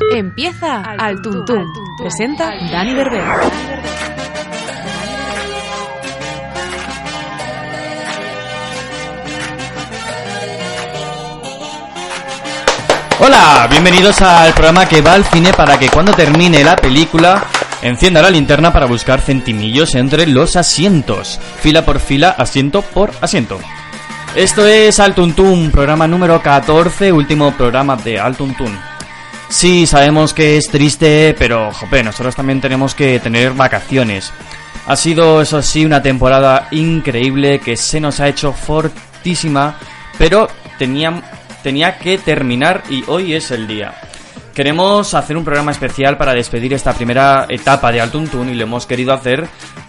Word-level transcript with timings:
Empieza 0.00 0.82
Al 0.82 1.20
Tuntún. 1.22 1.66
Presenta 1.98 2.52
Dani 2.70 2.94
Berber. 2.94 3.24
Hola, 13.20 13.66
bienvenidos 13.70 14.20
al 14.22 14.52
programa 14.52 14.86
que 14.86 15.00
va 15.00 15.14
al 15.14 15.24
cine 15.24 15.52
para 15.52 15.78
que 15.78 15.88
cuando 15.88 16.12
termine 16.12 16.62
la 16.64 16.76
película 16.76 17.44
encienda 17.80 18.20
la 18.20 18.30
linterna 18.30 18.72
para 18.72 18.86
buscar 18.86 19.20
centimillos 19.20 19.94
entre 19.94 20.26
los 20.26 20.56
asientos, 20.56 21.40
fila 21.60 21.84
por 21.84 22.00
fila, 22.00 22.30
asiento 22.30 22.82
por 22.82 23.12
asiento. 23.20 23.58
Esto 24.34 24.66
es 24.66 24.98
Altuntún, 24.98 25.70
programa 25.70 26.08
número 26.08 26.42
14, 26.42 27.12
último 27.12 27.52
programa 27.52 27.96
de 27.96 28.18
Altuntún. 28.18 28.93
Sí, 29.54 29.86
sabemos 29.86 30.34
que 30.34 30.56
es 30.56 30.68
triste, 30.68 31.32
pero 31.38 31.72
jope, 31.72 32.02
nosotros 32.02 32.34
también 32.34 32.60
tenemos 32.60 32.92
que 32.92 33.20
tener 33.20 33.52
vacaciones. 33.52 34.32
Ha 34.88 34.96
sido, 34.96 35.40
eso 35.40 35.62
sí, 35.62 35.86
una 35.86 36.02
temporada 36.02 36.66
increíble 36.72 37.60
que 37.60 37.76
se 37.76 38.00
nos 38.00 38.18
ha 38.18 38.26
hecho 38.26 38.52
fortísima, 38.52 39.78
pero 40.18 40.48
tenía, 40.76 41.22
tenía 41.62 41.98
que 41.98 42.18
terminar 42.18 42.82
y 42.90 43.04
hoy 43.06 43.34
es 43.34 43.52
el 43.52 43.68
día. 43.68 43.94
Queremos 44.54 45.14
hacer 45.14 45.36
un 45.36 45.44
programa 45.44 45.70
especial 45.70 46.18
para 46.18 46.34
despedir 46.34 46.74
esta 46.74 46.92
primera 46.92 47.46
etapa 47.48 47.92
de 47.92 48.00
Altuntun 48.00 48.50
y 48.50 48.54
lo 48.54 48.64
hemos 48.64 48.86
querido 48.86 49.12
hacer 49.12 49.46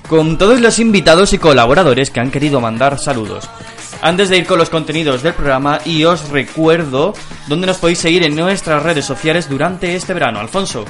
con 0.08 0.38
todos 0.38 0.62
los 0.62 0.78
invitados 0.78 1.34
y 1.34 1.40
colaboradores 1.40 2.12
que 2.12 2.20
han 2.20 2.30
querido 2.30 2.62
mandar 2.62 3.00
saludos. 3.00 3.50
Antes 4.02 4.30
de 4.30 4.38
ir 4.38 4.46
con 4.46 4.60
los 4.60 4.70
contenidos 4.70 5.24
del 5.24 5.34
programa, 5.34 5.80
y 5.86 6.04
os 6.04 6.30
recuerdo 6.30 7.14
dónde 7.48 7.66
nos 7.68 7.78
podéis 7.78 8.00
seguir 8.00 8.24
en 8.24 8.36
nuestras 8.36 8.84
redes 8.84 9.06
sociales 9.06 9.48
durante 9.50 9.96
este 9.96 10.14
verano. 10.14 10.40
Alfonso. 10.40 10.84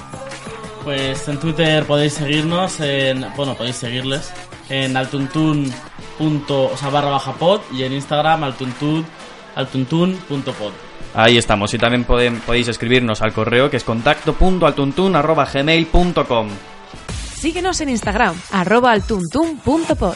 Pues 0.83 1.27
en 1.27 1.39
Twitter 1.39 1.83
podéis 1.85 2.13
seguirnos, 2.13 2.79
en, 2.79 3.25
bueno, 3.35 3.55
podéis 3.55 3.75
seguirles 3.77 4.31
en 4.69 4.95
altuntun. 4.97 5.71
o 6.19 6.77
sea, 6.77 6.89
barra 6.89 7.09
baja 7.09 7.33
pod 7.33 7.61
y 7.71 7.83
en 7.83 7.93
Instagram 7.93 8.43
altuntun, 8.43 9.05
altuntun.pod. 9.55 10.71
Ahí 11.13 11.37
estamos, 11.37 11.73
y 11.73 11.77
también 11.77 12.03
pueden, 12.03 12.41
podéis 12.41 12.67
escribirnos 12.67 13.21
al 13.21 13.31
correo 13.33 13.69
que 13.69 13.77
es 13.77 13.85
contacto.altuntun.gmail.com 13.85 16.49
Síguenos 17.33 17.79
en 17.81 17.89
Instagram, 17.89 18.39
arroba 18.51 18.91
altuntun.pod. 18.91 20.15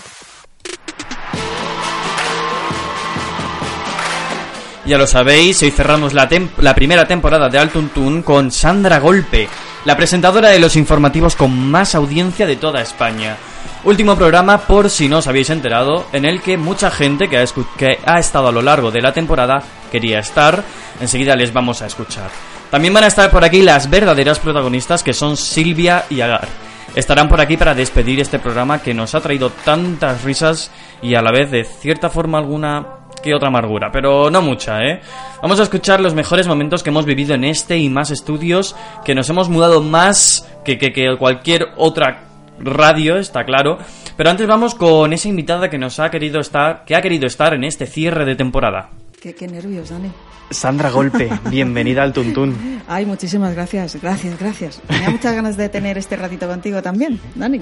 Ya 4.85 4.97
lo 4.97 5.07
sabéis, 5.07 5.61
hoy 5.61 5.71
cerramos 5.71 6.13
la, 6.13 6.27
la 6.59 6.73
primera 6.73 7.05
temporada 7.05 7.49
de 7.49 7.59
Altuntun 7.59 8.23
con 8.23 8.49
Sandra 8.49 8.99
Golpe, 8.99 9.47
la 9.85 9.97
presentadora 9.97 10.49
de 10.49 10.59
los 10.59 10.75
informativos 10.77 11.35
con 11.35 11.69
más 11.69 11.95
audiencia 11.95 12.47
de 12.47 12.55
toda 12.55 12.81
España. 12.81 13.35
Último 13.83 14.15
programa, 14.15 14.57
por 14.59 14.89
si 14.89 15.07
no 15.07 15.17
os 15.17 15.27
habéis 15.27 15.49
enterado, 15.49 16.05
en 16.13 16.25
el 16.25 16.41
que 16.41 16.57
mucha 16.57 16.91
gente 16.91 17.27
que 17.29 17.37
ha, 17.37 17.45
que 17.77 17.99
ha 18.05 18.19
estado 18.19 18.47
a 18.47 18.51
lo 18.51 18.61
largo 18.61 18.89
de 18.89 19.01
la 19.01 19.13
temporada 19.13 19.61
quería 19.91 20.19
estar. 20.19 20.63
Enseguida 20.99 21.35
les 21.35 21.53
vamos 21.53 21.81
a 21.81 21.85
escuchar. 21.85 22.29
También 22.71 22.93
van 22.93 23.03
a 23.03 23.07
estar 23.07 23.29
por 23.31 23.43
aquí 23.43 23.61
las 23.61 23.89
verdaderas 23.89 24.39
protagonistas 24.39 25.03
que 25.03 25.13
son 25.13 25.37
Silvia 25.37 26.05
y 26.09 26.21
Agar. 26.21 26.47
Estarán 26.95 27.29
por 27.29 27.39
aquí 27.39 27.55
para 27.55 27.75
despedir 27.75 28.19
este 28.19 28.39
programa 28.39 28.81
que 28.81 28.93
nos 28.93 29.13
ha 29.13 29.21
traído 29.21 29.49
tantas 29.49 30.23
risas 30.23 30.71
y 31.01 31.15
a 31.15 31.21
la 31.21 31.31
vez 31.31 31.51
de 31.51 31.63
cierta 31.63 32.09
forma 32.09 32.37
alguna 32.37 32.98
que 33.19 33.33
otra 33.33 33.49
amargura, 33.49 33.91
pero 33.91 34.29
no 34.29 34.41
mucha, 34.41 34.83
¿eh? 34.83 35.01
Vamos 35.41 35.59
a 35.59 35.63
escuchar 35.63 35.99
los 35.99 36.13
mejores 36.13 36.47
momentos 36.47 36.83
que 36.83 36.89
hemos 36.89 37.05
vivido 37.05 37.35
en 37.35 37.43
este 37.43 37.77
y 37.77 37.89
más 37.89 38.11
estudios, 38.11 38.75
que 39.05 39.15
nos 39.15 39.29
hemos 39.29 39.49
mudado 39.49 39.81
más 39.81 40.47
que, 40.65 40.77
que, 40.77 40.91
que 40.91 41.15
cualquier 41.17 41.67
otra 41.77 42.23
radio, 42.59 43.17
está 43.17 43.43
claro. 43.43 43.77
Pero 44.17 44.29
antes 44.29 44.47
vamos 44.47 44.75
con 44.75 45.13
esa 45.13 45.29
invitada 45.29 45.69
que 45.69 45.77
nos 45.77 45.99
ha 45.99 46.09
querido 46.09 46.39
estar, 46.39 46.83
que 46.85 46.95
ha 46.95 47.01
querido 47.01 47.25
estar 47.25 47.53
en 47.53 47.63
este 47.63 47.85
cierre 47.85 48.25
de 48.25 48.35
temporada. 48.35 48.89
Qué, 49.21 49.33
qué 49.33 49.47
nervios, 49.47 49.89
Dani. 49.89 50.11
Sandra 50.51 50.89
Golpe, 50.89 51.29
bienvenida 51.49 52.03
al 52.03 52.13
Tuntún. 52.13 52.81
Ay, 52.87 53.05
muchísimas 53.05 53.53
gracias, 53.53 54.01
gracias, 54.01 54.39
gracias. 54.39 54.81
Tenía 54.87 55.09
muchas 55.09 55.35
ganas 55.35 55.57
de 55.57 55.69
tener 55.69 55.97
este 55.97 56.15
ratito 56.15 56.47
contigo 56.47 56.81
también, 56.81 57.19
Dani. 57.35 57.61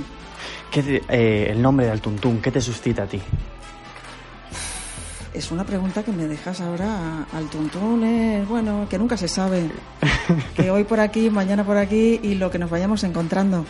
¿Qué 0.72 1.02
eh, 1.10 1.48
el 1.50 1.62
nombre 1.62 1.86
de 1.86 1.92
Al 1.92 2.02
Tuntún, 2.02 2.42
¿qué 2.42 2.52
te 2.52 2.62
suscita 2.62 3.04
a 3.04 3.08
ti? 3.08 3.20
Es 5.38 5.52
una 5.52 5.64
pregunta 5.64 6.02
que 6.02 6.12
me 6.12 6.26
dejas 6.26 6.62
ahora 6.62 7.28
al 7.32 7.48
tuntún, 7.48 8.04
eh, 8.04 8.44
bueno, 8.50 8.88
que 8.90 8.98
nunca 8.98 9.16
se 9.18 9.28
sabe. 9.28 9.70
que 10.56 10.72
hoy 10.72 10.84
por 10.84 11.00
aquí, 11.00 11.30
mañana 11.30 11.64
por 11.64 11.78
aquí 11.78 12.20
y 12.24 12.34
lo 12.34 12.50
que 12.50 12.58
nos 12.58 12.72
vayamos 12.72 13.04
encontrando. 13.04 13.64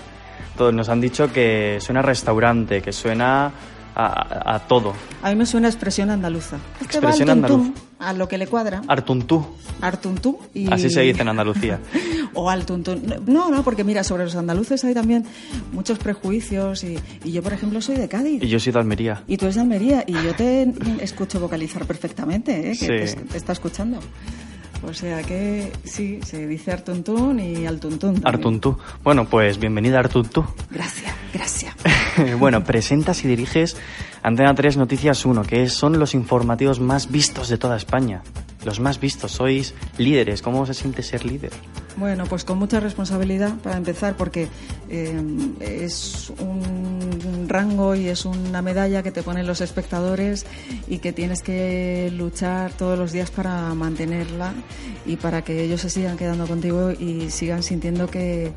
Todos 0.56 0.74
nos 0.74 0.88
han 0.88 1.02
dicho 1.02 1.30
que 1.30 1.80
suena 1.82 2.00
a 2.00 2.04
restaurante, 2.04 2.82
que 2.82 2.94
suena 2.94 3.52
a, 3.94 4.62
todo. 4.70 4.94
A 5.22 5.30
mí 5.30 5.36
me 5.36 5.46
suena 5.46 5.68
expresión 5.68 6.10
andaluza. 6.10 6.58
expresión 6.80 7.32
andaluza. 7.32 7.72
A 8.00 8.14
lo 8.14 8.28
que 8.28 8.38
le 8.38 8.48
cuadra. 8.48 8.84
Artuntú. 8.88 9.46
Artuntú. 9.82 10.40
Y... 10.54 10.72
Así 10.72 10.90
se 10.90 11.02
dice 11.02 11.22
en 11.22 11.30
Andalucía. 11.30 11.80
o 12.34 12.50
al 12.50 12.66
No, 13.26 13.50
no, 13.50 13.64
porque 13.64 13.84
mira, 13.84 14.04
sobre 14.04 14.26
los 14.26 14.36
andaluces 14.36 14.84
hay 14.84 14.94
también 14.94 15.26
muchos 15.72 15.98
prejuicios 15.98 16.84
y, 16.84 17.00
yo, 17.26 17.42
por 17.42 17.54
ejemplo, 17.54 17.82
soy 17.82 17.96
de 17.96 18.08
Cádiz. 18.08 18.44
Y 18.44 18.48
yo 18.48 18.60
soy 18.60 18.74
de 18.74 18.80
Almería. 18.80 19.24
Y 19.28 19.38
tú 19.38 19.46
eres 19.46 19.56
de 19.56 19.62
Almería 19.62 20.04
y 20.06 20.14
yo 20.14 20.36
te 20.36 20.72
escucho 21.02 21.40
vocalizar 21.40 21.86
perfectamente, 21.86 22.72
¿eh? 22.72 22.78
que 22.78 22.88
te, 22.88 23.38
está 23.38 23.54
escuchando. 23.54 24.00
O 24.84 24.94
sea 24.94 25.24
que 25.24 25.72
sí, 25.84 26.20
se 26.24 26.48
dice 26.48 26.72
Artuntún 26.72 27.40
y 27.40 27.66
Altuntún. 27.66 28.22
Artuntú. 28.24 28.78
Bueno, 29.04 29.26
pues 29.26 29.60
bienvenida 29.60 30.00
Artuntú. 30.00 30.46
Gracias, 30.70 31.14
gracias. 31.34 31.76
bueno, 32.40 32.64
presentas 32.64 33.24
y 33.26 33.28
diriges 33.28 33.76
Antena 34.24 34.54
3 34.54 34.78
Noticias 34.78 35.26
1, 35.26 35.44
que 35.44 35.70
son 35.70 36.00
los 36.00 36.14
informativos 36.14 36.80
más 36.80 37.12
vistos 37.12 37.50
de 37.50 37.58
toda 37.58 37.78
España. 37.78 38.22
Los 38.68 38.82
más 38.82 39.00
vistos, 39.00 39.32
sois 39.32 39.74
líderes. 39.98 40.42
¿Cómo 40.42 40.66
se 40.66 40.74
siente 40.74 41.02
ser 41.02 41.24
líder? 41.24 41.54
Bueno, 41.96 42.26
pues 42.26 42.44
con 42.44 42.58
mucha 42.58 42.82
responsabilidad 42.82 43.56
para 43.64 43.78
empezar, 43.78 44.18
porque 44.18 44.50
eh, 44.90 45.22
es 45.62 46.34
un 46.38 47.46
rango 47.48 47.96
y 47.96 48.10
es 48.10 48.26
una 48.26 48.62
medalla 48.62 49.04
que 49.04 49.12
te 49.14 49.24
ponen 49.24 49.48
los 49.48 49.62
espectadores 49.62 50.46
y 50.90 50.98
que 50.98 51.14
tienes 51.14 51.42
que 51.42 52.12
luchar 52.14 52.74
todos 52.74 53.00
los 53.00 53.14
días 53.14 53.32
para 53.32 53.74
mantenerla 53.74 54.54
y 55.06 55.16
para 55.16 55.46
que 55.46 55.64
ellos 55.64 55.80
se 55.80 55.90
sigan 55.90 56.18
quedando 56.18 56.46
contigo 56.46 56.92
y 56.92 57.30
sigan 57.30 57.64
sintiendo 57.64 58.08
que, 58.08 58.52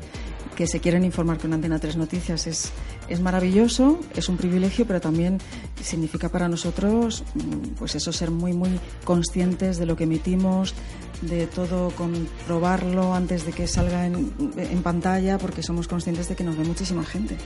que 0.57 0.67
se 0.67 0.81
quieren 0.81 1.05
informar 1.05 1.37
con 1.37 1.53
Antena 1.53 1.79
3 1.79 1.95
Noticias. 1.95 2.47
Es, 2.47 2.73
es 3.11 3.19
maravilloso, 3.19 3.99
es 4.15 4.29
un 4.29 4.37
privilegio, 4.37 4.85
pero 4.87 5.01
también 5.01 5.39
significa 5.83 6.29
para 6.29 6.47
nosotros, 6.47 7.23
mm, 7.35 7.75
pues 7.77 7.95
eso, 7.95 8.11
ser 8.13 8.31
muy, 8.31 8.53
muy 8.53 8.79
conscientes 9.03 9.77
de 9.77 9.85
lo 9.85 9.95
que 9.95 10.05
emitimos, 10.05 10.73
de 11.21 11.45
todo 11.47 11.91
comprobarlo 11.91 13.13
antes 13.13 13.45
de 13.45 13.51
que 13.51 13.67
salga 13.67 14.05
en, 14.05 14.33
en 14.57 14.81
pantalla, 14.81 15.37
porque 15.37 15.61
somos 15.61 15.87
conscientes 15.87 16.29
de 16.29 16.35
que 16.35 16.43
nos 16.43 16.57
ve 16.57 16.63
muchísima 16.63 17.03
gente. 17.03 17.37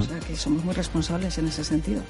O 0.00 0.02
sea, 0.02 0.18
que 0.20 0.36
somos 0.36 0.64
muy 0.64 0.74
responsables 0.74 1.36
en 1.38 1.48
ese 1.48 1.64
sentido. 1.64 2.00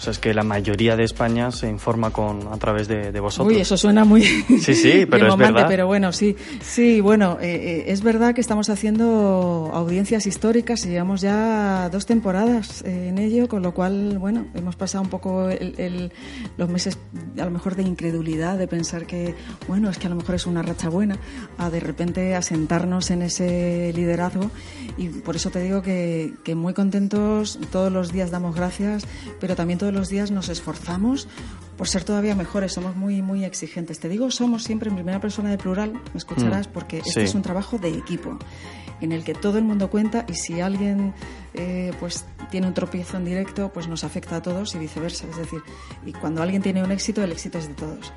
O 0.00 0.02
sea, 0.02 0.12
es 0.12 0.18
que 0.18 0.32
la 0.32 0.44
mayoría 0.44 0.96
de 0.96 1.04
España 1.04 1.50
se 1.50 1.68
informa 1.68 2.10
con 2.10 2.48
a 2.50 2.56
través 2.56 2.88
de, 2.88 3.20
vosotros. 3.20 3.54
Uy, 3.54 3.60
eso 3.60 3.76
suena 3.76 4.06
muy... 4.06 4.22
Sí, 4.60 4.74
sí, 4.74 5.04
pero 5.04 5.28
es 5.28 5.36
verdad. 5.36 5.66
Pero 5.68 5.86
bueno, 5.86 6.10
sí, 6.10 6.36
sí, 6.62 7.02
bueno, 7.02 7.36
eh, 7.38 7.54
eh, 7.54 7.84
es 7.88 8.02
verdad 8.02 8.34
que 8.34 8.40
estamos 8.40 8.70
haciendo 8.70 9.70
audiencias 9.74 10.26
históricas 10.26 10.86
y 10.86 10.88
llevamos 10.88 11.20
ya 11.20 11.90
dos 11.90 12.06
temporadas 12.06 12.82
eh, 12.86 13.08
en 13.08 13.18
ello, 13.18 13.46
con 13.46 13.62
lo 13.62 13.74
cual, 13.74 14.16
bueno, 14.18 14.46
hemos 14.54 14.74
pasado 14.74 15.04
un 15.04 15.10
poco 15.10 15.50
los 16.56 16.68
meses 16.70 16.96
a 17.38 17.44
lo 17.44 17.50
mejor 17.50 17.76
de 17.76 17.82
incredulidad, 17.82 18.56
de 18.56 18.68
pensar 18.68 19.04
que, 19.04 19.34
bueno, 19.68 19.90
es 19.90 19.98
que 19.98 20.06
a 20.06 20.10
lo 20.10 20.16
mejor 20.16 20.34
es 20.34 20.46
una 20.46 20.62
racha 20.62 20.88
buena, 20.88 21.18
a 21.58 21.68
de 21.68 21.80
repente 21.80 22.34
asentarnos 22.34 23.10
en 23.10 23.20
ese 23.20 23.92
liderazgo 23.94 24.50
y 24.96 25.08
por 25.08 25.36
eso 25.36 25.50
te 25.50 25.60
digo 25.60 25.82
que, 25.82 26.32
que 26.42 26.54
muy 26.54 26.72
contentos, 26.72 27.58
todos 27.70 27.92
los 27.92 28.12
días 28.12 28.30
damos 28.30 28.56
gracias, 28.56 29.06
pero 29.40 29.54
también 29.54 29.78
todo 29.78 29.89
todos 29.90 30.00
los 30.02 30.08
días 30.08 30.30
nos 30.30 30.48
esforzamos 30.48 31.26
por 31.76 31.88
ser 31.88 32.04
todavía 32.04 32.34
mejores, 32.36 32.72
somos 32.74 32.94
muy, 32.94 33.22
muy 33.22 33.44
exigentes. 33.44 33.98
Te 33.98 34.08
digo, 34.08 34.30
somos 34.30 34.62
siempre 34.62 34.88
en 34.88 34.94
primera 34.94 35.20
persona 35.20 35.50
de 35.50 35.58
plural, 35.58 35.92
me 35.92 36.18
escucharás, 36.18 36.68
Mm, 36.68 36.72
porque 36.72 37.00
sí. 37.02 37.08
este 37.08 37.22
es 37.24 37.34
un 37.34 37.42
trabajo 37.42 37.76
de 37.78 37.88
equipo 37.88 38.38
en 39.00 39.10
el 39.12 39.24
que 39.24 39.34
todo 39.34 39.58
el 39.58 39.64
mundo 39.64 39.90
cuenta 39.90 40.26
y 40.28 40.34
si 40.34 40.60
alguien 40.60 41.12
eh, 41.54 41.92
pues 41.98 42.24
tiene 42.50 42.68
un 42.68 42.74
tropiezo 42.74 43.16
en 43.16 43.24
directo, 43.24 43.70
pues 43.72 43.88
nos 43.88 44.04
afecta 44.04 44.36
a 44.36 44.42
todos 44.42 44.74
y 44.74 44.78
viceversa. 44.78 45.26
Es 45.28 45.36
decir, 45.38 45.60
y 46.06 46.12
cuando 46.12 46.40
alguien 46.42 46.62
tiene 46.62 46.84
un 46.84 46.92
éxito, 46.92 47.24
el 47.24 47.32
éxito 47.32 47.58
es 47.58 47.66
de 47.66 47.74
todos. 47.74 48.12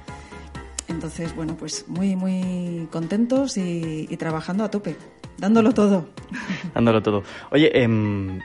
Entonces, 0.90 1.36
bueno, 1.36 1.56
pues 1.58 1.86
muy, 1.88 2.16
muy 2.16 2.88
contentos 2.92 3.58
y, 3.58 4.06
y 4.10 4.18
trabajando 4.18 4.64
a 4.64 4.70
tope, 4.70 4.96
dándolo 5.40 5.72
todo. 5.74 6.10
Dándolo 6.76 7.02
todo. 7.02 7.24
Oye, 7.52 7.72
em, 7.82 8.40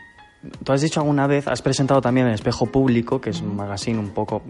tú 0.65 0.73
has 0.73 0.81
dicho 0.81 1.01
alguna 1.01 1.27
vez, 1.27 1.49
has 1.49 1.63
presentado 1.63 2.01
también 2.01 2.27
el 2.27 2.35
Espejo 2.35 2.67
Público, 2.67 3.21
que 3.21 3.31
es 3.31 3.41
un 3.41 3.57
magazine 3.57 3.99
un 3.99 4.11
poco, 4.11 4.43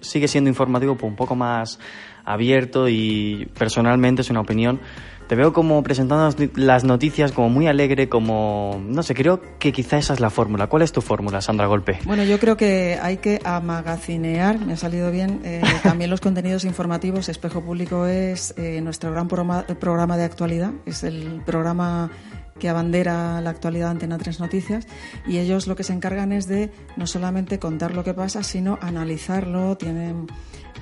sigue 0.00 0.28
siendo 0.28 0.48
informativo, 0.48 0.94
pero 0.96 1.08
un 1.08 1.16
poco 1.16 1.34
más 1.34 1.78
abierto 2.24 2.88
y 2.88 3.48
personalmente 3.58 4.22
es 4.22 4.30
una 4.30 4.40
opinión. 4.40 4.80
Te 5.26 5.36
veo 5.36 5.54
como 5.54 5.82
presentando 5.82 6.34
las- 6.54 6.84
noticias 6.84 7.32
como 7.32 7.48
muy 7.48 7.66
alegre, 7.66 8.10
como, 8.10 8.78
no 8.86 9.02
sé, 9.02 9.14
creo 9.14 9.40
que 9.58 9.72
quizá 9.72 9.96
esa 9.96 10.12
es 10.12 10.20
la 10.20 10.28
fórmula. 10.28 10.66
¿Cuál 10.66 10.82
es 10.82 10.92
tu 10.92 11.00
fórmula, 11.00 11.40
Sandra 11.40 11.66
Golpe? 11.66 11.98
Bueno, 12.04 12.24
yo 12.24 12.38
creo 12.38 12.58
que 12.58 12.98
hay 13.00 13.16
que 13.16 13.40
amagacinear, 13.42 14.58
me 14.64 14.74
ha 14.74 14.76
salido 14.76 15.10
bien, 15.10 15.40
eh, 15.44 15.62
también 15.82 16.10
los 16.10 16.20
contenidos 16.20 16.64
informativos. 16.64 17.30
Espejo 17.30 17.62
Público 17.62 18.06
es 18.06 18.52
eh, 18.58 18.80
nuestro 18.82 19.12
gran 19.12 19.26
programa, 19.26 19.64
programa 19.80 20.18
de 20.18 20.24
actualidad, 20.24 20.72
es 20.84 21.04
el 21.04 21.40
programa 21.46 22.10
que 22.58 22.68
abandera 22.68 23.40
la 23.40 23.50
actualidad 23.50 23.90
Antena 23.90 24.18
3 24.18 24.40
Noticias 24.40 24.86
y 25.26 25.38
ellos 25.38 25.66
lo 25.66 25.76
que 25.76 25.84
se 25.84 25.92
encargan 25.92 26.32
es 26.32 26.46
de 26.46 26.70
no 26.96 27.06
solamente 27.06 27.58
contar 27.58 27.94
lo 27.94 28.04
que 28.04 28.14
pasa, 28.14 28.42
sino 28.42 28.78
analizarlo, 28.80 29.76
tienen 29.76 30.26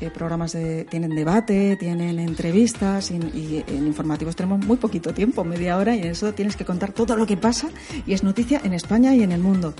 eh, 0.00 0.10
programas 0.10 0.52
de, 0.52 0.84
tienen 0.84 1.14
debate, 1.14 1.76
tienen 1.76 2.18
entrevistas 2.18 3.10
y, 3.10 3.14
y 3.14 3.64
en 3.68 3.86
informativos 3.86 4.34
tenemos 4.34 4.64
muy 4.66 4.76
poquito 4.76 5.14
tiempo, 5.14 5.44
media 5.44 5.78
hora, 5.78 5.94
y 5.94 6.00
en 6.00 6.08
eso 6.08 6.34
tienes 6.34 6.56
que 6.56 6.64
contar 6.64 6.92
todo 6.92 7.16
lo 7.16 7.26
que 7.26 7.36
pasa 7.36 7.68
y 8.06 8.12
es 8.12 8.22
noticia 8.22 8.60
en 8.64 8.72
España 8.72 9.14
y 9.14 9.22
en 9.22 9.32
el 9.32 9.40
mundo. 9.40 9.74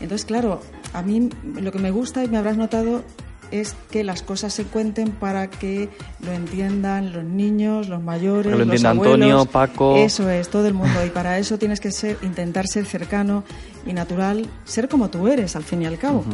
Entonces, 0.00 0.24
claro, 0.24 0.62
a 0.92 1.02
mí 1.02 1.28
lo 1.60 1.72
que 1.72 1.78
me 1.78 1.90
gusta 1.90 2.24
y 2.24 2.28
me 2.28 2.38
habrás 2.38 2.56
notado 2.56 3.02
es 3.50 3.74
que 3.90 4.04
las 4.04 4.22
cosas 4.22 4.52
se 4.52 4.64
cuenten 4.64 5.10
para 5.10 5.48
que 5.48 5.88
lo 6.20 6.32
entiendan 6.32 7.12
los 7.12 7.24
niños, 7.24 7.88
los 7.88 8.02
mayores, 8.02 8.52
lo 8.52 8.64
los 8.64 8.84
abuelos. 8.84 9.14
Antonio, 9.14 9.44
Paco. 9.46 9.96
Eso 9.96 10.28
es, 10.30 10.48
todo 10.48 10.66
el 10.66 10.74
mundo. 10.74 11.04
Y 11.04 11.10
para 11.10 11.38
eso 11.38 11.58
tienes 11.58 11.80
que 11.80 11.90
ser, 11.90 12.18
intentar 12.22 12.66
ser 12.66 12.86
cercano 12.86 13.44
y 13.86 13.92
natural, 13.92 14.48
ser 14.64 14.88
como 14.88 15.08
tú 15.10 15.28
eres, 15.28 15.56
al 15.56 15.64
fin 15.64 15.82
y 15.82 15.86
al 15.86 15.98
cabo. 15.98 16.24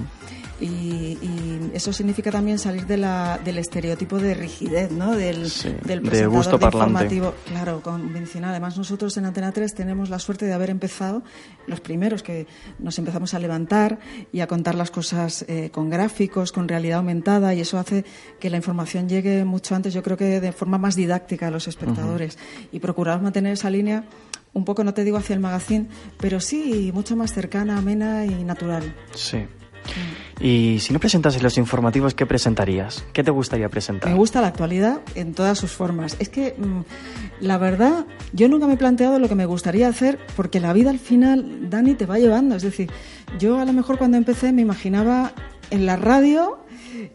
Y, 0.61 0.65
y 0.67 1.71
eso 1.75 1.93
significa 1.93 2.31
también 2.31 2.59
salir 2.61 2.87
de 2.87 2.97
la, 2.97 3.41
del 3.45 3.59
estereotipo 3.59 4.19
de 4.19 4.35
rigidez, 4.35 4.91
¿no? 4.93 5.13
Del, 5.17 5.51
Sí, 5.51 5.69
del 5.85 6.01
de 6.03 6.09
presentador 6.11 6.29
gusto 6.31 6.59
parlante. 6.61 6.87
informativo. 6.89 7.35
Claro, 7.47 7.83
convencional. 7.83 8.51
Además, 8.51 8.77
nosotros 8.79 9.17
en 9.17 9.25
Antena 9.27 9.51
3 9.53 9.75
tenemos 9.75 10.11
la 10.11 10.19
suerte 10.21 10.47
de 10.47 10.53
haber 10.53 10.71
empezado, 10.71 11.23
los 11.67 11.81
primeros 11.81 12.23
que 12.23 12.47
nos 12.79 12.99
empezamos 12.99 13.35
a 13.35 13.39
levantar 13.41 13.99
y 14.33 14.41
a 14.41 14.47
contar 14.47 14.77
las 14.77 14.91
cosas 14.93 15.45
eh, 15.49 15.71
con 15.73 15.91
gráficos, 15.91 16.53
con 16.53 16.69
realidad 16.69 16.99
aumentada, 16.99 17.53
y 17.55 17.61
eso 17.61 17.79
hace 17.79 18.05
que 18.39 18.49
la 18.49 18.57
información 18.57 19.09
llegue 19.09 19.45
mucho 19.45 19.75
antes, 19.75 19.93
yo 19.93 20.03
creo 20.03 20.17
que 20.17 20.41
de 20.41 20.53
forma 20.53 20.79
más 20.79 20.95
didáctica 20.95 21.49
a 21.49 21.51
los 21.51 21.67
espectadores. 21.67 22.39
Y 22.71 22.79
procuramos 22.79 23.23
mantener 23.23 23.55
esa 23.55 23.71
línea 23.71 24.05
un 24.53 24.65
poco, 24.65 24.85
no 24.85 24.95
te 24.95 25.03
digo 25.03 25.17
hacia 25.17 25.35
el 25.35 25.41
magazine, 25.41 25.89
pero 26.17 26.39
sí 26.39 26.93
mucho 26.95 27.17
más 27.17 27.33
cercana, 27.33 27.77
amena 27.79 28.25
y 28.25 28.45
natural. 28.45 28.95
Sí. 29.15 29.45
Y 30.41 30.79
si 30.81 30.93
no 30.93 30.99
presentas 30.99 31.41
los 31.43 31.59
informativos, 31.59 32.15
¿qué 32.15 32.27
presentarías? 32.27 33.05
¿Qué 33.13 33.23
te 33.23 33.31
gustaría 33.31 33.69
presentar? 33.69 34.11
Me 34.11 34.17
gusta 34.19 34.41
la 34.41 34.49
actualidad 34.49 35.01
en 35.15 35.33
todas 35.35 35.59
sus 35.59 35.73
formas. 35.73 36.17
Es 36.19 36.29
que, 36.29 36.55
mm, 36.59 36.81
la 37.41 37.59
verdad, 37.59 38.07
yo 38.33 38.49
nunca 38.49 38.67
me 38.67 38.75
he 38.75 38.77
planteado 38.77 39.19
lo 39.19 39.29
que 39.29 39.35
me 39.35 39.47
gustaría 39.47 39.89
hacer 39.89 40.19
porque 40.37 40.61
la 40.61 40.73
vida 40.73 40.91
al 40.91 40.99
final, 40.99 41.71
Dani, 41.71 41.95
te 41.95 42.07
va 42.07 42.19
llevando. 42.19 42.57
Es 42.57 42.63
decir, 42.63 42.91
yo 43.39 43.59
a 43.59 43.65
lo 43.65 43.73
mejor 43.73 43.99
cuando 43.99 44.17
empecé 44.17 44.53
me 44.53 44.63
imaginaba 44.63 45.33
en 45.71 45.87
la 45.87 45.97
radio, 45.97 46.64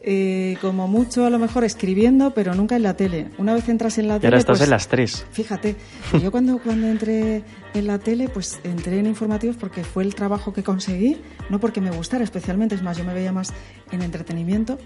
eh, 0.01 0.57
como 0.61 0.87
mucho 0.87 1.25
a 1.25 1.29
lo 1.29 1.39
mejor 1.39 1.63
escribiendo, 1.63 2.33
pero 2.33 2.55
nunca 2.55 2.75
en 2.75 2.83
la 2.83 2.95
tele. 2.95 3.29
Una 3.37 3.53
vez 3.53 3.69
entras 3.69 3.97
en 3.97 4.07
la 4.07 4.17
Y 4.17 4.19
tele... 4.19 4.27
ahora 4.27 4.37
estás 4.39 4.57
pues, 4.57 4.67
en 4.67 4.69
las 4.71 4.87
tres. 4.87 5.25
Fíjate, 5.31 5.75
yo 6.21 6.31
cuando, 6.31 6.59
cuando 6.59 6.87
entré 6.87 7.43
en 7.73 7.87
la 7.87 7.99
tele, 7.99 8.29
pues 8.29 8.59
entré 8.63 8.99
en 8.99 9.05
informativos 9.05 9.57
porque 9.57 9.83
fue 9.83 10.03
el 10.03 10.15
trabajo 10.15 10.53
que 10.53 10.63
conseguí, 10.63 11.17
no 11.49 11.59
porque 11.59 11.81
me 11.81 11.91
gustara 11.91 12.23
especialmente, 12.23 12.75
es 12.75 12.83
más, 12.83 12.97
yo 12.97 13.03
me 13.03 13.13
veía 13.13 13.31
más 13.31 13.53
en 13.91 14.01
entretenimiento. 14.01 14.77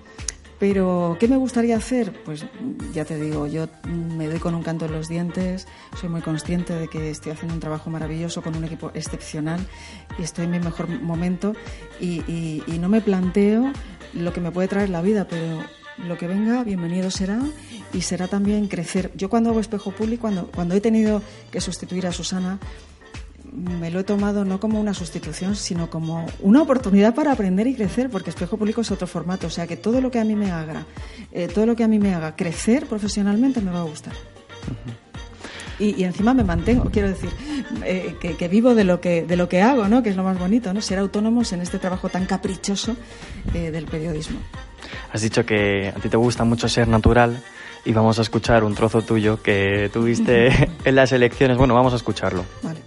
Pero, 0.60 1.18
¿qué 1.20 1.28
me 1.28 1.38
gustaría 1.38 1.76
hacer? 1.76 2.14
Pues 2.24 2.46
ya 2.94 3.06
te 3.06 3.20
digo, 3.20 3.48
yo 3.48 3.68
me 3.88 4.28
doy 4.28 4.40
con 4.40 4.56
un 4.56 4.64
canto 4.64 4.86
en 4.86 4.94
los 4.94 5.10
dientes, 5.10 5.68
soy 6.00 6.10
muy 6.10 6.22
consciente 6.22 6.74
de 6.74 6.88
que 6.88 7.10
estoy 7.10 7.32
haciendo 7.32 7.54
un 7.54 7.60
trabajo 7.60 7.90
maravilloso 7.90 8.42
con 8.42 8.56
un 8.56 8.64
equipo 8.64 8.92
excepcional 8.94 9.60
y 10.18 10.24
estoy 10.24 10.46
en 10.46 10.52
mi 10.52 10.60
mejor 10.60 10.88
momento 11.02 11.54
y 12.00 12.64
no 12.80 12.88
me 12.88 13.02
planteo 13.02 13.74
lo 14.14 14.32
que 14.32 14.42
me 14.42 14.52
puede 14.52 14.68
traer 14.68 14.90
la 14.90 15.02
vida, 15.02 15.28
pero 15.28 15.60
lo 15.98 16.18
que 16.18 16.28
venga, 16.28 16.64
bienvenido 16.64 17.12
será 17.12 17.40
y 17.94 18.02
será 18.02 18.28
también 18.28 18.68
crecer. 18.68 19.12
Yo 19.16 19.30
cuando 19.30 19.50
hago 19.50 19.60
espejo 19.60 19.92
público, 19.92 20.22
cuando, 20.22 20.48
cuando 20.48 20.76
he 20.76 20.82
tenido 20.82 21.22
que 21.52 21.62
sustituir 21.62 22.08
a 22.08 22.12
Susana, 22.12 22.60
me 23.54 23.92
lo 23.92 24.00
he 24.00 24.04
tomado 24.04 24.46
no 24.46 24.60
como 24.60 24.80
una 24.80 24.94
sustitución, 24.94 25.56
sino 25.56 25.90
como 25.90 26.26
una 26.40 26.62
oportunidad 26.62 27.14
para 27.14 27.32
aprender 27.32 27.68
y 27.68 27.76
crecer, 27.76 28.10
porque 28.10 28.30
Espejo 28.30 28.58
Público 28.58 28.82
es 28.82 28.92
otro 28.92 29.08
formato. 29.08 29.48
O 29.48 29.50
sea 29.50 29.68
que 29.68 29.78
todo 29.78 30.02
lo 30.02 30.12
que 30.12 30.20
a 30.20 30.24
mí 30.24 30.36
me 30.36 30.52
haga, 30.52 30.86
eh, 31.32 31.48
todo 31.48 31.66
lo 31.66 31.76
que 31.76 31.84
a 31.84 31.88
mí 31.88 32.00
me 32.00 32.14
haga 32.14 32.36
crecer 32.36 32.88
profesionalmente 32.88 33.62
me 33.62 33.72
va 33.72 33.82
a 33.82 33.84
gustar. 33.84 34.14
Y, 35.80 36.00
y 36.00 36.04
encima 36.04 36.34
me 36.34 36.44
mantengo, 36.44 36.90
quiero 36.92 37.10
decir, 37.10 37.30
eh, 37.84 38.16
que, 38.20 38.36
que 38.36 38.48
vivo 38.48 38.76
de 38.76 38.84
lo 38.84 39.02
que, 39.02 39.24
de 39.24 39.36
lo 39.36 39.50
que 39.50 39.62
hago, 39.62 39.88
¿no? 39.88 40.04
Que 40.04 40.10
es 40.10 40.16
lo 40.16 40.24
más 40.24 40.38
bonito, 40.38 40.74
¿no? 40.74 40.82
Ser 40.82 41.00
autónomos 41.00 41.52
en 41.54 41.62
este 41.62 41.80
trabajo 41.80 42.10
tan 42.10 42.26
caprichoso 42.26 42.96
eh, 43.54 43.72
del 43.72 43.86
periodismo. 43.86 44.40
Has 45.12 45.22
dicho 45.22 45.46
que 45.46 45.94
a 45.96 46.00
ti 46.00 46.10
te 46.10 46.18
gusta 46.18 46.44
mucho 46.44 46.68
ser 46.68 46.88
natural 46.88 47.42
y 47.86 47.92
vamos 47.92 48.20
a 48.20 48.22
escuchar 48.22 48.64
un 48.64 48.76
trozo 48.76 49.02
tuyo 49.02 49.42
que 49.42 49.90
tuviste 49.92 50.72
en 50.86 50.96
las 50.96 51.12
elecciones. 51.12 51.58
Bueno, 51.58 51.74
vamos 51.74 51.94
a 51.94 51.98
escucharlo. 51.98 52.46
Vale. 52.62 52.80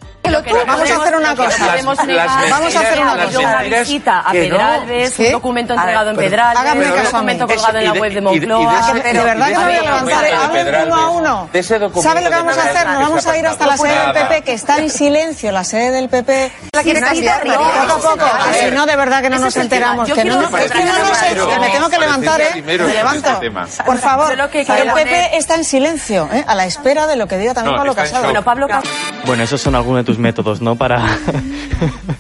Vamos 0.67 0.91
a 0.91 0.97
hacer 1.03 1.17
una 1.17 1.37
cosa. 1.37 1.67
podemos 1.67 2.05
negar 2.07 2.29
Vamos 2.51 2.77
a 2.77 2.81
hacer 2.81 2.99
una 3.01 3.25
cosa. 3.25 3.39
una 3.39 3.63
visita 3.63 4.21
a. 4.21 4.33
Pedralbes, 4.33 5.13
¿Qué? 5.15 5.27
un 5.27 5.33
documento 5.33 5.73
A 5.73 5.77
ver, 5.77 5.83
entregado 5.85 6.11
en 6.11 6.17
Pedralbes, 6.17 6.59
hágame 6.61 6.87
un 6.87 6.93
caso 6.93 7.17
a 7.17 7.23
mí. 7.23 7.35
documento 7.39 7.47
colgado 7.47 7.79
en 7.79 7.85
la 7.85 7.93
web 7.93 8.13
de 8.13 8.21
de- 8.21 8.21
y 8.21 8.25
de- 8.25 8.37
y 8.37 8.41
de 8.41 8.47
Moncloa. 8.47 8.81
ese- 8.81 9.13
De 9.13 9.25
verdad 9.25 9.47
que 9.47 9.53
me 9.59 9.65
voy 9.65 9.75
a 10.13 10.23
levantar. 10.23 10.87
uno 10.87 10.97
a 10.97 11.09
uno. 11.11 11.49
de 11.53 11.59
ese 11.59 11.79
documento 11.79 12.03
¿Sabe 12.09 12.21
lo 12.23 12.31
que 12.31 12.37
vamos 12.37 12.59
a 12.59 12.63
hacer? 12.63 12.87
Nos 12.87 13.01
vamos 13.03 13.27
a 13.27 13.39
ir 13.39 13.47
hasta 13.47 13.67
la 13.67 13.77
sede 13.77 13.99
del. 14.01 14.13
PP, 14.13 14.43
que 14.43 14.53
está 14.53 14.79
en 14.79 14.91
silencio, 14.91 15.53
la 15.53 15.65
sede 15.65 15.91
del 15.91 16.09
PP. 16.09 16.53
La 16.73 16.83
quiere 16.83 17.01
cambiar. 17.01 17.43
Poco 17.43 17.65
a 17.65 17.97
poco, 17.99 18.25
A 18.25 18.45
que 18.45 18.51
ver. 18.61 18.71
si 18.71 18.75
no, 18.77 18.87
de 18.87 18.97
verdad 18.97 19.23
que 19.23 19.31
no 19.31 19.39
nos 19.39 19.57
enteramos. 19.57 20.07
Que 20.09 20.15
no, 20.15 20.23
quiero- 20.23 20.51
no, 20.51 20.59
es 20.59 20.71
que 20.71 20.85
no 20.85 20.93
nos 20.99 21.61
me 21.61 21.69
tengo 21.71 21.89
que 21.89 21.99
levantar, 21.99 22.41
¿eh? 22.41 22.63
Me 22.65 22.77
levanto. 22.79 23.41
Por 23.85 23.99
favor, 23.99 24.33
el 24.33 24.49
PP 24.49 25.37
está 25.37 25.55
en 25.55 25.65
silencio, 25.65 26.29
¿eh? 26.33 26.45
a 26.47 26.55
la 26.55 26.67
espera 26.67 27.07
de 27.07 27.17
lo 27.17 27.27
que 27.27 27.39
diga 27.39 27.55
también 27.55 27.77
Pablo 27.77 27.95
Casado. 27.95 28.33
Bueno, 29.25 29.43
esos 29.43 29.61
son 29.61 29.75
algunos 29.75 30.01
de 30.01 30.05
tus 30.05 30.16
métodos, 30.19 30.61
¿no? 30.61 30.77
Para... 30.77 31.05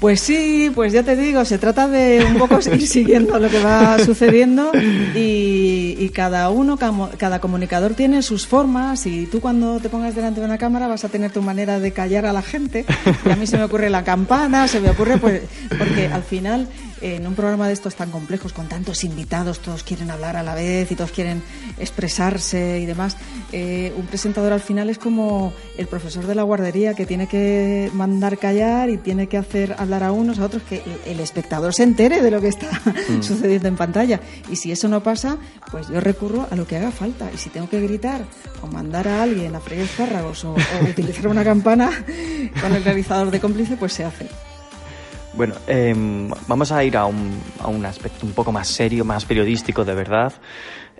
Pues 0.00 0.20
sí, 0.20 0.70
pues 0.74 0.92
ya 0.92 1.02
te 1.02 1.16
digo, 1.16 1.44
se 1.46 1.56
trata 1.56 1.88
de 1.88 2.24
un 2.28 2.36
poco 2.36 2.58
ir 2.74 2.86
siguiendo 2.86 3.38
lo 3.38 3.48
que 3.48 3.62
va 3.62 3.98
sucediendo 3.98 4.70
y, 5.14 5.96
y 5.98 6.10
cada 6.10 6.50
uno, 6.50 6.76
cada 6.76 7.40
comunicador 7.40 7.94
tiene 7.94 8.20
sus 8.22 8.46
formas 8.46 9.06
y 9.06 9.26
tú 9.26 9.40
cuando 9.40 9.80
te 9.80 9.88
pongas 9.88 10.14
delante 10.14 10.40
de 10.40 10.46
una 10.46 10.58
cámara 10.58 10.86
vas 10.86 11.04
a 11.04 11.08
tener 11.08 11.32
tu 11.32 11.40
manera 11.40 11.80
de 11.80 11.92
callar 11.92 12.26
a 12.26 12.32
la 12.32 12.42
gente 12.42 12.84
y 13.24 13.30
a 13.30 13.36
mí 13.36 13.46
se 13.46 13.56
me 13.56 13.64
ocurre 13.64 13.88
la 13.88 14.04
campana, 14.04 14.68
se 14.68 14.80
me 14.80 14.90
ocurre 14.90 15.16
pues 15.16 15.42
porque 15.78 16.08
al 16.08 16.22
final 16.22 16.68
en 17.00 17.26
un 17.26 17.34
programa 17.34 17.66
de 17.68 17.74
estos 17.74 17.94
tan 17.94 18.10
complejos 18.10 18.52
con 18.52 18.68
tantos 18.68 19.04
invitados, 19.04 19.58
todos 19.60 19.82
quieren 19.82 20.10
hablar 20.10 20.36
a 20.36 20.42
la 20.42 20.54
vez 20.54 20.90
y 20.90 20.94
todos 20.96 21.10
quieren 21.12 21.42
expresarse 21.78 22.80
y 22.80 22.86
demás, 22.86 23.16
eh, 23.52 23.92
un 23.96 24.06
presentador 24.06 24.52
al 24.52 24.60
final 24.60 24.90
es 24.90 24.98
como 24.98 25.52
el 25.78 25.86
profesor 25.86 26.26
de 26.26 26.34
la 26.34 26.42
guardería 26.42 26.94
que 26.94 27.06
tiene 27.06 27.26
que 27.26 27.90
mandar 27.94 28.38
callar 28.38 28.90
y 28.90 28.96
tiene 28.98 29.28
que 29.28 29.36
hacer 29.38 29.74
hablar 29.78 30.02
a 30.02 30.12
unos, 30.12 30.38
a 30.38 30.44
otros, 30.44 30.62
que 30.62 30.82
el- 31.06 31.20
espectador 31.20 31.74
se 31.74 31.82
entere 31.82 32.22
de 32.22 32.30
lo 32.30 32.40
que 32.40 32.48
está 32.48 32.68
sucediendo 33.20 33.68
en 33.68 33.76
pantalla. 33.76 34.20
Y 34.50 34.56
si 34.56 34.70
eso 34.72 34.86
no 34.88 35.02
pasa, 35.02 35.38
pues 35.70 35.88
yo 35.88 36.00
recurro 36.00 36.46
a 36.50 36.54
lo 36.56 36.66
que 36.66 36.76
haga 36.76 36.90
falta. 36.92 37.30
Y 37.34 37.38
si 37.38 37.50
tengo 37.50 37.68
que 37.68 37.80
gritar 37.80 38.22
o 38.62 38.66
mandar 38.68 39.08
a 39.08 39.22
alguien 39.22 39.54
a 39.56 39.60
freír 39.60 39.82
espárragos 39.82 40.44
o, 40.44 40.52
o 40.52 40.84
utilizar 40.88 41.26
una 41.28 41.42
campana 41.44 41.90
con 42.60 42.74
el 42.74 42.84
realizador 42.84 43.30
de 43.30 43.40
cómplice, 43.40 43.76
pues 43.76 43.92
se 43.92 44.04
hace. 44.04 44.26
Bueno, 45.36 45.54
em, 45.66 46.30
vamos 46.48 46.72
a 46.72 46.82
ir 46.82 46.96
a 46.96 47.04
un, 47.06 47.38
a 47.60 47.68
un 47.68 47.84
aspecto 47.84 48.24
un 48.24 48.32
poco 48.32 48.52
más 48.52 48.68
serio, 48.68 49.04
más 49.04 49.24
periodístico, 49.26 49.84
de 49.84 49.94
verdad. 49.94 50.32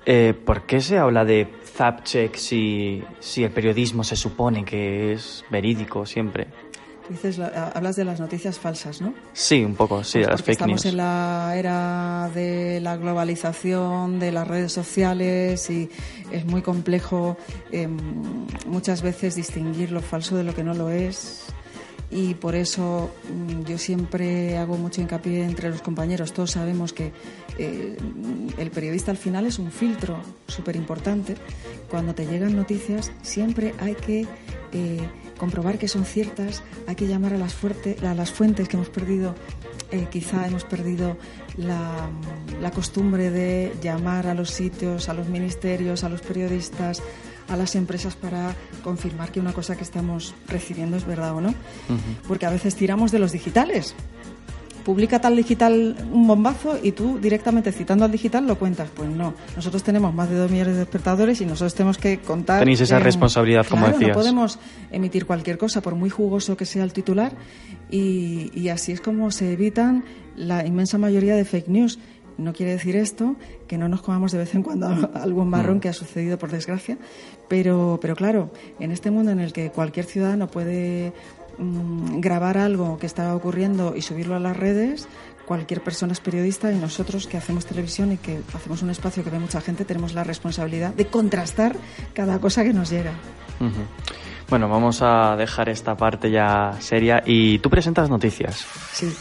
Eh, 0.05 0.35
¿Por 0.45 0.67
qué 0.67 0.81
se 0.81 0.99
habla 0.99 1.25
de 1.25 1.47
fact 1.75 2.05
check 2.05 2.37
si, 2.37 3.03
si 3.19 3.45
el 3.45 3.51
periodismo 3.51 4.05
se 4.05 4.15
supone 4.15 4.65
que 4.65 5.13
es 5.15 5.45
verídico 5.51 6.05
siempre? 6.05 6.47
Dices, 7.09 7.39
la- 7.39 7.71
hablas 7.75 7.97
de 7.97 8.05
las 8.05 8.19
noticias 8.21 8.59
falsas, 8.59 9.01
¿no? 9.01 9.15
Sí, 9.33 9.65
un 9.65 9.75
poco, 9.75 10.03
sí, 10.05 10.19
Pues 10.19 10.29
las 10.29 10.41
fake 10.43 10.51
estamos 10.51 10.85
news. 10.85 10.87
en 10.87 10.97
la 10.99 11.55
era 11.57 12.31
de 12.35 12.81
la 12.81 12.97
globalización, 12.97 14.19
de 14.19 14.33
las 14.33 14.47
redes 14.47 14.73
sociales 14.73 15.71
y 15.71 15.89
es 16.33 16.45
muy 16.45 16.63
complejo 16.63 17.37
em, 17.73 17.97
muchas 18.67 19.03
veces 19.03 19.35
distinguir 19.37 19.93
lo 19.93 20.03
falso 20.03 20.37
de 20.37 20.43
lo 20.45 20.53
que 20.55 20.65
no 20.65 20.75
lo 20.75 20.91
es. 20.91 21.46
Y 22.11 22.35
por 22.35 22.55
eso 22.55 23.11
mm, 23.33 23.65
yo 23.65 23.79
siempre 23.79 24.57
hago 24.59 24.77
mucho 24.77 25.01
hincapié 25.01 25.45
entre 25.45 25.71
los 25.71 25.83
compañeros. 25.83 26.33
Todos 26.33 26.53
sabemos 26.53 26.93
que 26.93 27.13
eh, 27.59 27.97
el 28.59 28.71
periodista 28.71 29.11
al 29.11 29.17
final 29.17 29.45
es 29.47 29.59
un 29.59 29.73
filtro 29.73 30.21
súper 30.47 30.77
importante. 30.77 31.35
Cuando 31.91 32.15
te 32.15 32.27
llegan 32.27 32.55
noticias 32.55 33.11
siempre 33.23 33.75
hay 33.81 33.95
que 33.95 34.27
eh, 34.73 35.01
comprobar 35.39 35.79
que 35.79 35.89
son 35.89 36.05
ciertas, 36.05 36.63
hay 36.87 36.95
que 36.95 37.07
llamar 37.09 37.35
a 37.35 37.39
las, 37.39 37.55
fuerte- 37.55 37.97
a 38.07 38.15
las 38.15 38.31
fuentes 38.31 38.69
que 38.69 38.77
hemos 38.77 38.89
perdido 38.89 39.35
eh, 39.93 40.07
quizá 40.11 40.47
hemos 40.47 40.65
perdido 40.65 41.17
la, 41.57 42.09
la 42.61 42.71
costumbre 42.73 43.31
de 43.31 43.73
llamar 43.83 44.27
a 44.27 44.35
los 44.35 44.51
sitios, 44.51 45.09
a 45.09 45.15
los 45.15 45.29
ministerios, 45.29 46.03
a 46.03 46.09
los 46.09 46.21
periodistas, 46.23 47.03
a 47.49 47.57
las 47.57 47.75
empresas 47.75 48.17
para 48.17 48.55
confirmar 48.83 49.31
que 49.33 49.41
una 49.41 49.53
cosa 49.53 49.77
que 49.77 49.85
estamos 49.85 50.35
recibiendo 50.49 50.97
es 50.97 51.07
verdad 51.07 51.35
o 51.35 51.41
no. 51.41 51.55
Porque 52.27 52.47
a 52.47 52.51
veces 52.51 52.75
tiramos 52.75 53.13
de 53.13 53.19
los 53.19 53.33
digitales. 53.33 53.95
Publica 54.85 55.21
tal 55.21 55.35
digital 55.35 55.97
un 56.13 56.29
bombazo 56.29 56.79
y 56.81 56.93
tú 56.93 57.19
directamente 57.19 57.73
citando 57.73 58.05
al 58.05 58.13
digital 58.13 58.47
lo 58.47 58.57
cuentas. 58.57 58.89
Pues 58.95 59.11
no, 59.11 59.35
nosotros 59.57 59.83
tenemos 59.83 60.15
más 60.15 60.31
de 60.31 60.37
dos 60.37 60.49
millones 60.49 60.77
de 60.77 60.83
espectadores 60.83 61.41
y 61.41 61.45
nosotros 61.45 61.75
tenemos 61.75 61.99
que 61.99 62.19
contar. 62.19 62.61
Tenéis 62.61 62.81
esa 62.83 63.01
responsabilidad, 63.01 63.67
como 63.67 63.83
claro, 63.83 63.99
decías. 63.99 64.17
No 64.17 64.23
podemos 64.23 64.59
emitir 64.93 65.27
cualquier 65.27 65.59
cosa, 65.59 65.81
por 65.83 65.97
muy 65.97 66.09
jugoso 66.09 66.57
que 66.57 66.67
sea 66.67 66.85
el 66.85 66.93
titular, 66.93 67.33
y, 67.91 68.53
y 68.55 68.69
así 68.69 68.93
es 68.93 69.01
como 69.01 69.33
se 69.33 69.53
evitan 69.53 70.05
la 70.37 70.65
inmensa 70.65 70.99
mayoría 70.99 71.35
de 71.35 71.45
fake 71.45 71.67
news. 71.67 71.99
No 72.39 72.53
quiere 72.53 72.73
decir 72.73 72.97
esto 72.97 73.37
que 73.67 73.79
no 73.79 73.89
nos 73.89 74.03
comamos 74.03 74.33
de 74.33 74.39
vez 74.39 74.55
en 74.55 74.63
cuando 74.63 74.87
algún 75.15 75.49
marrón 75.49 75.81
que 75.81 75.89
ha 75.89 75.93
sucedido 75.93 76.39
por 76.39 76.51
desgracia, 76.51 76.99
pero, 77.49 77.99
pero 78.01 78.17
claro, 78.17 78.51
en 78.79 78.93
este 78.93 79.11
mundo 79.11 79.31
en 79.31 79.41
el 79.41 79.53
que 79.53 79.71
cualquier 79.71 80.07
ciudadano 80.07 80.49
puede 80.49 81.13
mm, 81.59 82.21
grabar 82.21 82.59
algo 82.59 82.99
que 82.99 83.07
está 83.07 83.35
ocurriendo 83.35 83.95
y 83.97 84.03
subirlo 84.03 84.37
a 84.37 84.41
las 84.41 84.57
redes, 84.57 85.09
cualquier 85.47 85.81
persona 85.81 86.13
es 86.13 86.21
periodista 86.21 86.73
y 86.73 86.77
nosotros 86.77 87.27
que 87.27 87.37
hacemos 87.37 87.65
televisión 87.65 88.13
y 88.13 88.17
que 88.19 88.41
hacemos 88.53 88.83
un 88.83 88.91
espacio 88.91 89.25
que 89.25 89.31
ve 89.31 89.39
mucha 89.39 89.61
gente 89.61 89.85
tenemos 89.85 90.13
la 90.13 90.25
responsabilidad 90.25 90.93
de 90.93 91.07
contrastar 91.07 91.77
cada 92.13 92.39
cosa 92.41 92.65
que 92.65 92.73
nos 92.73 92.91
llega. 92.91 93.13
Bueno, 94.49 94.69
vamos 94.69 95.01
a 95.03 95.35
dejar 95.37 95.69
esta 95.69 95.97
parte 95.97 96.31
ya 96.31 96.77
seria. 96.81 97.23
Y 97.25 97.59
tú 97.61 97.71
presentas 97.71 98.11
noticias. 98.11 98.67
Sí. 98.93 99.13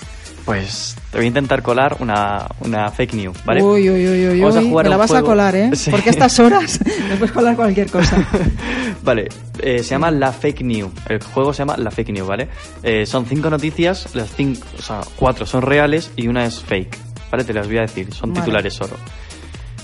Pues 0.46 0.96
te 1.12 1.18
voy 1.18 1.26
a 1.26 1.28
intentar 1.28 1.64
colar 1.64 1.98
una, 2.00 2.46
una 2.60 2.92
fake 2.92 3.14
news, 3.16 3.38
¿vale? 3.46 3.64
Uy, 3.64 3.90
uy, 3.90 4.08
uy, 4.08 4.28
uy, 4.28 4.40
Vamos 4.42 4.58
a 4.58 4.62
jugar 4.62 4.86
me 4.86 4.90
la 4.92 4.98
vas 4.98 5.10
juego. 5.10 5.26
a 5.26 5.30
colar, 5.30 5.56
¿eh? 5.56 5.72
Sí. 5.76 5.90
Porque 5.90 6.10
a 6.10 6.12
estas 6.12 6.40
horas 6.40 6.80
me 7.10 7.16
puedes 7.16 7.32
colar 7.32 7.56
cualquier 7.56 7.90
cosa. 7.90 8.16
Vale, 9.04 9.28
eh, 9.60 9.80
se 9.80 9.90
llama 9.90 10.12
La 10.12 10.32
Fake 10.32 10.62
News. 10.62 10.92
El 11.10 11.24
juego 11.24 11.52
se 11.52 11.60
llama 11.60 11.78
La 11.78 11.90
Fake 11.90 12.10
News, 12.12 12.28
¿vale? 12.28 12.48
Eh, 12.84 13.06
son 13.08 13.26
cinco 13.26 13.50
noticias, 13.50 14.14
las 14.16 14.30
cinco, 14.36 14.66
o 14.78 14.82
sea, 14.82 15.02
cuatro 15.16 15.46
son 15.48 15.64
reales 15.64 16.12
y 16.16 16.28
una 16.28 16.46
es 16.46 16.62
fake. 16.62 16.96
¿Vale? 17.32 17.44
Te 17.44 17.54
las 17.54 17.68
voy 17.68 17.80
a 17.80 17.82
decir, 17.82 18.14
son 18.14 18.30
Vale. 18.32 18.42
titulares 18.42 18.74
solo. 18.74 18.94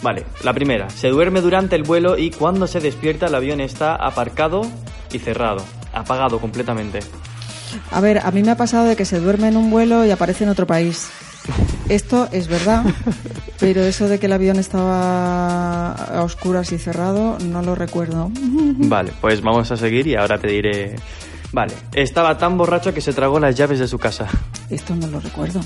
Vale, 0.04 0.26
la 0.44 0.54
primera. 0.54 0.90
Se 0.90 1.10
duerme 1.10 1.42
durante 1.42 1.76
el 1.76 1.84
vuelo 1.84 2.18
y 2.18 2.30
cuando 2.32 2.68
se 2.68 2.80
despierta 2.80 3.28
el 3.28 3.36
avión 3.36 3.62
está 3.62 3.96
aparcado 3.96 4.62
y 5.12 5.20
cerrado. 5.20 5.64
Apagado 5.94 6.40
completamente. 6.40 7.00
A 7.92 8.02
ver, 8.02 8.20
a 8.20 8.32
mí 8.32 8.44
me 8.44 8.52
ha 8.52 8.58
pasado 8.58 8.86
de 8.86 8.96
que 8.96 9.06
se 9.06 9.20
duerme 9.20 9.48
en 9.48 9.58
un 9.58 9.70
vuelo 9.72 10.06
y 10.06 10.12
aparece 10.12 10.44
en 10.44 10.50
otro 10.50 10.68
país. 10.68 11.10
Esto 11.90 12.30
es 12.32 12.48
verdad, 12.48 12.86
pero 13.60 13.82
eso 13.82 14.08
de 14.08 14.20
que 14.20 14.28
el 14.28 14.34
avión 14.34 14.58
estaba 14.58 15.92
a 15.94 16.24
oscuras 16.24 16.72
y 16.72 16.78
cerrado 16.78 17.38
no 17.40 17.62
lo 17.62 17.76
recuerdo. 17.76 18.32
Vale, 18.34 19.12
pues 19.20 19.42
vamos 19.42 19.72
a 19.72 19.78
seguir 19.78 20.08
y 20.08 20.16
ahora 20.16 20.38
te 20.38 20.48
diré... 20.48 20.96
Vale, 21.54 21.74
estaba 21.94 22.38
tan 22.38 22.58
borracho 22.58 22.94
que 22.94 23.02
se 23.02 23.12
tragó 23.12 23.40
las 23.40 23.56
llaves 23.56 23.80
de 23.80 23.88
su 23.88 24.00
casa. 24.00 24.28
Esto 24.70 24.96
no 24.96 25.08
lo 25.08 25.20
recuerdo. 25.20 25.60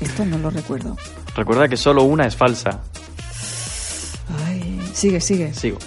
Esto 0.00 0.24
no 0.26 0.36
lo 0.38 0.50
recuerdo. 0.50 0.96
Recuerda 1.34 1.68
que 1.68 1.76
solo 1.76 2.02
una 2.02 2.26
es 2.26 2.36
falsa. 2.36 2.82
Ay, 4.46 4.78
sigue, 4.92 5.20
sigue. 5.20 5.54
Sigo. 5.54 5.78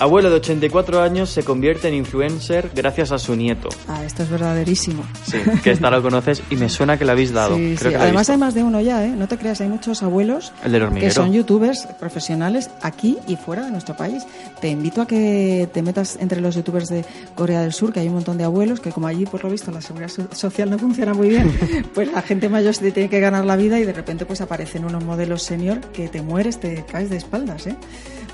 Abuelo 0.00 0.30
de 0.30 0.36
84 0.36 1.02
años 1.02 1.28
se 1.28 1.42
convierte 1.44 1.88
en 1.88 1.94
influencer 1.94 2.70
gracias 2.74 3.12
a 3.12 3.18
su 3.18 3.36
nieto. 3.36 3.68
Ah, 3.86 4.02
esto 4.02 4.22
es 4.22 4.30
verdaderísimo. 4.30 5.02
Sí, 5.26 5.36
que 5.62 5.72
esta 5.72 5.90
lo 5.90 6.00
conoces 6.02 6.42
y 6.48 6.56
me 6.56 6.70
suena 6.70 6.96
que 6.98 7.04
la 7.04 7.12
habéis 7.12 7.32
dado. 7.34 7.56
Sí, 7.56 7.74
Creo 7.78 7.90
sí. 7.92 7.96
que 7.96 8.02
Además 8.02 8.22
visto. 8.22 8.32
hay 8.32 8.38
más 8.38 8.54
de 8.54 8.62
uno 8.62 8.80
ya, 8.80 9.04
¿eh? 9.04 9.10
No 9.10 9.28
te 9.28 9.36
creas, 9.36 9.60
hay 9.60 9.68
muchos 9.68 10.02
abuelos 10.02 10.52
que 10.98 11.10
son 11.10 11.32
youtubers 11.34 11.86
profesionales 11.98 12.70
aquí 12.80 13.18
y 13.28 13.36
fuera 13.36 13.66
de 13.66 13.72
nuestro 13.72 13.94
país. 13.94 14.24
Te 14.62 14.68
invito 14.70 15.02
a 15.02 15.06
que 15.06 15.68
te 15.72 15.82
metas 15.82 16.16
entre 16.18 16.40
los 16.40 16.54
youtubers 16.54 16.88
de 16.88 17.04
Corea 17.34 17.60
del 17.60 17.74
Sur, 17.74 17.92
que 17.92 18.00
hay 18.00 18.08
un 18.08 18.14
montón 18.14 18.38
de 18.38 18.44
abuelos 18.44 18.80
que 18.80 18.92
como 18.92 19.06
allí, 19.06 19.26
por 19.26 19.44
lo 19.44 19.50
visto, 19.50 19.70
la 19.70 19.82
seguridad 19.82 20.08
so- 20.08 20.28
social 20.32 20.70
no 20.70 20.78
funciona 20.78 21.12
muy 21.12 21.28
bien, 21.28 21.52
pues 21.94 22.10
la 22.10 22.22
gente 22.22 22.48
mayor 22.48 22.74
se 22.74 22.90
tiene 22.90 23.10
que 23.10 23.20
ganar 23.20 23.44
la 23.44 23.56
vida 23.56 23.78
y 23.78 23.84
de 23.84 23.92
repente 23.92 24.24
pues 24.24 24.40
aparecen 24.40 24.86
unos 24.86 25.04
modelos 25.04 25.42
senior 25.42 25.78
que 25.92 26.08
te 26.08 26.22
mueres, 26.22 26.58
te 26.58 26.86
caes 26.90 27.10
de 27.10 27.18
espaldas, 27.18 27.66
¿eh? 27.66 27.76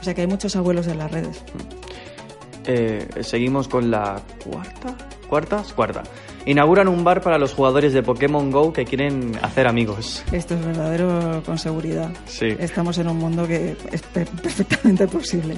O 0.00 0.05
sea 0.05 0.15
que 0.15 0.21
hay 0.23 0.26
muchos 0.26 0.55
abuelos 0.57 0.87
en 0.87 0.99
las 0.99 1.11
redes. 1.11 1.43
Eh, 2.67 3.07
seguimos 3.21 3.69
con 3.69 3.91
la 3.91 4.21
cuarta. 4.45 4.95
¿Cuarta? 5.29 5.62
Cuarta. 5.75 6.03
Inauguran 6.47 6.87
un 6.88 7.03
bar 7.03 7.21
para 7.21 7.38
los 7.38 7.53
jugadores 7.53 7.93
de 7.93 8.03
Pokémon 8.03 8.50
Go 8.53 8.73
que 8.73 8.85
quieren 8.85 9.33
hacer 9.43 9.67
amigos. 9.67 10.23
Esto 10.31 10.55
es 10.55 10.65
verdadero 10.65 11.43
con 11.45 11.59
seguridad. 11.59 12.11
Sí. 12.26 12.47
Estamos 12.59 12.99
en 12.99 13.09
un 13.09 13.19
mundo 13.19 13.47
que 13.47 13.76
es 13.91 14.03
per- 14.03 14.29
perfectamente 14.29 15.09
posible. 15.09 15.57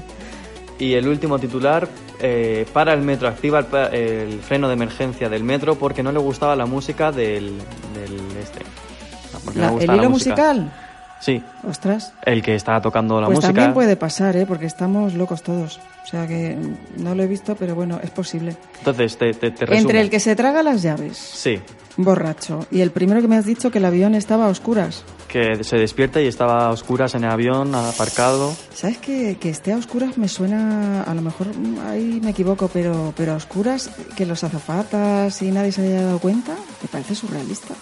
Y 0.78 0.94
el 0.94 1.08
último 1.08 1.38
titular, 1.38 1.88
eh, 2.20 2.64
para 2.72 2.94
el 2.94 3.02
metro, 3.02 3.28
activa 3.28 3.58
el, 3.92 3.94
el 3.94 4.40
freno 4.40 4.68
de 4.68 4.74
emergencia 4.74 5.28
del 5.28 5.44
metro 5.44 5.74
porque 5.74 6.02
no 6.02 6.12
le 6.12 6.18
gustaba 6.20 6.54
la 6.56 6.64
música 6.66 7.10
del, 7.12 7.58
del 7.94 8.16
este. 8.40 8.60
No, 9.54 9.60
La- 9.60 9.82
¿El 9.82 9.94
hilo 9.98 10.10
musical? 10.10 10.72
Sí, 11.20 11.42
Ostras. 11.68 12.12
el 12.24 12.42
que 12.42 12.54
estaba 12.54 12.80
tocando 12.80 13.20
la 13.20 13.26
pues 13.26 13.38
música. 13.38 13.52
también 13.52 13.74
puede 13.74 13.96
pasar, 13.96 14.36
¿eh? 14.36 14.46
Porque 14.46 14.66
estamos 14.66 15.14
locos 15.14 15.42
todos. 15.42 15.80
O 16.04 16.06
sea 16.06 16.26
que 16.26 16.56
no 16.96 17.14
lo 17.14 17.22
he 17.22 17.26
visto, 17.26 17.54
pero 17.56 17.74
bueno, 17.74 17.98
es 18.02 18.10
posible. 18.10 18.56
Entonces, 18.78 19.18
te, 19.18 19.34
te, 19.34 19.50
te 19.50 19.66
resumo. 19.66 19.80
Entre 19.80 20.00
el 20.00 20.10
que 20.10 20.20
se 20.20 20.34
traga 20.36 20.62
las 20.62 20.80
llaves, 20.82 21.16
Sí, 21.18 21.60
borracho, 21.96 22.66
y 22.70 22.80
el 22.80 22.92
primero 22.92 23.20
que 23.20 23.28
me 23.28 23.36
has 23.36 23.44
dicho 23.44 23.70
que 23.70 23.78
el 23.78 23.84
avión 23.84 24.14
estaba 24.14 24.46
a 24.46 24.48
oscuras. 24.48 25.02
que 25.26 25.62
se 25.64 25.76
despierta 25.76 26.20
y 26.22 26.26
estaba 26.28 26.66
a 26.66 26.70
oscuras 26.70 27.14
en 27.14 27.24
el 27.24 27.30
avión, 27.30 27.74
aparcado. 27.74 28.54
¿Sabes 28.72 28.96
que, 28.98 29.36
que 29.38 29.50
esté 29.50 29.72
a 29.72 29.76
oscuras 29.76 30.16
me 30.16 30.28
suena, 30.28 31.02
a 31.02 31.12
lo 31.14 31.20
mejor 31.20 31.48
ahí 31.88 32.20
me 32.22 32.30
equivoco, 32.30 32.70
pero, 32.72 33.12
pero 33.16 33.32
a 33.32 33.36
oscuras, 33.36 33.90
que 34.16 34.24
los 34.24 34.44
azafatas 34.44 35.42
y 35.42 35.50
nadie 35.50 35.72
se 35.72 35.82
haya 35.82 36.02
dado 36.04 36.20
cuenta, 36.20 36.52
me 36.80 36.88
parece 36.88 37.14
surrealista. 37.16 37.74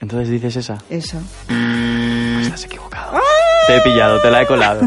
Entonces 0.00 0.28
dices 0.30 0.56
esa. 0.56 0.78
Esa. 0.90 1.18
Pues 1.46 2.46
estás 2.46 2.64
equivocado. 2.64 3.18
Te 3.66 3.76
he 3.76 3.80
pillado, 3.82 4.18
te 4.22 4.30
la 4.30 4.42
he 4.42 4.46
colado. 4.46 4.80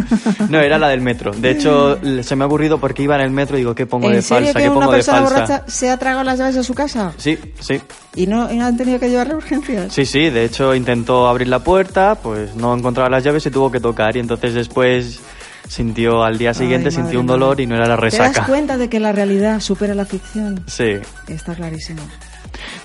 No, 0.50 0.60
era 0.60 0.80
la 0.80 0.88
del 0.90 1.02
metro. 1.02 1.32
De 1.32 1.52
hecho, 1.52 2.00
se 2.24 2.36
me 2.36 2.44
ha 2.44 2.48
ocurrido 2.48 2.80
porque 2.80 3.04
iba 3.04 3.14
en 3.16 3.22
el 3.22 3.30
metro 3.30 3.56
y 3.56 3.60
digo, 3.60 3.76
¿qué 3.76 3.86
pongo 3.86 4.10
de 4.10 4.16
¿En 4.16 4.22
serio 4.24 4.46
falsa? 4.48 4.58
que 4.60 4.64
¿Qué 4.64 4.70
una 4.70 4.80
pongo 4.80 4.92
de 4.94 5.04
falsa? 5.04 5.22
borracha 5.22 5.64
se 5.68 5.90
ha 5.92 5.98
tragado 5.98 6.24
las 6.24 6.40
llaves 6.40 6.56
de 6.56 6.64
su 6.64 6.74
casa? 6.74 7.14
Sí, 7.18 7.38
sí. 7.60 7.80
¿Y 8.16 8.26
no, 8.26 8.52
y 8.52 8.58
no 8.58 8.66
han 8.66 8.78
tenido 8.78 9.00
que 9.00 9.10
llevarle 9.10 9.36
urgencias? 9.36 9.94
Sí, 9.94 10.06
sí, 10.06 10.32
de 10.32 10.46
hecho 10.46 10.74
intentó 10.74 11.28
abrir 11.28 11.48
la 11.50 11.60
puerta, 11.60 12.16
pues 12.16 12.56
no 12.56 12.74
encontraba 12.76 13.08
las 13.10 13.24
llaves 13.24 13.46
y 13.46 13.52
tuvo 13.52 13.72
que 13.72 13.80
tocar 13.80 14.16
y 14.18 14.20
entonces 14.20 14.56
después 14.56 15.20
sintió 15.68 16.24
al 16.24 16.40
día 16.40 16.56
siguiente 16.56 16.90
Ay, 16.90 16.96
sintió 16.96 17.20
un 17.20 17.28
dolor 17.28 17.60
y 17.62 17.68
no 17.68 17.76
era 17.76 17.86
la 17.86 17.98
¿Te 17.98 18.06
das 18.06 18.14
resaca. 18.14 18.46
cuenta 18.48 18.78
de 18.78 18.90
que 18.90 19.00
la 19.00 19.12
realidad 19.12 19.60
supera 19.60 19.94
la 19.94 20.06
ficción? 20.06 20.64
Sí. 20.66 20.94
Está 21.28 21.54
clarísimo. 21.54 22.02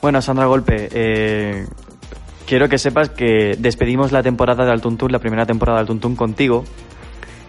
Bueno, 0.03 0.21
Sandra 0.21 0.45
Golpe, 0.45 0.89
eh, 0.93 1.67
quiero 2.47 2.69
que 2.69 2.79
sepas 2.79 3.11
que 3.11 3.57
despedimos 3.59 4.13
la 4.13 4.23
temporada 4.23 4.65
de 4.65 4.71
Altuntún, 4.73 5.13
la 5.13 5.19
primera 5.19 5.45
temporada 5.47 5.79
de 5.79 5.83
Altuntún 5.83 6.17
contigo. 6.17 6.65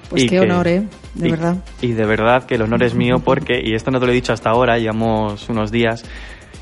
Pues 0.10 0.24
Y 0.24 0.30
qué 0.30 0.36
que- 0.36 0.42
honor, 0.42 0.68
¿eh? 0.68 0.84
De 1.16 1.28
y- 1.28 1.32
verdad. 1.32 1.58
Y 1.82 1.92
de 1.94 2.06
verdad 2.06 2.46
que 2.46 2.56
el 2.56 2.62
honor 2.62 2.84
es 2.84 2.94
mío 2.96 3.20
porque, 3.20 3.62
y 3.64 3.74
esto 3.74 3.92
no 3.92 4.00
te 4.00 4.06
lo 4.06 4.12
he 4.12 4.16
dicho 4.16 4.32
hasta 4.34 4.50
ahora, 4.50 4.78
llevamos 4.78 5.50
unos 5.50 5.70
días, 5.72 6.04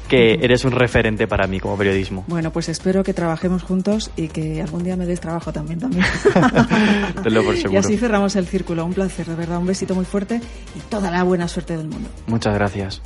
que 0.10 0.34
eres 0.42 0.66
un 0.66 0.72
referente 0.72 1.28
para 1.28 1.46
mí 1.48 1.60
como 1.60 1.78
periodismo. 1.78 2.26
Bueno, 2.28 2.52
pues 2.52 2.70
espero 2.70 3.04
que 3.04 3.14
trabajemos 3.14 3.64
juntos 3.64 4.12
y 4.16 4.28
que 4.28 4.62
algún 4.62 4.84
día 4.84 4.96
me 4.96 5.06
des 5.06 5.20
trabajo 5.20 5.52
también. 5.52 5.80
también. 5.80 6.06
Tenlo 7.24 7.44
por 7.44 7.56
y 7.56 7.62
seguro. 7.62 7.80
así 7.80 7.98
cerramos 7.98 8.36
el 8.36 8.46
círculo. 8.48 8.86
Un 8.86 8.94
placer, 8.94 9.26
de 9.26 9.36
verdad. 9.36 9.58
Un 9.58 9.66
besito 9.68 9.96
muy 9.96 10.06
fuerte 10.06 10.40
y 10.76 10.80
toda 10.90 11.10
la 11.12 11.24
buena 11.24 11.48
suerte 11.48 11.76
del 11.78 11.88
mundo. 11.88 12.08
Muchas 12.28 12.54
gracias. 12.54 13.02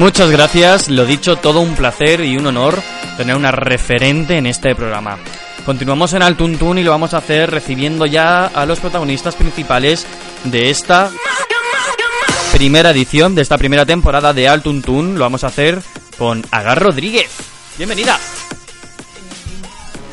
Muchas 0.00 0.30
gracias, 0.30 0.88
lo 0.88 1.04
dicho, 1.04 1.36
todo 1.36 1.60
un 1.60 1.74
placer 1.76 2.22
y 2.24 2.38
un 2.38 2.46
honor 2.46 2.80
tener 3.18 3.36
una 3.36 3.50
referente 3.50 4.38
en 4.38 4.46
este 4.46 4.74
programa. 4.74 5.18
Continuamos 5.66 6.14
en 6.14 6.22
Altuntun 6.22 6.78
y 6.78 6.82
lo 6.82 6.90
vamos 6.90 7.12
a 7.12 7.18
hacer 7.18 7.50
recibiendo 7.50 8.06
ya 8.06 8.46
a 8.46 8.64
los 8.64 8.80
protagonistas 8.80 9.34
principales 9.36 10.06
de 10.44 10.70
esta 10.70 11.10
primera 12.52 12.92
edición, 12.92 13.34
de 13.34 13.42
esta 13.42 13.58
primera 13.58 13.84
temporada 13.84 14.32
de 14.32 14.48
Altuntun. 14.48 15.16
Lo 15.18 15.24
vamos 15.24 15.44
a 15.44 15.48
hacer 15.48 15.82
con 16.16 16.42
Agar 16.50 16.82
Rodríguez. 16.82 17.30
Bienvenida. 17.76 18.18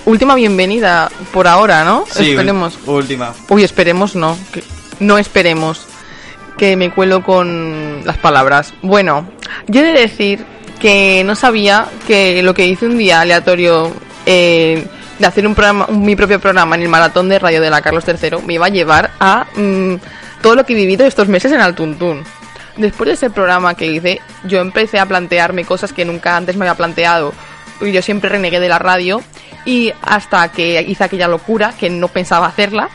Última 0.05 0.35
bienvenida 0.35 1.09
por 1.31 1.47
ahora, 1.47 1.85
¿no? 1.85 2.03
esperemos. 2.09 2.77
Última. 2.85 3.33
Uy, 3.47 3.63
esperemos 3.63 4.15
no. 4.15 4.37
que- 4.51 4.63
no 4.99 5.17
esperemos. 5.17 5.85
Que 6.57 6.75
me 6.75 6.91
cuelo 6.91 7.23
con 7.23 8.01
las 8.03 8.17
palabras. 8.17 8.73
Bueno, 8.81 9.29
yo 9.67 9.81
he 9.81 9.83
de 9.83 9.99
decir 9.99 10.45
que 10.79 11.23
no 11.25 11.35
sabía 11.35 11.87
que 12.07 12.41
lo 12.43 12.53
que 12.53 12.67
hice 12.67 12.85
un 12.85 12.97
día 12.97 13.21
aleatorio 13.21 13.91
eh, 14.25 14.85
de 15.19 15.25
hacer 15.25 15.47
un 15.47 15.55
programa, 15.55 15.87
mi 15.87 16.15
propio 16.15 16.39
programa 16.39 16.75
en 16.75 16.83
el 16.83 16.89
maratón 16.89 17.29
de 17.29 17.39
radio 17.39 17.61
de 17.61 17.69
la 17.69 17.81
Carlos 17.81 18.03
III 18.07 18.39
me 18.45 18.53
iba 18.53 18.67
a 18.67 18.69
llevar 18.69 19.11
a 19.19 19.47
mm, 19.55 19.95
todo 20.41 20.55
lo 20.55 20.65
que 20.65 20.73
he 20.73 20.75
vivido 20.75 21.05
estos 21.05 21.27
meses 21.27 21.51
en 21.51 21.61
Altuntún. 21.61 22.23
Después 22.77 23.07
de 23.07 23.13
ese 23.13 23.29
programa 23.31 23.73
que 23.73 23.87
hice, 23.87 24.21
yo 24.43 24.59
empecé 24.59 24.99
a 24.99 25.05
plantearme 25.07 25.65
cosas 25.65 25.93
que 25.93 26.05
nunca 26.05 26.37
antes 26.37 26.55
me 26.55 26.65
había 26.65 26.77
planteado. 26.77 27.33
Yo 27.81 28.01
siempre 28.03 28.29
renegué 28.29 28.59
de 28.59 28.69
la 28.69 28.77
radio 28.77 29.21
y 29.65 29.91
hasta 30.03 30.51
que 30.51 30.81
hice 30.87 31.03
aquella 31.03 31.27
locura 31.27 31.73
que 31.77 31.89
no 31.89 32.07
pensaba 32.07 32.47
hacerla 32.47 32.89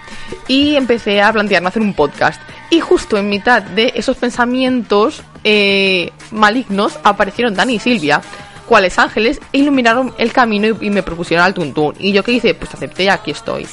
y 0.47 0.77
empecé 0.77 1.21
a 1.21 1.33
plantearme 1.33 1.69
hacer 1.69 1.83
un 1.83 1.95
podcast. 1.95 2.41
Y 2.73 2.81
justo 2.81 3.19
en 3.19 3.29
mitad 3.29 3.61
de 3.61 3.93
esos 3.97 4.17
pensamientos 4.17 5.23
eh, 5.45 6.11
malignos 6.31 6.99
aparecieron 7.05 7.53
Dani 7.55 7.75
y 7.75 7.79
Silvia, 7.79 8.23
cuales 8.67 8.99
ángeles, 8.99 9.43
iluminaron 9.53 10.15
el 10.17 10.33
camino 10.33 10.69
y, 10.81 10.89
me 10.89 11.03
propusieron 11.03 11.45
al 11.45 11.53
tuntún. 11.53 11.95
Y 11.99 12.13
yo 12.13 12.25
qué 12.25 12.33
hice, 12.33 12.55
pues 12.55 12.73
acepté 12.73 13.11
aquí 13.11 13.33
estoy. 13.33 13.67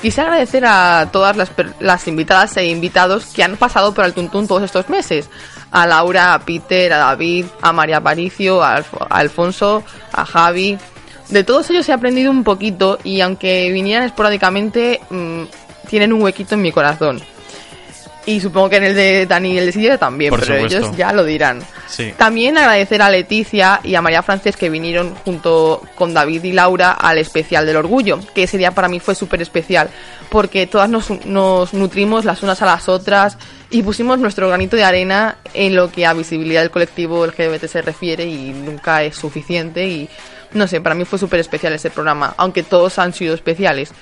Quise 0.00 0.22
agradecer 0.22 0.64
a 0.64 1.10
todas 1.12 1.36
las, 1.36 1.52
las 1.80 2.08
invitadas 2.08 2.56
e 2.56 2.64
invitados 2.64 3.26
que 3.26 3.44
han 3.44 3.58
pasado 3.58 3.92
por 3.92 4.06
el 4.06 4.14
Tuntún 4.14 4.48
todos 4.48 4.62
estos 4.62 4.88
meses. 4.88 5.28
A 5.70 5.86
Laura, 5.86 6.32
a 6.32 6.38
Peter, 6.38 6.94
a 6.94 6.96
David, 6.96 7.44
a 7.60 7.74
María 7.74 7.98
Aparicio, 7.98 8.62
a 8.62 8.82
Alfonso, 9.10 9.84
a 10.12 10.24
Javi. 10.24 10.78
De 11.28 11.44
todos 11.44 11.68
ellos 11.68 11.86
he 11.90 11.92
aprendido 11.92 12.30
un 12.30 12.42
poquito 12.42 12.98
y 13.04 13.20
aunque 13.20 13.70
vinieran 13.70 14.04
esporádicamente, 14.04 14.98
mm, 15.10 15.42
tienen 15.90 16.14
un 16.14 16.22
huequito 16.22 16.54
en 16.54 16.62
mi 16.62 16.72
corazón. 16.72 17.20
Y 18.26 18.40
supongo 18.40 18.68
que 18.68 18.76
en 18.76 18.84
el 18.84 18.94
de 18.94 19.26
Dani 19.26 19.52
y 19.52 19.58
el 19.58 19.66
de 19.66 19.72
Silvia 19.72 19.96
también, 19.98 20.30
Por 20.30 20.40
pero 20.40 20.54
supuesto. 20.54 20.78
ellos 20.78 20.96
ya 20.96 21.12
lo 21.12 21.24
dirán. 21.24 21.62
Sí. 21.88 22.12
También 22.16 22.58
agradecer 22.58 23.00
a 23.00 23.08
Leticia 23.10 23.80
y 23.82 23.94
a 23.94 24.02
María 24.02 24.22
Frances 24.22 24.56
que 24.56 24.68
vinieron 24.68 25.14
junto 25.24 25.82
con 25.94 26.12
David 26.12 26.44
y 26.44 26.52
Laura 26.52 26.92
al 26.92 27.16
especial 27.18 27.64
del 27.64 27.76
orgullo, 27.76 28.20
que 28.34 28.42
ese 28.42 28.58
día 28.58 28.72
para 28.72 28.88
mí 28.88 29.00
fue 29.00 29.14
súper 29.14 29.40
especial, 29.40 29.88
porque 30.28 30.66
todas 30.66 30.90
nos, 30.90 31.10
nos 31.24 31.72
nutrimos 31.72 32.24
las 32.26 32.42
unas 32.42 32.60
a 32.60 32.66
las 32.66 32.88
otras 32.90 33.38
y 33.70 33.82
pusimos 33.82 34.18
nuestro 34.18 34.48
granito 34.48 34.76
de 34.76 34.84
arena 34.84 35.36
en 35.54 35.74
lo 35.74 35.90
que 35.90 36.04
a 36.04 36.12
visibilidad 36.12 36.60
del 36.60 36.70
colectivo 36.70 37.26
LGBT 37.26 37.64
se 37.66 37.82
refiere 37.82 38.26
y 38.26 38.50
nunca 38.50 39.02
es 39.02 39.16
suficiente 39.16 39.86
y 39.86 40.08
no 40.52 40.66
sé, 40.66 40.80
para 40.80 40.94
mí 40.94 41.04
fue 41.04 41.18
súper 41.18 41.40
especial 41.40 41.72
ese 41.72 41.90
programa, 41.90 42.34
aunque 42.36 42.62
todos 42.64 42.98
han 42.98 43.14
sido 43.14 43.34
especiales. 43.34 43.92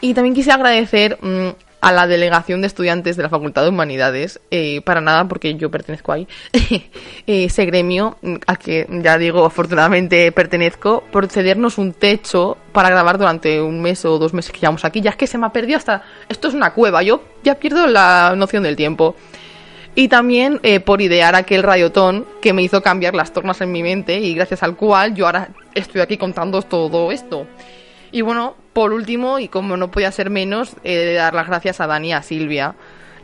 Y 0.00 0.14
también 0.14 0.34
quise 0.34 0.50
agradecer 0.52 1.18
mm, 1.20 1.48
a 1.80 1.92
la 1.92 2.06
delegación 2.06 2.60
de 2.60 2.66
estudiantes 2.66 3.16
de 3.16 3.22
la 3.22 3.28
Facultad 3.28 3.62
de 3.62 3.70
Humanidades, 3.70 4.40
eh, 4.50 4.80
para 4.82 5.00
nada 5.00 5.26
porque 5.28 5.54
yo 5.54 5.70
pertenezco 5.70 6.12
ahí, 6.12 6.28
eh, 6.52 6.82
ese 7.26 7.64
gremio 7.64 8.18
mm, 8.22 8.36
al 8.46 8.58
que 8.58 8.86
ya 9.02 9.18
digo 9.18 9.44
afortunadamente 9.44 10.30
pertenezco, 10.32 11.02
por 11.10 11.28
cedernos 11.28 11.78
un 11.78 11.92
techo 11.92 12.56
para 12.72 12.90
grabar 12.90 13.18
durante 13.18 13.60
un 13.60 13.80
mes 13.80 14.04
o 14.04 14.18
dos 14.18 14.34
meses 14.34 14.52
que 14.52 14.60
llevamos 14.60 14.84
aquí. 14.84 15.00
Ya 15.00 15.10
es 15.10 15.16
que 15.16 15.26
se 15.26 15.38
me 15.38 15.46
ha 15.46 15.50
perdido 15.50 15.78
hasta... 15.78 16.02
Esto 16.28 16.48
es 16.48 16.54
una 16.54 16.72
cueva, 16.72 17.02
yo 17.02 17.22
ya 17.42 17.56
pierdo 17.56 17.86
la 17.86 18.34
noción 18.36 18.62
del 18.62 18.76
tiempo. 18.76 19.16
Y 19.94 20.08
también 20.08 20.60
eh, 20.62 20.80
por 20.80 21.00
idear 21.00 21.34
aquel 21.34 21.62
radiotón 21.62 22.24
que 22.40 22.52
me 22.52 22.62
hizo 22.62 22.80
cambiar 22.82 23.14
las 23.14 23.32
tornas 23.32 23.60
en 23.60 23.72
mi 23.72 23.82
mente 23.82 24.20
y 24.20 24.34
gracias 24.34 24.62
al 24.62 24.76
cual 24.76 25.14
yo 25.14 25.26
ahora 25.26 25.48
estoy 25.74 26.00
aquí 26.00 26.16
contando 26.16 26.62
todo 26.62 27.10
esto. 27.10 27.46
Y 28.12 28.22
bueno, 28.22 28.56
por 28.72 28.92
último, 28.92 29.38
y 29.38 29.48
como 29.48 29.76
no 29.76 29.90
podía 29.90 30.12
ser 30.12 30.30
menos, 30.30 30.76
he 30.84 30.96
de 30.96 31.14
dar 31.14 31.34
las 31.34 31.46
gracias 31.46 31.80
a 31.80 31.86
Dani 31.86 32.08
y 32.08 32.12
a 32.12 32.22
Silvia 32.22 32.74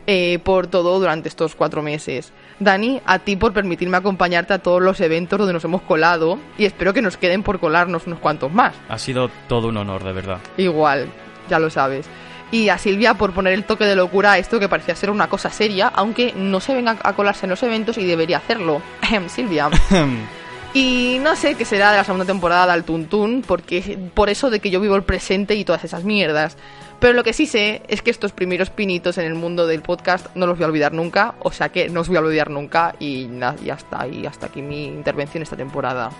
eh, 0.05 0.39
por 0.43 0.67
todo 0.67 0.99
durante 0.99 1.27
estos 1.27 1.55
cuatro 1.55 1.81
meses. 1.81 2.31
Dani, 2.59 3.01
a 3.05 3.19
ti 3.19 3.35
por 3.35 3.53
permitirme 3.53 3.97
acompañarte 3.97 4.53
a 4.53 4.59
todos 4.59 4.81
los 4.81 5.01
eventos 5.01 5.37
donde 5.37 5.53
nos 5.53 5.63
hemos 5.65 5.81
colado 5.81 6.39
y 6.57 6.65
espero 6.65 6.93
que 6.93 7.01
nos 7.01 7.17
queden 7.17 7.43
por 7.43 7.59
colarnos 7.59 8.07
unos 8.07 8.19
cuantos 8.19 8.51
más. 8.51 8.73
Ha 8.87 8.97
sido 8.97 9.29
todo 9.47 9.67
un 9.67 9.77
honor, 9.77 10.03
de 10.03 10.13
verdad. 10.13 10.39
Igual, 10.57 11.07
ya 11.49 11.59
lo 11.59 11.69
sabes. 11.69 12.07
Y 12.49 12.69
a 12.69 12.77
Silvia 12.77 13.15
por 13.15 13.33
poner 13.33 13.51
el 13.51 13.65
toque 13.65 13.83
de 13.83 13.97
locura 13.97 14.31
a 14.31 14.37
esto 14.37 14.59
que 14.59 14.69
parecía 14.69 14.95
ser 14.95 15.09
una 15.09 15.27
cosa 15.27 15.49
seria, 15.49 15.91
aunque 15.93 16.33
no 16.33 16.61
se 16.61 16.73
venga 16.73 16.95
a 17.03 17.13
colarse 17.13 17.45
en 17.45 17.49
los 17.49 17.61
eventos 17.63 17.97
y 17.97 18.05
debería 18.05 18.37
hacerlo. 18.37 18.81
Silvia. 19.27 19.69
Y 20.77 21.17
no 21.23 21.35
sé 21.35 21.55
qué 21.55 21.65
será 21.65 21.89
de 21.89 21.97
la 21.97 22.03
segunda 22.03 22.23
temporada 22.23 22.71
del 22.71 22.83
Tuntún, 22.83 23.41
porque 23.41 23.97
por 24.13 24.29
eso 24.29 24.51
de 24.51 24.59
que 24.59 24.69
yo 24.69 24.79
vivo 24.79 24.95
el 24.95 25.01
presente 25.01 25.55
y 25.55 25.65
todas 25.65 25.83
esas 25.83 26.03
mierdas. 26.03 26.55
Pero 26.99 27.13
lo 27.13 27.23
que 27.23 27.33
sí 27.33 27.47
sé 27.47 27.81
es 27.87 28.03
que 28.03 28.11
estos 28.11 28.31
primeros 28.31 28.69
pinitos 28.69 29.17
en 29.17 29.25
el 29.25 29.33
mundo 29.33 29.65
del 29.65 29.81
podcast 29.81 30.27
no 30.35 30.45
los 30.45 30.55
voy 30.55 30.65
a 30.65 30.67
olvidar 30.67 30.93
nunca, 30.93 31.33
o 31.39 31.51
sea 31.51 31.69
que 31.69 31.89
no 31.89 32.01
os 32.01 32.07
voy 32.07 32.17
a 32.17 32.19
olvidar 32.19 32.51
nunca 32.51 32.93
y 32.99 33.27
ya 33.65 33.73
está, 33.73 34.07
y 34.07 34.27
hasta 34.27 34.45
aquí 34.45 34.61
mi 34.61 34.85
intervención 34.85 35.41
esta 35.41 35.55
temporada. 35.55 36.11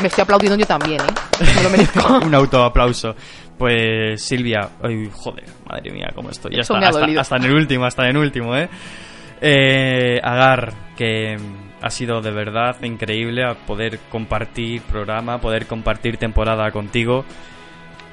Me 0.00 0.08
estoy 0.08 0.22
aplaudiendo 0.22 0.56
yo 0.56 0.64
también, 0.64 1.02
¿eh? 1.02 1.44
Me 1.54 1.62
lo 1.64 1.68
merezco. 1.68 2.18
un 2.24 2.34
autoaplauso. 2.34 3.14
Pues 3.58 4.22
Silvia, 4.22 4.70
ay, 4.82 5.10
joder, 5.12 5.44
madre 5.68 5.90
mía, 5.90 6.12
cómo 6.14 6.30
estoy. 6.30 6.54
Ya 6.54 6.62
hasta, 6.62 6.98
dolido. 6.98 7.20
hasta 7.20 7.36
en 7.36 7.44
el 7.44 7.52
último, 7.52 7.84
hasta 7.84 8.04
en 8.04 8.10
el 8.10 8.16
último, 8.16 8.56
¿eh? 8.56 8.70
Eh, 9.40 10.18
Agar, 10.22 10.87
que 10.98 11.36
ha 11.80 11.90
sido 11.90 12.20
de 12.20 12.32
verdad 12.32 12.82
increíble 12.82 13.44
a 13.44 13.54
poder 13.54 14.00
compartir 14.10 14.82
programa, 14.82 15.40
poder 15.40 15.66
compartir 15.66 16.16
temporada 16.16 16.72
contigo. 16.72 17.24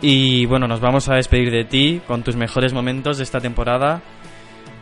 Y 0.02 0.46
bueno, 0.46 0.68
nos 0.68 0.82
vamos 0.82 1.10
a 1.10 1.16
despedir 1.16 1.50
de 1.50 1.66
ti 1.66 2.00
con 2.06 2.22
tus 2.22 2.36
mejores 2.36 2.74
momentos 2.74 3.18
de 3.18 3.24
esta 3.24 3.40
temporada. 3.40 4.04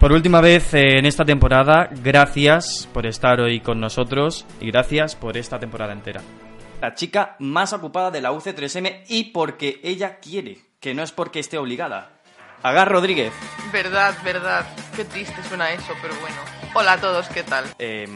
Por 0.02 0.12
última 0.12 0.42
vez 0.42 0.74
en 0.74 1.06
esta 1.06 1.24
temporada, 1.24 1.88
gracias 2.04 2.90
por 2.94 3.06
estar 3.06 3.40
hoy 3.40 3.62
con 3.62 3.80
nosotros 3.80 4.46
y 4.60 4.70
gracias 4.70 5.16
por 5.16 5.38
esta 5.38 5.58
temporada 5.58 5.94
entera. 5.94 6.20
La 6.82 6.96
chica 6.96 7.38
más 7.40 7.72
ocupada 7.72 8.12
de 8.12 8.20
la 8.20 8.34
UC3M 8.34 9.04
y 9.08 9.32
porque 9.32 9.80
ella 9.82 10.18
quiere, 10.20 10.58
que 10.82 10.94
no 10.94 11.04
es 11.04 11.14
porque 11.14 11.40
esté 11.40 11.58
obligada. 11.58 12.12
Agar 12.64 12.92
Rodríguez. 12.92 13.32
Verdad, 13.72 14.14
verdad. 14.26 14.66
Qué 14.94 15.06
triste 15.06 15.42
suena 15.44 15.72
eso, 15.72 15.94
pero 16.02 16.14
bueno. 16.20 16.63
Hola 16.76 16.94
a 16.94 17.02
todos, 17.02 17.28
¿qué 17.30 17.44
tal? 17.44 17.66
Eh, 17.78 18.08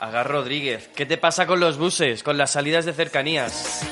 Agar 0.00 0.28
Rodríguez, 0.28 0.88
¿qué 0.94 1.04
te 1.04 1.18
pasa 1.18 1.46
con 1.46 1.60
los 1.60 1.76
buses, 1.76 2.22
con 2.22 2.38
las 2.38 2.50
salidas 2.52 2.86
de 2.86 2.94
cercanías? 2.94 3.82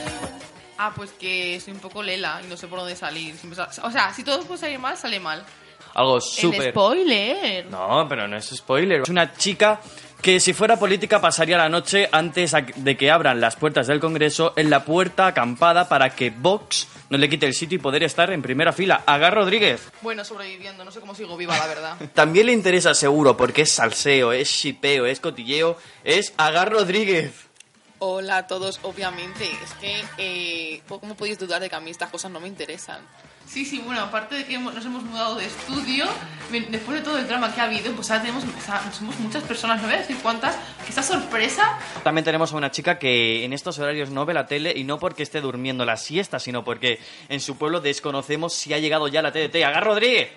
Ah, 0.79 0.93
pues 0.97 1.13
que 1.13 1.61
soy 1.61 1.75
un 1.75 1.79
poco 1.81 2.03
lela 2.03 2.41
y 2.43 2.49
no 2.49 2.57
sé 2.57 2.69
por 2.69 2.79
dónde 2.79 2.97
salir. 2.97 3.35
O 3.83 3.91
sea, 3.91 4.13
si 4.15 4.25
todo 4.25 4.43
puede 4.45 4.61
salir 4.61 4.79
mal, 4.79 4.97
sale 4.97 5.21
mal. 5.21 5.45
Algo 5.95 6.21
súper... 6.21 6.71
spoiler. 6.71 7.67
No, 7.67 8.07
pero 8.09 8.27
no 8.27 8.37
es 8.37 8.47
spoiler. 8.47 9.03
Es 9.03 9.11
una 9.11 9.35
chica 9.35 9.79
que 10.23 10.39
si 10.41 10.53
fuera 10.53 10.79
política 10.79 11.21
pasaría 11.21 11.59
la 11.59 11.69
noche 11.69 12.09
antes 12.13 12.55
a- 12.55 12.61
de 12.63 12.97
que 12.97 13.11
abran 13.11 13.41
las 13.41 13.57
puertas 13.57 13.89
del 13.89 13.99
Congreso 14.01 14.53
en 14.57 14.71
la 14.71 14.85
puerta 14.85 15.27
acampada 15.27 15.89
para 15.89 16.11
que 16.15 16.31
Vox 16.31 16.87
no 17.11 17.19
le 17.19 17.29
quite 17.29 17.45
el 17.47 17.55
sitio 17.55 17.77
y 17.77 17.81
poder 17.81 18.05
estar 18.05 18.31
en 18.31 18.41
primera 18.41 18.73
fila. 18.73 19.03
Agar 19.05 19.35
Rodríguez. 19.35 19.91
Bueno, 20.01 20.25
sobreviviendo, 20.25 20.85
no 20.85 20.91
sé 20.93 21.01
cómo 21.01 21.15
sigo 21.15 21.37
viva, 21.37 21.59
la 21.59 21.67
verdad. 21.67 21.97
También 22.15 22.47
le 22.47 22.53
interesa 22.53 22.95
seguro 22.95 23.37
porque 23.37 23.63
es 23.63 23.73
salseo, 23.73 24.33
es 24.33 24.49
shipeo, 24.49 25.05
es 25.07 25.21
cotilleo, 25.21 25.77
es 26.05 26.33
Agar 26.37 26.71
Rodríguez. 26.73 27.33
Hola 27.99 28.39
a 28.39 28.47
todos, 28.47 28.81
obviamente. 28.83 29.45
Es 29.63 29.75
que, 29.75 30.05
eh, 30.19 30.83
¿cómo 30.89 31.15
podéis 31.17 31.39
dudar 31.39 31.61
de 31.61 31.69
que 31.69 31.77
a 31.77 31.81
mí 31.81 31.91
estas 31.91 32.11
cosas 32.11 32.31
no 32.31 32.41
me 32.41 32.49
interesan? 32.49 33.01
Sí, 33.47 33.65
sí, 33.65 33.81
bueno, 33.85 34.01
aparte 34.03 34.35
de 34.37 34.45
que 34.47 34.59
nos 34.59 34.85
hemos 34.85 35.03
mudado 35.03 35.35
de 35.37 35.45
estudio, 35.47 36.07
después 36.51 36.99
de 36.99 37.05
todo 37.05 37.19
el 37.19 37.27
drama 37.29 37.55
que 37.55 37.61
ha 37.61 37.65
habido, 37.65 37.93
pues 37.93 38.11
ahora 38.11 38.23
tenemos, 38.23 38.45
o 38.45 38.61
sea, 38.65 38.91
somos 38.93 39.19
muchas 39.21 39.43
personas, 39.43 39.81
no 39.83 39.89
voy 39.89 39.97
a 39.97 39.99
decir 39.99 40.17
cuántas, 40.23 40.57
que 40.85 40.89
esta 40.89 41.03
sorpresa 41.03 41.79
También 42.03 42.25
tenemos 42.25 42.53
a 42.53 42.57
una 42.57 42.71
chica 42.71 42.99
que 42.99 43.45
en 43.45 43.53
estos 43.53 43.79
horarios 43.79 44.09
no 44.11 44.25
ve 44.25 44.33
la 44.35 44.47
tele 44.47 44.73
y 44.75 44.85
no 44.85 44.99
porque 44.99 45.23
esté 45.23 45.41
durmiendo 45.43 45.85
la 45.85 45.97
siesta, 45.99 46.39
sino 46.39 46.65
porque 46.65 46.99
en 47.29 47.41
su 47.41 47.59
pueblo 47.59 47.81
desconocemos 47.81 48.55
si 48.55 48.73
ha 48.73 48.79
llegado 48.79 49.07
ya 49.09 49.21
la 49.23 49.33
TDT. 49.33 49.57
Agar 49.65 49.85
Rodríguez. 49.85 50.31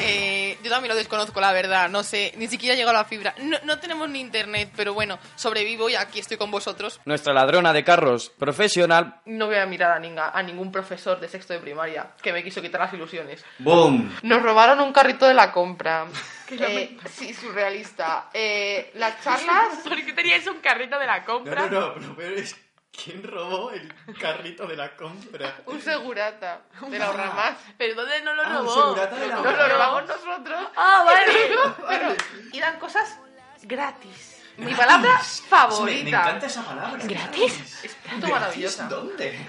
Eh, 0.00 0.56
yo 0.62 0.70
también 0.70 0.90
lo 0.90 0.96
desconozco, 0.96 1.40
la 1.40 1.52
verdad. 1.52 1.88
No 1.88 2.02
sé, 2.04 2.32
ni 2.36 2.46
siquiera 2.46 2.76
llegó 2.76 2.92
la 2.92 3.04
fibra. 3.04 3.34
No, 3.38 3.58
no 3.64 3.78
tenemos 3.80 4.08
ni 4.08 4.20
internet, 4.20 4.70
pero 4.76 4.94
bueno, 4.94 5.18
sobrevivo 5.34 5.88
y 5.90 5.96
aquí 5.96 6.20
estoy 6.20 6.36
con 6.36 6.50
vosotros. 6.50 7.00
Nuestra 7.04 7.32
ladrona 7.32 7.72
de 7.72 7.82
carros 7.84 8.30
profesional. 8.38 9.20
No 9.26 9.46
voy 9.46 9.56
a 9.56 9.66
mirar 9.66 9.90
a, 9.92 10.00
ninga- 10.00 10.30
a 10.32 10.42
ningún 10.42 10.70
profesor 10.70 11.18
de 11.20 11.28
sexto 11.28 11.52
de 11.52 11.58
primaria 11.58 12.10
que 12.22 12.27
me 12.32 12.42
quiso 12.44 12.60
quitar 12.62 12.80
las 12.80 12.92
ilusiones. 12.92 13.44
¡Boom! 13.58 14.14
Nos 14.22 14.42
robaron 14.42 14.80
un 14.80 14.92
carrito 14.92 15.26
de 15.26 15.34
la 15.34 15.52
compra. 15.52 16.06
Eh, 16.50 16.96
sí, 17.10 17.34
surrealista. 17.34 18.30
Eh, 18.32 18.90
las 18.94 19.20
charlas. 19.24 19.78
¿Por 19.84 19.96
qué 20.04 20.12
teníais 20.12 20.46
un 20.46 20.60
carrito 20.60 20.98
de 20.98 21.06
la 21.06 21.24
compra? 21.24 21.66
no, 21.66 21.94
pero 21.94 22.16
peor 22.16 22.32
es. 22.34 22.56
¿Quién 22.90 23.22
robó 23.22 23.70
el 23.70 23.94
carrito 24.18 24.66
de 24.66 24.74
la 24.74 24.96
compra? 24.96 25.58
Un 25.66 25.80
segurata 25.80 26.62
de 26.88 26.98
la 26.98 27.06
ahorra 27.06 27.56
¿Pero 27.76 27.94
dónde 27.94 28.22
no 28.22 28.34
lo 28.34 28.42
Ah, 28.42 28.48
un 28.48 28.54
robó? 28.66 28.74
segurata 28.74 29.16
de 29.16 29.28
la 29.28 29.34
Nos 29.36 29.56
lo 29.56 29.68
robamos 29.68 30.06
nosotros. 30.06 30.68
Ah, 30.74 31.02
vale. 31.04 31.32
Pero, 31.88 32.14
y 32.52 32.58
dan 32.58 32.78
cosas 32.80 33.16
gratis. 33.62 34.42
Mi 34.56 34.74
palabra 34.74 35.18
favorita. 35.18 36.38
esa 36.42 36.62
palabra. 36.64 36.98
¿Gratis? 37.04 37.84
Es 37.84 37.94
puto 37.94 38.26
maravillosa. 38.28 38.88
¿Dónde? 38.88 39.46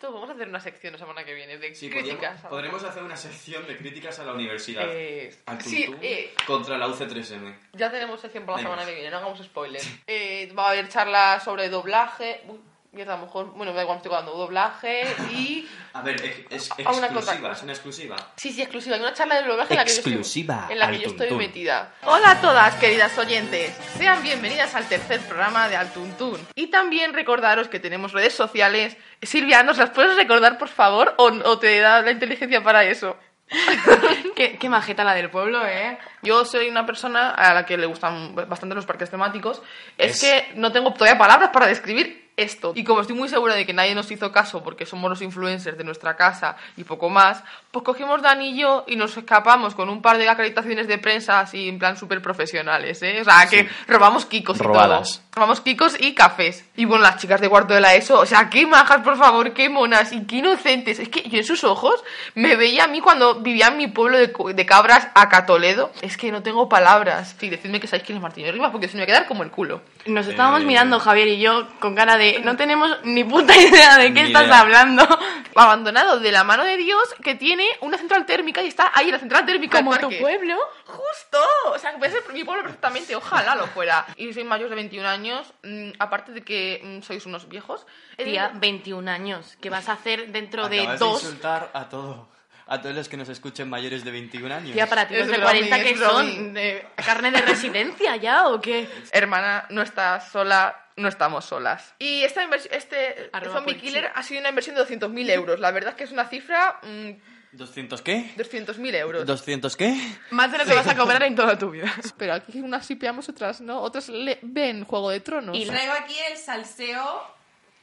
Esto 0.00 0.14
vamos 0.14 0.30
a 0.30 0.32
hacer 0.32 0.48
una 0.48 0.60
sección 0.60 0.94
la 0.94 0.98
semana 0.98 1.24
que 1.24 1.34
viene 1.34 1.58
de 1.58 1.74
Sí, 1.74 1.90
críticas. 1.90 2.40
podríamos, 2.40 2.48
podremos 2.48 2.84
hacer 2.84 3.02
una 3.02 3.16
sección 3.18 3.66
de 3.66 3.76
críticas 3.76 4.18
a 4.18 4.24
la 4.24 4.32
universidad. 4.32 4.86
Eh, 4.88 5.30
Al 5.44 5.60
sí, 5.60 5.94
eh, 6.00 6.32
contra 6.46 6.78
la 6.78 6.88
UC3M. 6.88 7.54
ya 7.74 7.90
tenemos 7.90 8.18
sección 8.18 8.46
para 8.46 8.56
la 8.56 8.62
Venga. 8.62 8.70
semana 8.76 8.88
que 8.88 8.94
viene, 8.94 9.10
no 9.10 9.18
hagamos 9.18 9.38
spoiler. 9.44 9.82
Eh, 10.06 10.50
va 10.58 10.68
a 10.68 10.70
haber 10.70 10.88
charlas 10.88 11.44
sobre 11.44 11.68
doblaje. 11.68 12.40
Uy, 12.48 12.58
mierda, 12.92 13.14
a 13.14 13.16
lo 13.18 13.24
mejor. 13.26 13.46
Bueno, 13.54 13.72
da 13.72 13.82
igual, 13.82 13.96
me 13.96 14.02
estoy 14.02 14.12
acordando. 14.12 14.38
Doblaje 14.38 15.02
y. 15.32 15.68
A 15.92 16.02
ver, 16.02 16.16
es, 16.50 16.70
es 16.76 16.86
A 16.86 16.92
una 16.92 17.06
exclusiva, 17.08 17.40
cosa. 17.40 17.52
es 17.52 17.62
una 17.62 17.72
exclusiva. 17.72 18.16
Sí, 18.36 18.52
sí, 18.52 18.62
exclusiva. 18.62 18.94
Hay 18.96 19.02
una 19.02 19.12
charla 19.12 19.40
de 19.40 19.48
doblaje 19.48 19.72
en 19.74 19.78
la 19.78 19.84
que 19.84 19.90
yo 19.90 19.96
Exclusiva 19.96 20.54
estoy, 20.60 20.72
en 20.72 20.78
la 20.78 20.90
que 20.90 20.98
yo 21.00 21.08
estoy 21.08 21.30
metida. 21.32 21.94
Hola 22.04 22.30
a 22.32 22.40
todas, 22.40 22.74
queridas 22.76 23.16
oyentes. 23.18 23.74
Sean 23.96 24.22
bienvenidas 24.22 24.74
al 24.76 24.86
tercer 24.88 25.20
programa 25.22 25.68
de 25.68 25.76
Altuntún. 25.76 26.38
Y 26.54 26.68
también 26.68 27.12
recordaros 27.12 27.68
que 27.68 27.80
tenemos 27.80 28.12
redes 28.12 28.34
sociales. 28.34 28.96
Silvia, 29.22 29.62
¿nos 29.64 29.78
las 29.78 29.90
puedes 29.90 30.16
recordar, 30.16 30.58
por 30.58 30.68
favor? 30.68 31.14
¿O, 31.18 31.24
o 31.26 31.58
te 31.58 31.80
da 31.80 32.02
la 32.02 32.12
inteligencia 32.12 32.62
para 32.62 32.84
eso? 32.84 33.16
qué, 34.36 34.56
qué 34.58 34.68
majeta 34.68 35.02
la 35.02 35.12
del 35.14 35.28
pueblo, 35.28 35.66
¿eh? 35.66 35.98
Yo 36.22 36.44
soy 36.44 36.68
una 36.68 36.86
persona 36.86 37.30
a 37.30 37.52
la 37.52 37.66
que 37.66 37.76
le 37.76 37.86
gustan 37.86 38.34
bastante 38.36 38.76
los 38.76 38.86
parques 38.86 39.10
temáticos. 39.10 39.60
Es, 39.98 40.12
Es- 40.12 40.20
que 40.20 40.52
no 40.54 40.70
tengo 40.70 40.92
todavía 40.92 41.18
palabras 41.18 41.50
para 41.52 41.66
describir 41.66 42.29
esto. 42.36 42.72
Y 42.74 42.84
como 42.84 43.00
estoy 43.00 43.16
muy 43.16 43.28
segura 43.28 43.54
de 43.54 43.66
que 43.66 43.72
nadie 43.72 43.94
nos 43.94 44.10
hizo 44.10 44.32
caso 44.32 44.62
porque 44.62 44.86
somos 44.86 45.10
los 45.10 45.22
influencers 45.22 45.76
de 45.76 45.84
nuestra 45.84 46.16
casa 46.16 46.56
y 46.76 46.84
poco 46.84 47.08
más, 47.08 47.42
pues 47.70 47.84
cogimos 47.84 48.20
Dani 48.20 48.50
y 48.50 48.58
yo 48.60 48.84
y 48.88 48.96
nos 48.96 49.16
escapamos 49.16 49.74
con 49.74 49.88
un 49.88 50.02
par 50.02 50.18
de 50.18 50.28
acreditaciones 50.28 50.88
de 50.88 50.98
prensa 50.98 51.40
así 51.40 51.68
en 51.68 51.78
plan 51.78 51.96
súper 51.96 52.20
profesionales, 52.20 53.00
¿eh? 53.02 53.20
O 53.20 53.24
sea, 53.24 53.46
que 53.48 53.68
robamos 53.86 54.26
kikos 54.26 54.58
y 54.58 54.62
Robadas. 54.62 55.12
todo. 55.18 55.30
Robamos 55.36 55.60
kikos 55.60 55.94
y 56.00 56.12
cafés. 56.14 56.64
Y 56.76 56.84
bueno, 56.84 57.04
las 57.04 57.18
chicas 57.18 57.40
de 57.40 57.48
cuarto 57.48 57.72
de 57.72 57.80
la 57.80 57.94
ESO, 57.94 58.18
o 58.18 58.26
sea, 58.26 58.50
qué 58.50 58.66
majas, 58.66 59.02
por 59.02 59.16
favor, 59.16 59.52
qué 59.52 59.68
monas 59.68 60.12
y 60.12 60.26
qué 60.26 60.36
inocentes. 60.36 60.98
Es 60.98 61.08
que 61.08 61.22
yo 61.28 61.38
en 61.38 61.44
sus 61.44 61.62
ojos 61.62 62.02
me 62.34 62.56
veía 62.56 62.84
a 62.84 62.88
mí 62.88 63.00
cuando 63.00 63.36
vivía 63.40 63.68
en 63.68 63.76
mi 63.76 63.86
pueblo 63.86 64.18
de, 64.18 64.32
de 64.54 64.66
cabras, 64.66 65.06
acá 65.14 65.46
Toledo. 65.46 65.92
Es 66.02 66.16
que 66.16 66.32
no 66.32 66.42
tengo 66.42 66.68
palabras. 66.68 67.36
Sí, 67.38 67.48
decidme 67.48 67.78
que 67.78 67.86
sabéis 67.86 68.04
quién 68.06 68.16
es 68.16 68.22
Martín 68.22 68.52
Rivas 68.52 68.72
porque 68.72 68.88
se 68.88 68.94
me 68.96 69.02
va 69.02 69.04
a 69.04 69.06
quedar 69.06 69.26
como 69.28 69.44
el 69.44 69.50
culo. 69.52 69.82
Nos 70.06 70.26
estábamos 70.26 70.62
Eh. 70.62 70.64
mirando, 70.64 70.98
Javier 70.98 71.28
y 71.28 71.38
yo, 71.38 71.68
con 71.78 71.94
cara 71.94 72.16
de 72.16 72.40
no 72.40 72.56
tenemos 72.56 72.90
ni 73.04 73.22
puta 73.22 73.56
idea 73.60 73.96
de 73.98 74.06
qué 74.12 74.22
Ni 74.22 74.28
estás 74.28 74.46
idea. 74.46 74.58
hablando. 74.58 75.06
Abandonado 75.54 76.20
de 76.20 76.32
la 76.32 76.44
mano 76.44 76.64
de 76.64 76.76
Dios 76.76 77.02
que 77.22 77.34
tiene 77.34 77.59
una 77.80 77.96
central 77.98 78.26
térmica 78.26 78.62
y 78.62 78.68
está 78.68 78.90
ahí 78.94 79.06
en 79.06 79.12
la 79.12 79.18
central 79.18 79.46
térmica 79.46 79.78
Como 79.78 79.96
tu 79.98 80.10
pueblo. 80.18 80.56
Justo, 80.84 81.38
o 81.66 81.78
sea, 81.78 81.96
puede 81.98 82.12
ser 82.12 82.22
mi 82.32 82.44
pueblo 82.44 82.62
perfectamente, 82.62 83.14
ojalá 83.16 83.54
lo 83.54 83.66
fuera. 83.68 84.06
Y 84.16 84.32
soy 84.32 84.44
mayor 84.44 84.68
de 84.68 84.74
21 84.76 85.08
años, 85.08 85.52
mm, 85.62 85.90
aparte 85.98 86.32
de 86.32 86.42
que 86.42 86.80
mm, 86.82 87.02
sois 87.02 87.24
unos 87.26 87.48
viejos. 87.48 87.86
de- 88.16 88.24
Tía, 88.24 88.50
21 88.54 89.08
años. 89.08 89.56
¿Qué 89.60 89.70
vas 89.70 89.88
a 89.88 89.92
hacer 89.92 90.28
dentro 90.32 90.68
de 90.68 90.86
dos? 90.98 91.22
insultar 91.22 91.70
a 91.72 91.88
todo, 91.88 92.28
a 92.66 92.80
todos 92.80 92.94
los 92.94 93.08
que 93.08 93.16
nos 93.16 93.28
escuchen 93.28 93.68
mayores 93.68 94.04
de 94.04 94.10
21 94.10 94.54
años. 94.54 94.72
Tía, 94.72 94.86
para 94.86 95.06
ti 95.08 95.14
los 95.16 95.26
de 95.26 95.38
bromi, 95.38 95.68
40 95.68 95.82
que 95.82 95.96
son 95.96 96.54
de 96.54 96.86
carne 97.04 97.30
de 97.30 97.40
residencia 97.42 98.16
ya 98.16 98.48
o 98.48 98.60
qué? 98.60 98.88
hermana, 99.12 99.66
no 99.70 99.82
estás 99.82 100.28
sola, 100.30 100.76
no 100.96 101.08
estamos 101.08 101.44
solas. 101.46 101.94
Y 101.98 102.22
esta 102.24 102.42
este 102.70 103.30
Arroba 103.32 103.56
Zombie. 103.56 103.76
Killer 103.78 104.12
ha 104.14 104.22
sido 104.22 104.40
una 104.40 104.50
inversión 104.50 104.76
de 104.76 104.82
200.000 104.82 105.30
euros. 105.30 105.58
La 105.60 105.70
verdad 105.70 105.90
es 105.90 105.96
que 105.96 106.04
es 106.04 106.12
una 106.12 106.26
cifra... 106.26 106.78
mm, 106.82 107.10
¿200 107.52 108.00
qué? 108.02 108.32
200.000 108.36 108.94
euros. 108.94 109.26
¿200 109.26 109.74
qué? 109.76 109.96
Más 110.30 110.52
de 110.52 110.58
lo 110.58 110.64
que 110.64 110.74
vas 110.74 110.86
a 110.86 110.96
cobrar 110.96 111.22
en 111.24 111.34
toda 111.34 111.58
tu 111.58 111.70
vida. 111.70 111.92
Pero 112.16 112.34
aquí 112.34 112.60
unas 112.60 112.86
sí 112.86 112.94
pillamos, 112.94 113.28
otras 113.28 113.60
no. 113.60 113.80
Otras 113.80 114.08
le- 114.08 114.38
ven 114.42 114.84
Juego 114.84 115.10
de 115.10 115.20
Tronos. 115.20 115.56
Y 115.56 115.66
traigo 115.66 115.92
aquí 115.92 116.14
el 116.30 116.36
salseo, 116.38 117.22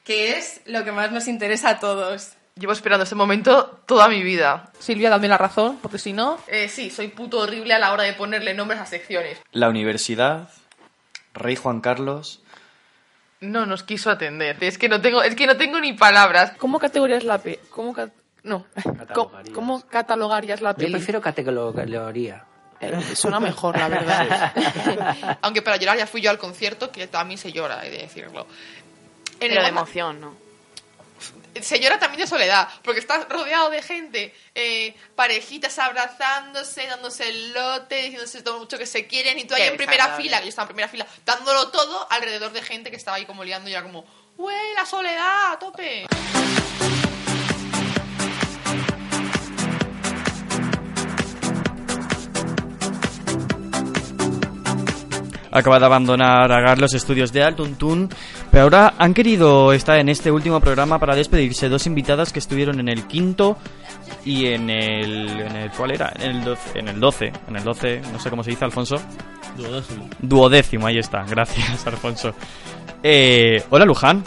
que 0.06 0.38
es 0.38 0.62
lo 0.66 0.84
que 0.86 0.92
más 0.94 1.12
nos 1.12 1.28
interesa 1.28 1.70
a 1.72 1.80
todos. 1.80 2.34
Llevo 2.56 2.72
esperando 2.72 3.04
este 3.04 3.14
momento 3.16 3.82
toda 3.86 4.08
mi 4.08 4.24
vida. 4.24 4.72
Silvia, 4.80 5.10
dame 5.12 5.28
la 5.28 5.38
razón, 5.38 5.78
porque 5.82 6.00
si 6.00 6.12
no... 6.14 6.40
Eh, 6.48 6.70
sí, 6.70 6.90
soy 6.90 7.10
puto 7.10 7.40
horrible 7.40 7.74
a 7.76 7.80
la 7.80 7.92
hora 7.92 8.04
de 8.04 8.14
ponerle 8.14 8.54
nombres 8.56 8.80
a 8.80 8.86
secciones. 8.88 9.38
La 9.52 9.70
universidad, 9.70 10.50
Rey 11.36 11.56
Juan 11.56 11.82
Carlos. 11.82 12.42
No 13.42 13.68
nos 13.68 13.84
quiso 13.84 14.10
atender. 14.10 14.58
Es 14.62 14.80
que 14.80 14.90
no 14.90 15.02
tengo, 15.02 15.22
es 15.22 15.36
que 15.36 15.46
no 15.46 15.56
tengo 15.58 15.80
ni 15.80 15.94
palabras. 15.94 16.54
¿Cómo 16.58 16.80
categorías 16.80 17.24
la 17.26 17.38
pe... 17.38 17.60
¿Cómo 17.70 17.94
ca- 17.94 18.10
No. 18.48 18.66
¿Cómo, 19.14 19.32
cómo 19.54 19.88
catalogarías 19.88 20.62
la 20.62 20.72
Yo 20.72 20.78
peli? 20.78 20.94
prefiero 20.94 21.22
categoría. 21.22 22.46
Eh, 22.80 23.16
suena 23.16 23.40
mejor, 23.40 23.78
la 23.78 23.90
verdad. 23.90 24.54
Aunque 25.42 25.62
para 25.62 25.78
llorar 25.78 25.98
ya 25.98 26.08
fui 26.08 26.22
yo 26.22 26.30
al 26.30 26.38
concierto, 26.38 26.92
que 26.92 27.08
también 27.08 27.38
se 27.38 27.52
llora, 27.52 27.86
he 27.86 27.90
de 27.90 27.98
decirlo. 28.00 28.48
En 29.40 29.50
Pero 29.50 29.62
de 29.62 29.68
emoción, 29.68 30.22
¿no? 30.22 30.48
se 31.62 31.80
llora 31.80 31.98
también 31.98 32.22
de 32.22 32.28
soledad, 32.28 32.68
porque 32.84 33.00
estás 33.00 33.28
rodeado 33.28 33.72
de 33.72 33.82
gente, 33.82 34.34
eh, 34.54 34.96
parejitas 35.16 35.80
abrazándose, 35.80 36.86
dándose 36.86 37.28
el 37.30 37.52
lote, 37.52 37.96
diciéndose 38.04 38.44
todo 38.44 38.60
mucho 38.60 38.78
que 38.78 38.86
se 38.86 39.08
quieren, 39.08 39.40
y 39.40 39.46
tú 39.46 39.56
ahí 39.56 39.64
Qué 39.64 39.68
en 39.70 39.78
primera 39.78 40.16
fila, 40.16 40.38
que 40.38 40.44
yo 40.46 40.50
estaba 40.50 40.66
en 40.66 40.76
primera 40.76 40.88
fila, 40.88 41.08
dándolo 41.26 41.70
todo 41.70 42.08
alrededor 42.12 42.52
de 42.52 42.62
gente 42.62 42.92
que 42.92 42.98
estaba 42.98 43.18
ahí 43.18 43.26
como 43.26 43.44
liando 43.44 43.70
y 43.70 43.74
era 43.74 43.82
como, 43.82 44.06
¡Güey, 44.38 44.76
la 44.76 44.86
soledad, 44.86 45.54
a 45.54 45.60
tope! 45.60 46.06
Acaba 55.58 55.80
de 55.80 55.86
abandonar 55.86 56.52
Agar 56.52 56.80
los 56.80 56.94
estudios 56.94 57.32
de 57.34 57.44
Altuntun, 57.44 58.10
pero 58.52 58.64
ahora 58.64 58.94
han 58.98 59.14
querido 59.14 59.74
estar 59.74 59.98
en 60.00 60.10
este 60.10 60.32
último 60.32 60.60
programa 60.60 61.00
para 61.00 61.16
despedirse 61.16 61.70
dos 61.70 61.86
invitadas 61.88 62.32
que 62.32 62.40
estuvieron 62.40 62.80
en 62.80 62.90
el 62.90 63.08
quinto 63.08 63.58
y 64.26 64.48
en 64.48 64.70
el, 64.70 65.40
en 65.40 65.56
el 65.56 65.72
¿cuál 65.72 65.92
era? 65.92 66.14
En 66.20 66.38
el 66.38 66.44
12, 66.44 66.80
en 66.80 66.88
el 66.88 67.00
12, 67.00 67.32
en 67.48 67.56
el 67.56 67.64
12, 67.64 68.02
no 68.12 68.20
sé 68.20 68.30
cómo 68.30 68.44
se 68.44 68.52
dice, 68.52 68.66
Alfonso. 68.66 68.98
Duodécimo. 69.58 70.10
Duodécimo, 70.20 70.88
ahí 70.88 70.98
está, 71.00 71.24
gracias, 71.24 71.86
Alfonso. 71.88 72.34
Eh, 73.04 73.64
hola, 73.70 73.86
Luján. 73.86 74.24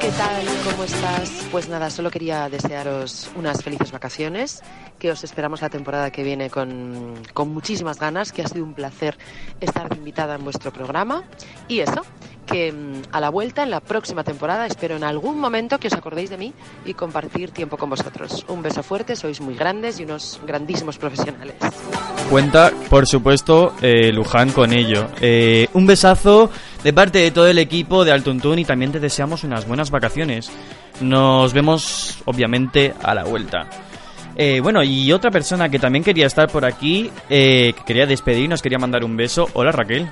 ¿Qué 0.00 0.10
tal? 0.10 0.44
¿Cómo 0.64 0.84
estás? 0.84 1.46
Pues 1.50 1.68
nada, 1.68 1.90
solo 1.90 2.10
quería 2.10 2.48
desearos 2.48 3.30
unas 3.36 3.62
felices 3.62 3.92
vacaciones, 3.92 4.62
que 4.98 5.10
os 5.10 5.24
esperamos 5.24 5.62
la 5.62 5.70
temporada 5.70 6.10
que 6.10 6.22
viene 6.22 6.50
con, 6.50 7.14
con 7.32 7.52
muchísimas 7.52 7.98
ganas, 7.98 8.32
que 8.32 8.42
ha 8.42 8.48
sido 8.48 8.64
un 8.64 8.74
placer 8.74 9.16
estar 9.60 9.94
invitada 9.96 10.34
en 10.34 10.44
vuestro 10.44 10.72
programa. 10.72 11.24
Y 11.68 11.80
eso, 11.80 12.02
que 12.46 12.72
mm, 12.72 13.02
a 13.12 13.20
la 13.20 13.30
vuelta, 13.30 13.62
en 13.62 13.70
la 13.70 13.80
próxima 13.80 14.24
temporada, 14.24 14.66
espero 14.66 14.96
en 14.96 15.04
algún 15.04 15.38
momento 15.38 15.78
que 15.78 15.88
os 15.88 15.94
acordéis 15.94 16.30
de 16.30 16.38
mí 16.38 16.52
y 16.84 16.94
compartir 16.94 17.50
tiempo 17.50 17.76
con 17.76 17.90
vosotros. 17.90 18.44
Un 18.48 18.62
beso 18.62 18.82
fuerte, 18.82 19.16
sois 19.16 19.40
muy 19.40 19.54
grandes 19.54 20.00
y 20.00 20.04
unos 20.04 20.40
grandísimos 20.46 20.98
profesionales. 20.98 21.56
Cuenta, 22.30 22.72
por 22.90 23.06
supuesto, 23.06 23.74
eh, 23.80 24.12
Luján 24.12 24.50
con 24.50 24.72
ello. 24.72 25.08
Eh, 25.20 25.68
un 25.74 25.86
besazo 25.86 26.50
de 26.82 26.92
parte 26.92 27.20
de 27.20 27.30
todo 27.30 27.46
el 27.46 27.58
equipo 27.58 28.04
de 28.04 28.10
Altuntun 28.10 28.58
y 28.58 28.64
también 28.64 28.90
te 28.90 28.98
deseamos 28.98 29.44
unas 29.44 29.66
buenas 29.66 29.90
vacaciones. 29.90 30.50
Nos 31.00 31.52
vemos, 31.52 32.18
obviamente, 32.24 32.92
a 33.02 33.14
la 33.14 33.24
vuelta. 33.24 33.68
Eh, 34.34 34.60
bueno, 34.60 34.82
y 34.82 35.12
otra 35.12 35.30
persona 35.30 35.68
que 35.68 35.78
también 35.78 36.04
quería 36.04 36.26
estar 36.26 36.50
por 36.50 36.64
aquí, 36.64 37.10
eh, 37.30 37.72
que 37.76 37.84
quería 37.84 38.06
despedirnos, 38.06 38.60
quería 38.60 38.78
mandar 38.78 39.04
un 39.04 39.16
beso. 39.16 39.48
Hola, 39.54 39.70
Raquel. 39.72 40.10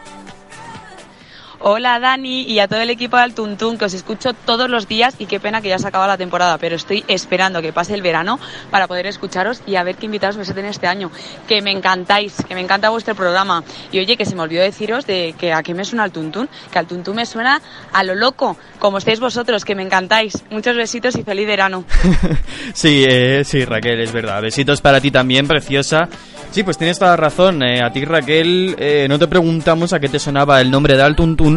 Hola 1.66 1.98
Dani 1.98 2.42
y 2.42 2.58
a 2.58 2.68
todo 2.68 2.82
el 2.82 2.90
equipo 2.90 3.16
de 3.16 3.22
Altuntún 3.22 3.78
que 3.78 3.86
os 3.86 3.94
escucho 3.94 4.34
todos 4.34 4.68
los 4.68 4.86
días 4.86 5.14
y 5.18 5.24
qué 5.24 5.40
pena 5.40 5.62
que 5.62 5.70
ya 5.70 5.78
se 5.78 5.88
acaba 5.88 6.06
la 6.06 6.18
temporada, 6.18 6.58
pero 6.58 6.76
estoy 6.76 7.02
esperando 7.08 7.62
que 7.62 7.72
pase 7.72 7.94
el 7.94 8.02
verano 8.02 8.38
para 8.70 8.86
poder 8.86 9.06
escucharos 9.06 9.62
y 9.66 9.76
a 9.76 9.82
ver 9.82 9.96
qué 9.96 10.04
invitados 10.04 10.36
me 10.36 10.44
en 10.60 10.66
este 10.66 10.86
año. 10.86 11.10
Que 11.48 11.62
me 11.62 11.70
encantáis, 11.70 12.34
que 12.46 12.54
me 12.54 12.60
encanta 12.60 12.90
vuestro 12.90 13.14
programa. 13.14 13.64
Y 13.92 13.98
oye, 13.98 14.18
que 14.18 14.26
se 14.26 14.34
me 14.34 14.42
olvidó 14.42 14.60
deciros 14.60 15.06
de 15.06 15.34
que 15.38 15.54
a 15.54 15.62
qué 15.62 15.72
me 15.72 15.86
suena 15.86 16.02
Altuntún, 16.02 16.50
que 16.70 16.78
Altuntún 16.78 17.16
me 17.16 17.24
suena 17.24 17.62
a 17.94 18.04
lo 18.04 18.14
loco, 18.14 18.58
como 18.78 18.98
estáis 18.98 19.18
vosotros, 19.18 19.64
que 19.64 19.74
me 19.74 19.82
encantáis. 19.82 20.44
Muchos 20.50 20.76
besitos 20.76 21.16
y 21.16 21.22
feliz 21.22 21.46
verano. 21.46 21.86
sí, 22.74 23.06
eh, 23.08 23.42
sí, 23.42 23.64
Raquel, 23.64 24.02
es 24.02 24.12
verdad. 24.12 24.42
Besitos 24.42 24.82
para 24.82 25.00
ti 25.00 25.10
también, 25.10 25.48
preciosa. 25.48 26.10
Sí, 26.54 26.62
pues 26.62 26.78
tienes 26.78 27.00
toda 27.00 27.10
la 27.10 27.16
razón. 27.16 27.64
eh, 27.64 27.82
a 27.82 27.90
ti, 27.90 28.04
Raquel, 28.04 28.76
eh, 28.78 29.06
no 29.08 29.18
te 29.18 29.26
preguntamos 29.26 29.92
a 29.92 29.98
qué 29.98 30.08
te 30.08 30.20
sonaba 30.20 30.60
el 30.60 30.70
nombre 30.70 30.96
de 30.96 31.02
Al 31.02 31.16
Tuntún, 31.16 31.53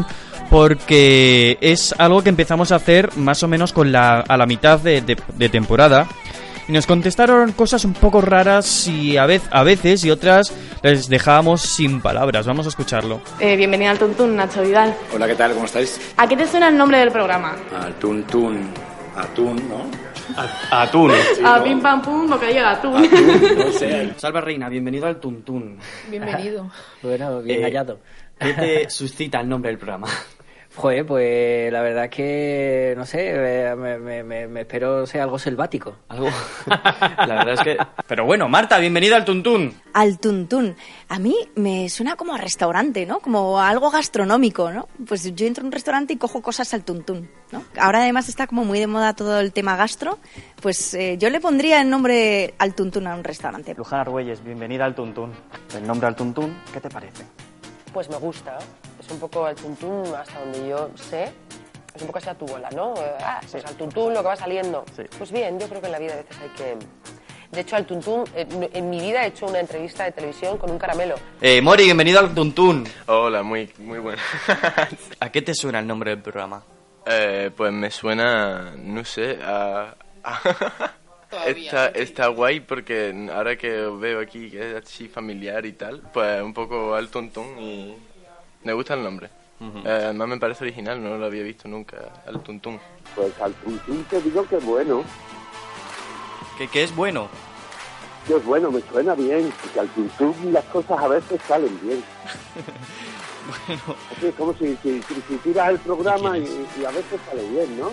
porque 0.49 1.57
es 1.61 1.93
algo 1.97 2.23
que 2.23 2.29
empezamos 2.29 2.71
a 2.71 2.75
hacer 2.75 3.15
más 3.17 3.43
o 3.43 3.47
menos 3.47 3.73
con 3.73 3.91
la, 3.91 4.19
a 4.21 4.37
la 4.37 4.45
mitad 4.45 4.79
de, 4.79 5.01
de- 5.01 5.17
de 5.35 5.49
temporada. 5.49 6.07
Y 6.67 6.73
nos 6.73 6.85
contestaron 6.85 7.53
cosas 7.53 7.85
un 7.85 7.93
poco 7.93 8.19
raras 8.19 8.87
y 8.89 9.15
a, 9.15 9.25
vez, 9.25 9.41
a 9.51 9.63
veces 9.63 10.03
y 10.03 10.11
otras 10.11 10.53
les 10.83 11.07
dejábamos 11.07 11.61
sin 11.61 12.01
palabras. 12.01 12.45
Vamos 12.45 12.65
a 12.65 12.69
escucharlo. 12.69 13.21
Eh, 13.39 13.55
bienvenida 13.55 13.91
al 13.91 13.97
Tuntún, 13.99 14.35
Nacho 14.35 14.61
Vidal. 14.63 14.93
Hola, 15.15 15.27
¿qué 15.27 15.35
tal? 15.35 15.53
¿Cómo 15.53 15.65
estáis? 15.65 15.97
¿A 16.17 16.27
qué 16.27 16.35
te 16.35 16.45
suena 16.45 16.67
el 16.67 16.77
nombre 16.77 16.97
del 16.97 17.11
programa? 17.11 17.55
Al 17.81 17.93
tuntún. 17.95 18.67
Atún, 19.15 19.55
¿no? 19.69 19.85
atún. 20.69 21.11
a 21.43 21.63
Pim 21.63 21.79
Pam 21.81 22.01
Pum, 22.03 22.29
bocadillo 22.29 22.59
de 22.59 22.65
atún. 22.67 23.09
No 23.57 23.71
sé. 23.71 24.13
Salva 24.17 24.41
Reina, 24.41 24.67
bienvenido 24.69 25.07
al 25.07 25.19
Tuntún. 25.19 25.79
Bienvenido. 26.09 26.69
Bueno, 27.01 27.41
bien 27.41 27.61
Eh, 27.61 27.63
hallado. 27.63 27.99
¿Qué 28.39 28.53
te 28.53 28.89
suscita 28.89 29.39
el 29.39 29.49
nombre 29.49 29.69
del 29.71 29.77
programa? 29.79 30.07
Joder, 30.75 31.07
pues 31.07 31.73
la 31.73 31.81
verdad 31.81 32.03
es 32.03 32.11
que, 32.11 32.93
no 32.95 33.03
sé, 33.03 33.73
me, 33.75 33.97
me- 33.97 34.21
me- 34.23 34.47
me 34.47 34.61
espero 34.61 35.07
sea 35.07 35.23
algo 35.23 35.39
selvático. 35.39 35.95
Algo. 36.07 36.29
La 36.67 37.43
verdad 37.43 37.53
es 37.55 37.61
que. 37.61 37.77
Pero 38.07 38.25
bueno, 38.25 38.47
Marta, 38.47 38.77
bienvenida 38.77 39.15
al 39.15 39.25
Tuntún. 39.25 39.73
Al 39.93 40.19
tuntún. 40.19 40.75
A 41.09 41.17
mí 41.17 41.35
me 41.55 41.89
suena 41.89 42.15
como 42.15 42.35
a 42.35 42.37
restaurante, 42.37 43.07
¿no? 43.07 43.21
Como 43.21 43.59
a 43.59 43.69
algo 43.69 43.89
gastronómico, 43.89 44.69
¿no? 44.71 44.87
Pues 45.07 45.33
yo 45.35 45.47
entro 45.47 45.61
en 45.63 45.67
un 45.67 45.71
restaurante 45.71 46.13
y 46.13 46.17
cojo 46.17 46.43
cosas 46.43 46.71
al 46.75 46.83
tuntún, 46.83 47.27
¿no? 47.51 47.63
Ahora 47.79 48.01
además 48.03 48.29
está 48.29 48.45
como 48.45 48.63
muy 48.63 48.77
de 48.79 48.85
moda 48.85 49.15
todo 49.15 49.39
el 49.39 49.53
tema 49.53 49.77
gastro, 49.77 50.19
pues 50.61 50.93
eh, 50.93 51.17
yo 51.17 51.31
le 51.31 51.39
pondría 51.39 51.81
el 51.81 51.89
nombre 51.89 52.53
al 52.59 52.75
tuntún 52.75 53.07
a 53.07 53.15
un 53.15 53.23
restaurante. 53.23 53.73
Luján 53.75 54.01
Argüelles, 54.01 54.43
bienvenida 54.43 54.85
al 54.85 54.93
Tuntún. 54.93 55.31
El 55.75 55.87
nombre 55.87 56.07
al 56.07 56.15
Tuntún, 56.15 56.55
¿qué 56.71 56.79
te 56.79 56.89
parece? 56.89 57.23
Pues 57.97 58.11
me 58.11 58.17
gusta. 58.17 58.59
Es 58.99 59.09
un 59.09 59.17
poco 59.19 59.43
al 59.47 59.55
tuntún, 59.55 60.05
hasta 60.15 60.39
donde 60.41 60.69
yo 60.69 60.91
sé. 60.93 61.31
Es 61.95 61.99
un 61.99 62.05
poco 62.05 62.19
así 62.19 62.29
a 62.29 62.35
tu 62.35 62.45
bola, 62.45 62.69
¿no? 62.69 62.93
Eh, 62.95 63.11
Ah, 63.23 63.41
pues 63.49 63.65
al 63.65 63.73
tuntún 63.73 64.13
lo 64.13 64.21
que 64.21 64.27
va 64.27 64.35
saliendo. 64.35 64.85
Pues 65.17 65.31
bien, 65.31 65.59
yo 65.59 65.67
creo 65.67 65.81
que 65.81 65.87
en 65.87 65.93
la 65.93 65.97
vida 65.97 66.13
a 66.13 66.17
veces 66.17 66.37
hay 66.39 66.49
que... 66.49 66.77
De 67.49 67.61
hecho, 67.61 67.75
al 67.75 67.87
tuntún, 67.87 68.23
eh, 68.35 68.45
en 68.71 68.89
mi 68.91 68.99
vida 69.01 69.23
he 69.23 69.29
hecho 69.29 69.47
una 69.47 69.59
entrevista 69.61 70.03
de 70.03 70.11
televisión 70.11 70.59
con 70.59 70.69
un 70.69 70.77
caramelo. 70.77 71.15
Eh, 71.41 71.59
Mori, 71.59 71.85
bienvenido 71.85 72.19
al 72.19 72.35
Tuntún. 72.35 72.87
Hola, 73.07 73.41
muy, 73.41 73.73
muy 73.79 73.97
bueno. 73.97 74.21
¿A 75.19 75.31
qué 75.31 75.41
te 75.41 75.55
suena 75.55 75.79
el 75.79 75.87
nombre 75.87 76.11
del 76.11 76.21
programa? 76.21 76.61
Eh, 77.03 77.49
pues 77.57 77.73
me 77.73 77.89
suena, 77.89 78.75
no 78.77 79.03
sé, 79.05 79.39
a... 79.41 79.95
está, 81.45 81.87
está 81.87 82.27
guay 82.27 82.59
porque 82.61 83.29
ahora 83.33 83.57
que 83.57 83.69
veo 83.69 84.19
aquí 84.19 84.49
que 84.49 84.71
es 84.71 84.83
así 84.83 85.07
familiar 85.07 85.65
y 85.65 85.73
tal, 85.73 86.01
pues 86.13 86.41
un 86.41 86.53
poco 86.53 86.95
al 86.95 87.09
tuntún 87.09 87.57
y 87.59 87.95
me 88.63 88.73
gusta 88.73 88.93
el 88.93 89.03
nombre. 89.03 89.29
Eh, 89.59 89.81
además 89.85 90.27
me 90.27 90.37
parece 90.37 90.63
original, 90.65 91.01
no 91.03 91.17
lo 91.17 91.25
había 91.25 91.43
visto 91.43 91.67
nunca, 91.67 91.97
al 92.27 92.41
tuntún. 92.41 92.79
Pues 93.15 93.33
al 93.41 93.53
tuntún 93.53 94.03
te 94.03 94.21
digo 94.21 94.47
que 94.47 94.57
es 94.57 94.65
bueno. 94.65 95.03
¿Qué, 96.57 96.67
qué 96.67 96.83
es 96.83 96.95
bueno? 96.95 97.27
Que 98.27 98.35
es 98.35 98.45
bueno, 98.45 98.71
me 98.71 98.81
suena 98.81 99.15
bien. 99.15 99.51
Porque 99.61 99.79
al 99.79 99.87
tuntún 99.89 100.53
las 100.53 100.63
cosas 100.65 100.99
a 100.99 101.07
veces 101.07 101.41
salen 101.47 101.79
bien. 101.81 102.03
bueno. 103.67 103.95
Es 104.21 104.35
como 104.35 104.53
si, 104.53 104.77
si, 104.83 105.01
si, 105.01 105.15
si 105.27 105.35
tiras 105.37 105.69
el 105.69 105.79
programa 105.79 106.37
y, 106.37 106.67
y 106.79 106.85
a 106.85 106.91
veces 106.91 107.19
sale 107.27 107.47
bien, 107.49 107.79
¿no? 107.79 107.91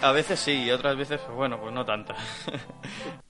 A 0.00 0.12
veces 0.12 0.38
sí, 0.40 0.64
y 0.64 0.70
otras 0.70 0.96
veces, 0.96 1.20
pues 1.20 1.36
bueno, 1.36 1.58
pues 1.60 1.72
no 1.72 1.84
tanto. 1.84 2.14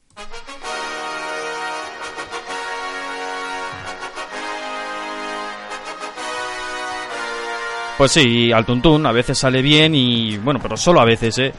Pues 7.99 8.13
sí, 8.13 8.51
al 8.53 8.65
tuntún 8.65 9.07
a 9.07 9.13
veces 9.13 9.39
sale 9.39 9.63
bien 9.63 9.95
y 9.95 10.37
bueno, 10.39 10.59
pero 10.61 10.77
solo 10.77 11.01
a 11.01 11.05
veces, 11.05 11.39
¿eh? 11.39 11.53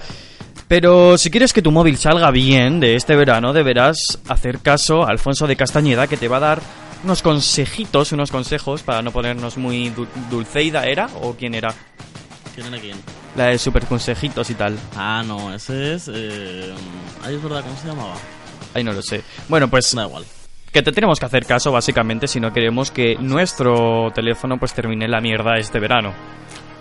Pero 0.67 1.17
si 1.17 1.29
quieres 1.29 1.53
que 1.53 1.61
tu 1.61 1.71
móvil 1.71 1.97
salga 1.97 2.31
bien 2.31 2.79
de 2.79 2.95
este 2.95 3.15
verano, 3.15 3.53
deberás 3.53 4.19
hacer 4.27 4.59
caso 4.59 5.03
a 5.03 5.09
Alfonso 5.09 5.47
de 5.47 5.55
Castañeda 5.55 6.07
que 6.07 6.17
te 6.17 6.27
va 6.27 6.37
a 6.37 6.41
dar 6.41 6.61
unos 7.03 7.21
consejitos, 7.21 8.11
unos 8.11 8.31
consejos 8.31 8.81
para 8.81 9.01
no 9.01 9.11
ponernos 9.11 9.57
muy 9.57 9.89
dul- 9.91 10.07
Dulceida, 10.29 10.85
¿era? 10.85 11.07
¿O 11.21 11.33
quién 11.35 11.53
era? 11.53 11.73
¿Quién 12.55 12.67
era 12.67 12.79
quién? 12.79 12.97
La 13.35 13.47
de 13.47 13.57
super 13.57 13.85
consejitos 13.85 14.49
y 14.49 14.55
tal. 14.55 14.77
Ah, 14.95 15.23
no, 15.25 15.53
ese 15.53 15.95
es... 15.95 16.09
Eh... 16.13 16.73
Ahí 17.23 17.35
es 17.35 17.43
verdad, 17.43 17.63
¿cómo 17.63 17.75
se 17.77 17.87
llamaba? 17.87 18.15
Ahí 18.73 18.83
no 18.83 18.93
lo 18.93 19.01
sé. 19.01 19.23
Bueno, 19.47 19.67
pues... 19.69 19.95
Da 19.95 20.05
igual. 20.05 20.23
Que 20.71 20.81
te 20.81 20.91
tenemos 20.91 21.19
que 21.19 21.25
hacer 21.25 21.45
caso, 21.45 21.71
básicamente, 21.71 22.27
si 22.27 22.39
no 22.39 22.51
queremos 22.51 22.89
que 22.89 23.15
nuestro 23.19 24.11
teléfono 24.13 24.57
pues 24.57 24.73
termine 24.73 25.07
la 25.07 25.21
mierda 25.21 25.55
este 25.57 25.79
verano. 25.79 26.13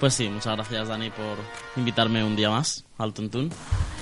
Pues 0.03 0.15
sí, 0.15 0.29
muchas 0.29 0.57
gracias 0.57 0.88
Dani 0.88 1.11
por 1.11 1.38
invitarme 1.77 2.25
un 2.25 2.35
día 2.35 2.51
más 2.51 2.85
al 2.99 3.15
Tuntún. 3.15 3.51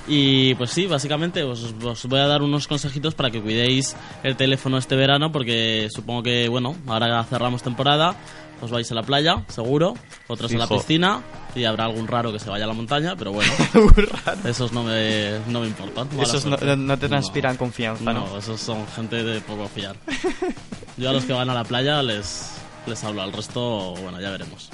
Y 0.08 0.54
pues 0.54 0.70
sí, 0.70 0.86
básicamente 0.86 1.42
os, 1.42 1.74
os 1.84 2.06
voy 2.06 2.20
a 2.20 2.26
dar 2.26 2.40
unos 2.40 2.66
consejitos 2.66 3.14
para 3.14 3.30
que 3.30 3.42
cuidéis 3.42 3.94
el 4.22 4.34
teléfono 4.34 4.78
este 4.78 4.96
verano 4.96 5.30
porque 5.30 5.88
supongo 5.94 6.22
que, 6.22 6.48
bueno, 6.48 6.74
ahora 6.86 7.22
cerramos 7.24 7.62
temporada, 7.62 8.16
os 8.62 8.70
vais 8.70 8.90
a 8.90 8.94
la 8.94 9.02
playa, 9.02 9.44
seguro, 9.48 9.92
otros 10.26 10.50
a 10.54 10.56
la 10.56 10.66
piscina 10.66 11.20
y 11.54 11.64
habrá 11.64 11.84
algún 11.84 12.08
raro 12.08 12.32
que 12.32 12.38
se 12.38 12.48
vaya 12.48 12.64
a 12.64 12.68
la 12.68 12.72
montaña, 12.72 13.14
pero 13.14 13.32
bueno, 13.32 13.52
esos 14.46 14.72
no 14.72 14.82
me, 14.82 15.38
no 15.48 15.60
me 15.60 15.66
importan. 15.66 16.08
Esos 16.18 16.46
no, 16.46 16.56
no 16.56 16.98
te 16.98 17.10
transpiran 17.10 17.58
confianza, 17.58 18.04
¿no? 18.04 18.26
No, 18.26 18.38
esos 18.38 18.58
son 18.58 18.86
gente 18.96 19.22
de 19.22 19.42
poco 19.42 19.68
fiar. 19.68 19.96
Yo 20.96 21.10
a 21.10 21.12
los 21.12 21.26
que 21.26 21.34
van 21.34 21.50
a 21.50 21.54
la 21.54 21.64
playa 21.64 22.02
les, 22.02 22.52
les 22.86 23.04
hablo, 23.04 23.20
al 23.20 23.34
resto, 23.34 23.92
bueno, 23.96 24.18
ya 24.18 24.30
veremos. 24.30 24.70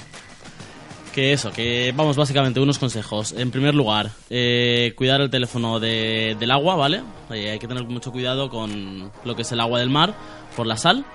Que 1.17 1.33
eso, 1.33 1.51
que 1.51 1.95
vamos 1.97 2.15
básicamente 2.15 2.61
unos 2.61 2.79
consejos. 2.79 3.33
En 3.33 3.51
primer 3.51 3.75
lugar, 3.75 4.11
eh, 4.29 4.93
cuidar 4.99 5.23
el 5.23 5.31
teléfono 5.31 5.81
de- 5.81 6.37
del 6.39 6.51
agua, 6.51 6.77
¿vale? 6.77 7.01
Eh, 7.31 7.53
hay 7.53 7.59
que 7.59 7.67
tener 7.67 7.85
mucho 7.85 8.13
cuidado 8.13 8.51
con 8.51 9.11
lo 9.25 9.35
que 9.35 9.41
es 9.41 9.51
el 9.51 9.61
agua 9.61 9.79
del 9.81 9.89
mar 9.89 10.15
por 10.55 10.67
la 10.67 10.77
sal 10.77 11.07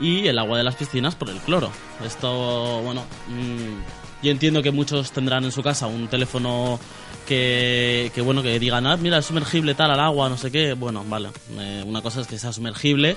y 0.00 0.26
el 0.28 0.38
agua 0.38 0.56
de 0.56 0.64
las 0.64 0.76
piscinas 0.76 1.14
por 1.14 1.28
el 1.28 1.36
cloro. 1.40 1.70
Esto, 2.02 2.80
bueno, 2.82 3.02
mm, 3.28 4.22
yo 4.24 4.30
entiendo 4.30 4.62
que 4.62 4.70
muchos 4.70 5.12
tendrán 5.12 5.44
en 5.44 5.52
su 5.52 5.62
casa 5.62 5.86
un 5.88 6.08
teléfono 6.08 6.80
que, 7.28 8.10
que 8.14 8.22
bueno, 8.22 8.42
que 8.42 8.58
digan, 8.58 8.86
ah, 8.86 8.96
mira, 8.96 9.18
es 9.18 9.26
sumergible 9.26 9.74
tal 9.74 9.90
al 9.90 10.00
agua, 10.00 10.30
no 10.30 10.38
sé 10.38 10.50
qué. 10.50 10.72
Bueno, 10.72 11.04
vale, 11.06 11.28
eh, 11.58 11.84
una 11.86 12.00
cosa 12.00 12.22
es 12.22 12.26
que 12.26 12.38
sea 12.38 12.52
sumergible 12.52 13.14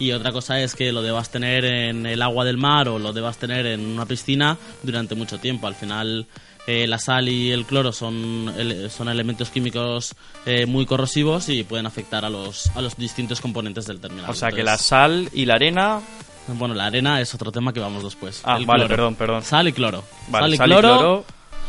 y 0.00 0.10
otra 0.12 0.32
cosa 0.32 0.60
es 0.60 0.74
que 0.74 0.90
lo 0.90 1.02
debas 1.02 1.30
tener 1.30 1.64
en 1.64 2.06
el 2.06 2.20
agua 2.22 2.44
del 2.44 2.56
mar 2.56 2.88
o 2.88 2.98
lo 2.98 3.12
debas 3.12 3.36
tener 3.38 3.66
en 3.66 3.86
una 3.86 4.06
piscina 4.06 4.56
durante 4.82 5.14
mucho 5.14 5.38
tiempo. 5.38 5.66
Al 5.68 5.76
final, 5.76 6.26
eh, 6.66 6.86
la 6.88 6.98
sal 6.98 7.28
y 7.28 7.52
el 7.52 7.64
cloro 7.66 7.92
son, 7.92 8.52
ele- 8.58 8.90
son 8.90 9.08
elementos 9.08 9.50
químicos 9.50 10.14
eh, 10.46 10.66
muy 10.66 10.86
corrosivos 10.86 11.48
y 11.48 11.62
pueden 11.62 11.86
afectar 11.86 12.24
a 12.24 12.30
los, 12.30 12.66
a 12.74 12.80
los 12.80 12.96
distintos 12.96 13.40
componentes 13.40 13.86
del 13.86 14.00
terminal. 14.00 14.28
O 14.30 14.34
sea, 14.34 14.50
que 14.50 14.64
la 14.64 14.76
sal 14.78 15.28
y 15.32 15.44
la 15.44 15.54
arena... 15.54 16.00
Bueno, 16.48 16.74
la 16.74 16.86
arena 16.86 17.20
es 17.20 17.32
otro 17.34 17.52
tema 17.52 17.72
que 17.72 17.78
vamos 17.78 18.02
después. 18.02 18.40
Ah, 18.42 18.56
El 18.56 18.66
vale, 18.66 18.80
cloro. 18.86 18.96
perdón, 18.96 19.14
perdón. 19.14 19.42
Sal 19.44 19.68
y 19.68 19.72
cloro. 19.72 20.02
Vale, 20.28 20.44
sal 20.46 20.54
y 20.54 20.56
sal 20.56 20.70
y 20.70 20.74
cloro, 20.74 21.24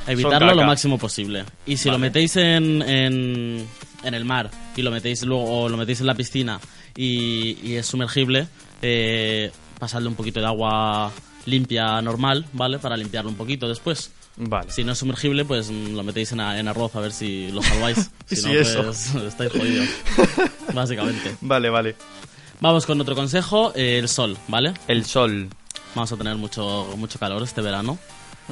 evitarlo 0.08 0.56
lo 0.56 0.63
máximo 0.63 0.98
posible. 0.98 1.44
Y 1.67 1.78
si 1.78 1.89
lo 1.91 2.00
metéis 2.00 2.36
en, 2.38 2.82
en, 2.82 3.67
en 4.04 4.13
el 4.13 4.26
mar 4.26 4.50
y 4.76 4.82
lo 4.82 4.89
metéis 4.89 5.22
luego 5.24 5.44
o 5.63 5.70
lo 5.70 5.78
metéis 5.78 6.00
en 6.02 6.08
la 6.08 6.15
piscina 6.15 6.60
y, 6.95 7.58
y 7.63 7.75
es 7.75 7.86
sumergible, 7.86 8.47
eh, 8.82 9.51
pasadle 9.80 10.08
un 10.08 10.15
poquito 10.15 10.39
de 10.39 10.45
agua 10.47 11.12
limpia 11.45 12.01
normal, 12.01 12.45
¿vale? 12.54 12.80
Para 12.80 12.97
limpiarlo 12.97 13.30
un 13.30 13.38
poquito 13.38 13.67
después. 13.67 14.12
Vale. 14.38 14.71
Si 14.71 14.84
no 14.84 14.93
es 14.93 14.97
sumergible, 14.97 15.43
pues 15.45 15.69
mm, 15.69 15.93
lo 15.95 16.04
metéis 16.04 16.32
en, 16.32 16.39
a- 16.39 16.58
en 16.60 16.67
arroz 16.67 16.95
a 16.95 16.99
ver 17.01 17.12
si 17.12 17.51
lo 17.51 17.62
salváis. 17.62 18.10
si 18.27 18.36
Sí, 18.38 18.47
no, 18.47 18.54
eso. 18.54 18.84
pues 18.84 19.15
estáis 19.27 19.51
jodidos. 19.51 19.88
Básicamente. 20.73 21.36
Vale, 21.41 21.69
vale. 21.69 21.95
Vamos 22.60 22.86
con 22.86 22.99
otro 23.01 23.15
consejo, 23.15 23.73
eh, 23.75 23.97
el 23.97 24.08
sol, 24.08 24.38
¿vale? 24.47 24.73
El 24.88 25.06
sol. 25.06 25.49
Vamos 25.95 26.12
a 26.12 26.17
tener 26.17 26.36
mucho, 26.38 26.93
mucho 26.97 27.19
calor 27.19 27.41
este 27.43 27.62
verano. 27.62 27.97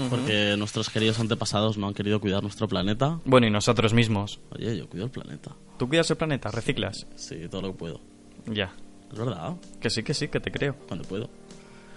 Porque 0.10 0.56
nuestros 0.58 0.89
queridos 0.89 1.19
antepasados 1.19 1.78
no 1.78 1.88
han 1.88 1.93
querido 1.93 2.21
cuidar 2.21 2.41
nuestro 2.41 2.67
planeta. 2.69 3.19
Bueno, 3.25 3.47
y 3.47 3.49
nosotros 3.52 3.93
mismos. 3.93 4.39
Oye, 4.52 4.78
yo 4.78 4.88
cuido 4.88 5.06
el 5.06 5.12
planeta. 5.12 5.52
¿Tú 5.78 5.89
cuidas 5.89 6.10
el 6.10 6.15
planeta? 6.15 6.49
¿Reciclas? 6.52 7.06
Sí, 7.15 7.36
todo 7.52 7.63
lo 7.63 7.71
que 7.73 7.78
puedo. 7.80 8.02
Ya. 8.52 8.72
Es 9.12 9.18
verdad. 9.18 9.56
Que 9.82 9.90
sí, 9.90 10.04
que 10.04 10.14
sí, 10.14 10.28
que 10.28 10.40
te 10.40 10.52
creo. 10.52 10.76
Cuando 10.88 11.08
puedo. 11.08 11.30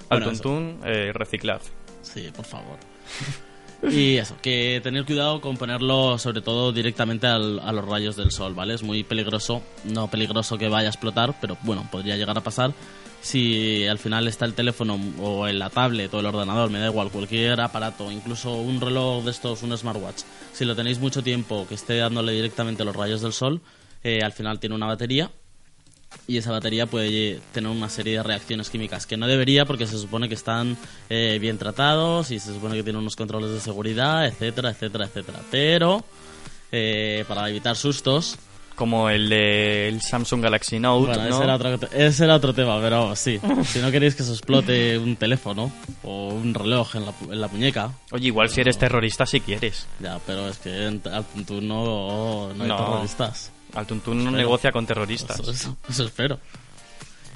Al 0.08 0.20
Bueno, 0.20 0.26
tuntún, 0.32 0.80
eh, 0.84 1.10
reciclad. 1.12 1.60
Sí, 2.02 2.28
por 2.34 2.44
favor. 2.44 2.78
Y 3.90 4.16
eso, 4.16 4.36
que 4.40 4.78
tener 4.80 5.04
cuidado 5.04 5.40
con 5.40 5.56
ponerlo 5.56 6.16
sobre 6.16 6.40
todo 6.40 6.70
directamente 6.70 7.26
al- 7.26 7.58
a 7.58 7.72
los 7.72 7.84
rayos 7.84 8.14
del 8.14 8.30
sol, 8.30 8.54
¿vale? 8.54 8.74
Es 8.74 8.84
muy 8.84 9.02
peligroso, 9.02 9.60
no 9.82 10.08
peligroso 10.08 10.56
que 10.56 10.68
vaya 10.68 10.86
a 10.86 10.90
explotar, 10.92 11.34
pero 11.40 11.58
bueno, 11.64 11.88
podría 11.90 12.16
llegar 12.16 12.38
a 12.38 12.42
pasar 12.42 12.72
si 13.22 13.84
al 13.88 13.98
final 13.98 14.28
está 14.28 14.44
el 14.44 14.54
teléfono 14.54 14.96
o 15.20 15.48
en 15.48 15.58
la 15.58 15.68
tablet 15.68 16.14
o 16.14 16.20
el 16.20 16.26
ordenador, 16.26 16.70
me 16.70 16.78
da 16.78 16.86
igual, 16.86 17.10
cualquier 17.10 17.60
aparato, 17.60 18.12
incluso 18.12 18.52
un 18.54 18.80
reloj 18.80 19.24
de 19.24 19.32
estos, 19.32 19.64
un 19.64 19.76
smartwatch, 19.76 20.22
si 20.52 20.64
lo 20.64 20.76
tenéis 20.76 21.00
mucho 21.00 21.20
tiempo 21.24 21.66
que 21.68 21.74
esté 21.74 21.96
dándole 21.96 22.30
directamente 22.34 22.84
los 22.84 22.94
rayos 22.94 23.20
del 23.20 23.32
sol, 23.32 23.62
eh, 24.04 24.20
al 24.22 24.30
final 24.30 24.60
tiene 24.60 24.76
una 24.76 24.86
batería 24.86 25.28
y 26.26 26.36
esa 26.38 26.52
batería 26.52 26.86
puede 26.86 27.40
tener 27.52 27.70
una 27.70 27.88
serie 27.88 28.16
de 28.18 28.22
reacciones 28.22 28.70
químicas 28.70 29.06
que 29.06 29.16
no 29.16 29.26
debería 29.26 29.64
porque 29.64 29.86
se 29.86 29.98
supone 29.98 30.28
que 30.28 30.34
están 30.34 30.76
eh, 31.10 31.38
bien 31.40 31.58
tratados 31.58 32.30
y 32.30 32.38
se 32.38 32.52
supone 32.54 32.76
que 32.76 32.82
tienen 32.82 33.00
unos 33.00 33.16
controles 33.16 33.50
de 33.50 33.60
seguridad, 33.60 34.26
etcétera, 34.26 34.70
etcétera, 34.70 35.06
etcétera. 35.06 35.40
Pero 35.50 36.04
eh, 36.70 37.24
para 37.28 37.48
evitar 37.50 37.76
sustos, 37.76 38.38
Como 38.74 39.10
el 39.10 39.28
del 39.28 40.00
Samsung 40.00 40.42
Galaxy 40.42 40.78
Note, 40.78 41.08
bueno, 41.08 41.28
¿no? 41.28 41.34
ese, 41.36 41.44
era 41.44 41.54
otro, 41.56 41.88
ese 41.92 42.24
era 42.24 42.34
otro 42.36 42.54
tema, 42.54 42.80
pero 42.80 43.02
vamos, 43.02 43.18
sí. 43.18 43.38
si 43.64 43.80
no 43.80 43.90
queréis 43.90 44.14
que 44.14 44.22
se 44.22 44.32
explote 44.32 44.96
un 44.98 45.16
teléfono 45.16 45.70
o 46.02 46.28
un 46.28 46.54
reloj 46.54 46.96
en 46.96 47.04
la, 47.04 47.12
en 47.30 47.40
la 47.40 47.48
muñeca. 47.48 47.92
Oye, 48.10 48.28
igual 48.28 48.48
si 48.48 48.62
eres 48.62 48.78
terrorista 48.78 49.26
si 49.26 49.40
quieres. 49.40 49.86
Ya, 50.00 50.18
pero 50.26 50.48
es 50.48 50.56
que 50.56 50.86
en 50.86 51.00
Tuntún 51.00 51.68
no, 51.68 52.54
no 52.54 52.64
hay 52.64 52.70
terroristas. 52.70 53.52
Al 53.74 53.86
Tuntún 53.86 54.18
no 54.18 54.24
Espero. 54.30 54.36
negocia 54.36 54.72
con 54.72 54.86
terroristas. 54.86 55.40
Eso, 55.40 55.50
eso- 55.50 55.76
eso 55.88 56.04
espero. 56.04 56.38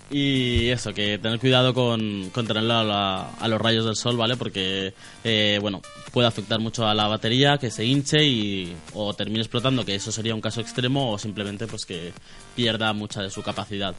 Y 0.09 0.69
eso, 0.69 0.95
que 0.95 1.19
tener 1.19 1.41
cuidado 1.41 1.75
con, 1.75 2.31
con 2.33 2.47
tenerlo 2.47 2.75
a, 2.75 2.85
la- 2.85 3.31
a 3.41 3.49
los 3.49 3.61
rayos 3.61 3.85
del 3.87 3.97
sol, 3.97 4.17
¿vale? 4.17 4.37
Porque, 4.37 4.95
eh, 5.25 5.59
bueno, 5.61 5.83
puede 6.13 6.29
afectar 6.29 6.61
mucho 6.61 6.87
a 6.87 6.95
la 6.95 7.09
batería, 7.09 7.59
que 7.59 7.73
se 7.73 7.85
hinche 7.85 8.25
y 8.25 8.77
o 8.95 9.15
termine 9.15 9.41
explotando, 9.41 9.85
que 9.85 9.97
eso 9.97 10.13
sería 10.13 10.35
un 10.35 10.41
caso 10.41 10.61
extremo, 10.61 11.11
o 11.11 11.19
simplemente 11.19 11.67
pues 11.67 11.85
que 11.87 12.13
pierda 12.55 12.93
mucha 12.93 13.21
de 13.23 13.31
su 13.31 13.43
capacidad. 13.43 13.95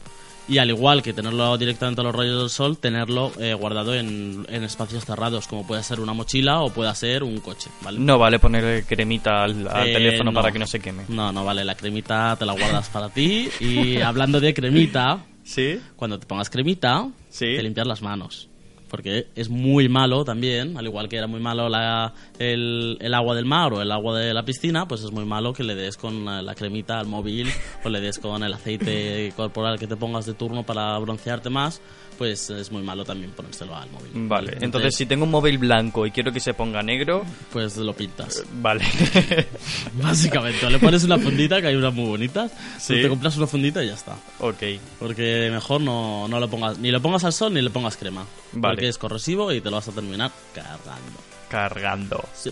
Y 0.48 0.56
al 0.58 0.70
igual 0.70 1.02
que 1.02 1.12
tenerlo 1.12 1.58
directamente 1.58 2.00
a 2.00 2.04
los 2.04 2.14
rayos 2.14 2.40
del 2.40 2.48
sol, 2.48 2.78
tenerlo 2.78 3.32
eh, 3.38 3.52
guardado 3.52 3.94
en, 3.94 4.46
en 4.48 4.64
espacios 4.64 5.04
cerrados, 5.04 5.46
como 5.46 5.66
puede 5.66 5.82
ser 5.82 6.00
una 6.00 6.14
mochila 6.14 6.60
o 6.62 6.70
puede 6.70 6.94
ser 6.94 7.22
un 7.22 7.38
coche, 7.40 7.68
¿vale? 7.82 7.98
No 7.98 8.18
vale 8.18 8.38
poner 8.38 8.84
cremita 8.84 9.44
al, 9.44 9.68
al 9.68 9.88
Eh, 9.88 9.92
teléfono 9.92 10.30
no. 10.30 10.34
para 10.40 10.50
que 10.50 10.58
no 10.58 10.66
se 10.66 10.80
queme. 10.80 11.02
No, 11.08 11.32
no 11.32 11.44
vale, 11.44 11.64
la 11.66 11.74
cremita 11.74 12.34
te 12.38 12.46
la 12.46 12.52
guardas 12.54 12.88
para 12.88 13.10
ti. 13.10 13.50
Y 13.60 14.00
hablando 14.00 14.40
de 14.40 14.54
cremita, 14.54 15.18
¿Sí? 15.44 15.78
cuando 15.96 16.18
te 16.18 16.26
pongas 16.26 16.48
cremita, 16.48 17.08
te 17.38 17.62
limpias 17.62 17.86
las 17.86 18.00
manos. 18.00 18.48
Porque 18.88 19.26
es 19.36 19.48
muy 19.50 19.88
malo 19.88 20.24
también, 20.24 20.76
al 20.78 20.86
igual 20.86 21.08
que 21.08 21.16
era 21.16 21.26
muy 21.26 21.40
malo 21.40 21.68
la- 21.68 22.14
el, 22.38 22.96
el 23.00 23.14
agua 23.14 23.34
del 23.34 23.44
mar 23.44 23.72
o 23.74 23.82
el 23.82 23.92
agua 23.92 24.18
de 24.18 24.32
la 24.34 24.44
piscina, 24.44 24.88
pues 24.88 25.02
es 25.02 25.10
muy 25.12 25.24
malo 25.24 25.52
que 25.52 25.62
le 25.64 25.74
des 25.74 25.96
con 25.96 26.24
la 26.24 26.54
cremita 26.54 26.98
al 26.98 27.06
móvil 27.06 27.48
o 27.84 27.88
le 27.88 28.00
des 28.00 28.18
con 28.18 28.42
el 28.42 28.52
aceite 28.54 29.32
corporal 29.36 29.78
que 29.78 29.86
te 29.86 29.96
pongas 29.96 30.26
de 30.26 30.34
turno 30.34 30.62
para 30.64 30.98
broncearte 30.98 31.50
más, 31.50 31.80
pues 32.18 32.50
es 32.50 32.70
muy 32.72 32.82
malo 32.82 33.04
también 33.04 33.30
ponérselo 33.30 33.74
al 33.76 33.88
móvil. 33.90 34.10
Vale, 34.28 34.58
entonces 34.60 34.94
si 34.96 35.06
tengo 35.06 35.24
un 35.24 35.30
móvil 35.30 35.56
blanco 35.56 36.04
y 36.04 36.10
quiero 36.10 36.32
que 36.32 36.40
se 36.40 36.52
ponga 36.52 36.82
negro... 36.82 37.24
Pues 37.52 37.76
lo 37.76 37.94
pintas. 37.94 38.42
Vale. 38.54 38.84
Básicamente, 39.94 40.68
le 40.68 40.78
pones 40.78 41.04
una 41.04 41.18
fundita, 41.18 41.60
que 41.60 41.68
hay 41.68 41.76
unas 41.76 41.94
muy 41.94 42.06
bonitas, 42.08 42.50
Sí. 42.78 42.94
te 43.02 43.08
compras 43.08 43.36
una 43.36 43.46
fundita 43.46 43.82
y 43.82 43.86
ya 43.88 43.94
está. 43.94 44.16
ok. 44.40 44.62
Porque 44.98 45.48
mejor 45.52 45.80
no, 45.80 46.26
no 46.28 46.40
lo 46.40 46.48
pongas, 46.50 46.78
ni 46.78 46.90
lo 46.90 47.00
pongas 47.00 47.24
al 47.24 47.32
sol 47.32 47.54
ni 47.54 47.62
le 47.62 47.70
pongas 47.70 47.96
crema. 47.96 48.26
Vale. 48.52 48.74
Porque 48.74 48.88
es 48.88 48.98
corrosivo 48.98 49.52
y 49.52 49.60
te 49.60 49.70
lo 49.70 49.76
vas 49.76 49.88
a 49.88 49.92
terminar 49.92 50.30
cargando. 50.54 51.20
Cargando. 51.48 52.24
Sí. 52.34 52.50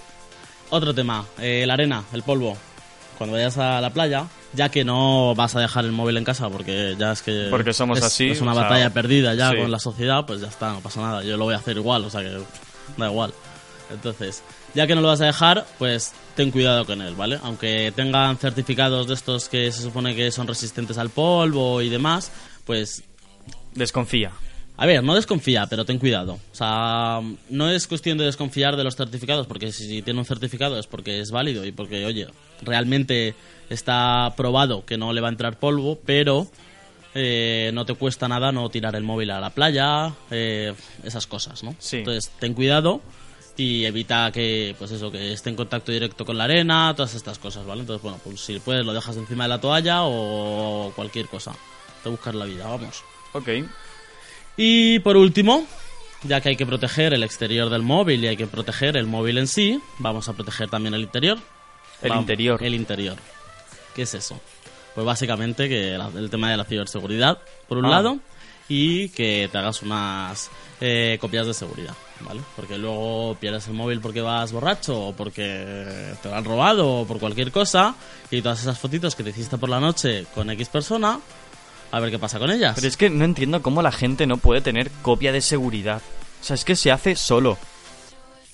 Otro 0.70 0.94
tema, 0.94 1.24
eh, 1.38 1.64
la 1.66 1.74
arena, 1.74 2.04
el 2.12 2.22
polvo. 2.22 2.56
Cuando 3.18 3.34
vayas 3.36 3.56
a 3.58 3.80
la 3.80 3.90
playa, 3.90 4.26
ya 4.52 4.68
que 4.68 4.84
no 4.84 5.34
vas 5.34 5.56
a 5.56 5.60
dejar 5.60 5.84
el 5.84 5.92
móvil 5.92 6.16
en 6.18 6.24
casa 6.24 6.48
porque 6.50 6.94
ya 6.98 7.12
es 7.12 7.22
que... 7.22 7.46
Porque 7.50 7.72
somos 7.72 7.98
es- 7.98 8.04
así, 8.04 8.30
Es 8.30 8.40
una 8.40 8.52
sea, 8.54 8.62
batalla 8.64 8.90
perdida 8.90 9.34
ya 9.34 9.50
sí. 9.50 9.56
con 9.56 9.70
la 9.70 9.78
sociedad, 9.78 10.26
pues 10.26 10.40
ya 10.40 10.48
está, 10.48 10.72
no 10.72 10.80
pasa 10.80 11.00
nada. 11.00 11.22
Yo 11.24 11.36
lo 11.36 11.44
voy 11.44 11.54
a 11.54 11.58
hacer 11.58 11.76
igual, 11.76 12.04
o 12.04 12.10
sea 12.10 12.20
que 12.22 12.36
da 12.96 13.06
igual. 13.10 13.32
Entonces, 13.90 14.42
ya 14.74 14.86
que 14.86 14.94
no 14.94 15.00
lo 15.00 15.08
vas 15.08 15.20
a 15.20 15.26
dejar, 15.26 15.64
pues 15.78 16.12
ten 16.34 16.50
cuidado 16.50 16.84
con 16.84 17.00
él, 17.00 17.14
¿vale? 17.14 17.38
Aunque 17.42 17.92
tengan 17.96 18.36
certificados 18.36 19.06
de 19.08 19.14
estos 19.14 19.48
que 19.48 19.70
se 19.72 19.80
supone 19.82 20.14
que 20.16 20.30
son 20.30 20.46
resistentes 20.46 20.98
al 20.98 21.08
polvo 21.10 21.80
y 21.82 21.88
demás, 21.88 22.30
pues 22.64 23.02
Desconfía. 23.74 24.32
A 24.76 24.86
ver, 24.86 25.02
no 25.02 25.14
desconfía, 25.14 25.66
pero 25.66 25.84
ten 25.84 25.98
cuidado. 25.98 26.34
O 26.34 26.54
sea, 26.54 27.20
no 27.48 27.70
es 27.70 27.86
cuestión 27.86 28.18
de 28.18 28.24
desconfiar 28.24 28.76
de 28.76 28.84
los 28.84 28.96
certificados, 28.96 29.46
porque 29.46 29.72
si 29.72 30.02
tiene 30.02 30.18
un 30.18 30.26
certificado 30.26 30.78
es 30.78 30.86
porque 30.86 31.20
es 31.20 31.30
válido 31.30 31.64
y 31.64 31.72
porque, 31.72 32.04
oye, 32.04 32.26
realmente 32.62 33.34
está 33.70 34.34
probado 34.36 34.84
que 34.84 34.98
no 34.98 35.12
le 35.12 35.20
va 35.20 35.28
a 35.28 35.30
entrar 35.30 35.58
polvo, 35.58 35.98
pero 36.04 36.46
eh, 37.14 37.70
no 37.72 37.86
te 37.86 37.94
cuesta 37.94 38.28
nada 38.28 38.52
no 38.52 38.68
tirar 38.68 38.94
el 38.96 39.02
móvil 39.02 39.30
a 39.30 39.40
la 39.40 39.50
playa, 39.50 40.12
eh, 40.30 40.74
esas 41.02 41.26
cosas, 41.26 41.62
¿no? 41.62 41.74
Sí. 41.78 41.98
Entonces, 41.98 42.30
ten 42.38 42.52
cuidado 42.52 43.00
y 43.56 43.86
evita 43.86 44.30
que, 44.30 44.74
pues 44.78 44.90
eso, 44.90 45.10
que 45.10 45.32
esté 45.32 45.48
en 45.48 45.56
contacto 45.56 45.90
directo 45.90 46.26
con 46.26 46.36
la 46.36 46.44
arena, 46.44 46.92
todas 46.94 47.14
estas 47.14 47.38
cosas, 47.38 47.64
¿vale? 47.64 47.80
Entonces, 47.80 48.02
bueno, 48.02 48.20
pues 48.22 48.40
si 48.40 48.58
puedes 48.58 48.84
lo 48.84 48.92
dejas 48.92 49.16
encima 49.16 49.44
de 49.44 49.48
la 49.48 49.60
toalla 49.60 50.02
o 50.02 50.92
cualquier 50.94 51.26
cosa. 51.28 51.52
Te 52.02 52.10
buscas 52.10 52.34
la 52.34 52.44
vida, 52.44 52.66
vamos. 52.66 53.02
Ok. 53.32 53.48
Y 54.56 54.98
por 55.00 55.16
último, 55.16 55.66
ya 56.22 56.40
que 56.40 56.50
hay 56.50 56.56
que 56.56 56.66
proteger 56.66 57.12
el 57.14 57.22
exterior 57.22 57.68
del 57.70 57.82
móvil 57.82 58.24
y 58.24 58.28
hay 58.28 58.36
que 58.36 58.46
proteger 58.46 58.96
el 58.96 59.06
móvil 59.06 59.38
en 59.38 59.46
sí, 59.46 59.80
vamos 59.98 60.28
a 60.28 60.32
proteger 60.32 60.68
también 60.70 60.94
el 60.94 61.02
interior. 61.02 61.38
El 62.02 62.10
Vamos, 62.10 62.22
interior. 62.22 62.62
El 62.62 62.74
interior. 62.74 63.16
¿Qué 63.94 64.02
es 64.02 64.14
eso? 64.14 64.40
Pues 64.94 65.06
básicamente 65.06 65.68
que 65.68 65.96
la- 65.98 66.10
el 66.14 66.30
tema 66.30 66.50
de 66.50 66.56
la 66.56 66.64
ciberseguridad, 66.64 67.38
por 67.68 67.78
un 67.78 67.86
Ah. 67.86 67.90
lado, 67.90 68.18
y 68.68 69.10
que 69.10 69.48
te 69.50 69.58
hagas 69.58 69.82
unas 69.82 70.50
eh, 70.80 71.16
copias 71.20 71.46
de 71.46 71.54
seguridad, 71.54 71.94
¿vale? 72.20 72.40
Porque 72.54 72.76
luego 72.76 73.34
pierdes 73.40 73.66
el 73.68 73.72
móvil 73.74 74.00
porque 74.00 74.20
vas 74.20 74.52
borracho 74.52 75.06
o 75.08 75.12
porque 75.16 76.12
te 76.22 76.28
lo 76.28 76.34
han 76.34 76.44
robado 76.44 77.00
o 77.00 77.06
por 77.06 77.18
cualquier 77.18 77.50
cosa 77.52 77.94
y 78.30 78.42
todas 78.42 78.60
esas 78.60 78.78
fotitos 78.78 79.14
que 79.14 79.22
te 79.22 79.30
hiciste 79.30 79.56
por 79.56 79.70
la 79.70 79.80
noche 79.80 80.26
con 80.34 80.50
X 80.50 80.68
persona, 80.68 81.18
a 81.90 82.00
ver 82.00 82.10
qué 82.10 82.18
pasa 82.18 82.38
con 82.38 82.50
ellas. 82.50 82.72
Pero 82.74 82.88
es 82.88 82.96
que 82.96 83.10
no 83.10 83.24
entiendo 83.24 83.62
cómo 83.62 83.82
la 83.82 83.92
gente 83.92 84.26
no 84.26 84.36
puede 84.36 84.60
tener 84.60 84.90
copia 85.02 85.32
de 85.32 85.40
seguridad. 85.40 86.00
O 86.40 86.44
sea, 86.44 86.54
es 86.54 86.64
que 86.64 86.76
se 86.76 86.92
hace 86.92 87.16
solo. 87.16 87.58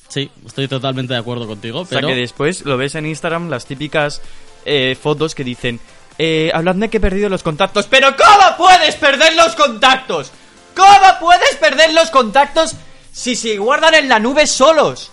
Sí, 0.08 0.30
estoy 0.46 0.68
totalmente 0.68 1.14
de 1.14 1.20
acuerdo 1.20 1.46
contigo, 1.46 1.80
O 1.80 1.86
sea, 1.86 1.98
pero... 1.98 2.08
que 2.08 2.14
después 2.14 2.64
lo 2.64 2.76
ves 2.76 2.94
en 2.94 3.06
Instagram, 3.06 3.48
las 3.48 3.66
típicas 3.66 4.20
eh, 4.64 4.96
fotos 5.00 5.34
que 5.34 5.44
dicen... 5.44 5.80
Eh, 6.18 6.50
habladme 6.52 6.90
que 6.90 6.98
he 6.98 7.00
perdido 7.00 7.30
los 7.30 7.42
contactos. 7.42 7.86
¡Pero 7.86 8.14
cómo 8.16 8.56
puedes 8.58 8.96
perder 8.96 9.34
los 9.34 9.54
contactos! 9.54 10.30
¿Cómo 10.76 11.18
puedes 11.20 11.56
perder 11.56 11.92
los 11.94 12.10
contactos 12.10 12.74
si 13.12 13.34
se 13.34 13.56
guardan 13.56 13.94
en 13.94 14.08
la 14.08 14.18
nube 14.18 14.46
solos? 14.46 15.10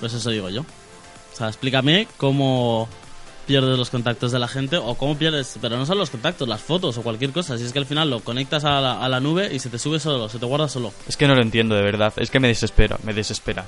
Pues 0.00 0.12
eso 0.12 0.30
digo 0.30 0.48
yo. 0.48 0.62
O 0.62 1.36
sea, 1.36 1.48
explícame 1.48 2.08
cómo 2.16 2.88
pierdes 3.48 3.76
los 3.78 3.90
contactos 3.90 4.30
de 4.30 4.38
la 4.38 4.46
gente 4.46 4.76
o 4.76 4.94
cómo 4.94 5.16
pierdes, 5.18 5.58
pero 5.60 5.76
no 5.76 5.86
solo 5.86 6.00
los 6.00 6.10
contactos, 6.10 6.46
las 6.46 6.60
fotos 6.60 6.96
o 6.98 7.02
cualquier 7.02 7.32
cosa. 7.32 7.58
Si 7.58 7.64
es 7.64 7.72
que 7.72 7.78
al 7.80 7.86
final 7.86 8.10
lo 8.10 8.20
conectas 8.20 8.64
a 8.64 8.80
la, 8.80 9.02
a 9.02 9.08
la 9.08 9.18
nube 9.18 9.52
y 9.52 9.58
se 9.58 9.70
te 9.70 9.78
sube 9.78 9.98
solo, 9.98 10.28
se 10.28 10.38
te 10.38 10.44
guarda 10.46 10.68
solo. 10.68 10.92
Es 11.08 11.16
que 11.16 11.26
no 11.26 11.34
lo 11.34 11.42
entiendo 11.42 11.74
de 11.74 11.82
verdad. 11.82 12.12
Es 12.18 12.30
que 12.30 12.38
me 12.38 12.48
desespera, 12.48 12.98
me 13.02 13.12
desespera. 13.14 13.64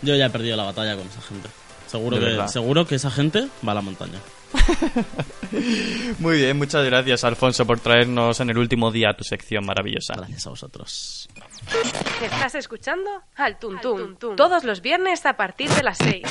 Yo 0.00 0.14
ya 0.14 0.26
he 0.26 0.30
perdido 0.30 0.56
la 0.56 0.62
batalla 0.62 0.96
con 0.96 1.06
esa 1.08 1.20
gente. 1.20 1.48
Seguro, 1.88 2.16
De 2.16 2.22
que, 2.24 2.30
verdad. 2.30 2.46
seguro 2.46 2.86
que 2.86 2.94
esa 2.94 3.10
gente 3.10 3.48
va 3.66 3.72
a 3.72 3.74
la 3.74 3.80
montaña. 3.82 4.18
Muy 6.20 6.38
bien, 6.38 6.56
muchas 6.56 6.84
gracias 6.84 7.24
Alfonso 7.24 7.66
por 7.66 7.80
traernos 7.80 8.40
en 8.40 8.50
el 8.50 8.58
último 8.58 8.90
día 8.90 9.12
tu 9.16 9.24
sección 9.24 9.66
maravillosa. 9.66 10.14
Gracias 10.16 10.46
a 10.46 10.50
vosotros. 10.50 11.28
¿Estás 12.22 12.54
escuchando? 12.54 13.10
Al 13.36 13.58
Tuntún. 13.58 14.16
Todos 14.36 14.64
los 14.64 14.80
viernes 14.82 15.26
a 15.26 15.34
partir 15.36 15.68
de 15.70 15.82
las 15.82 15.98
6. 15.98 16.22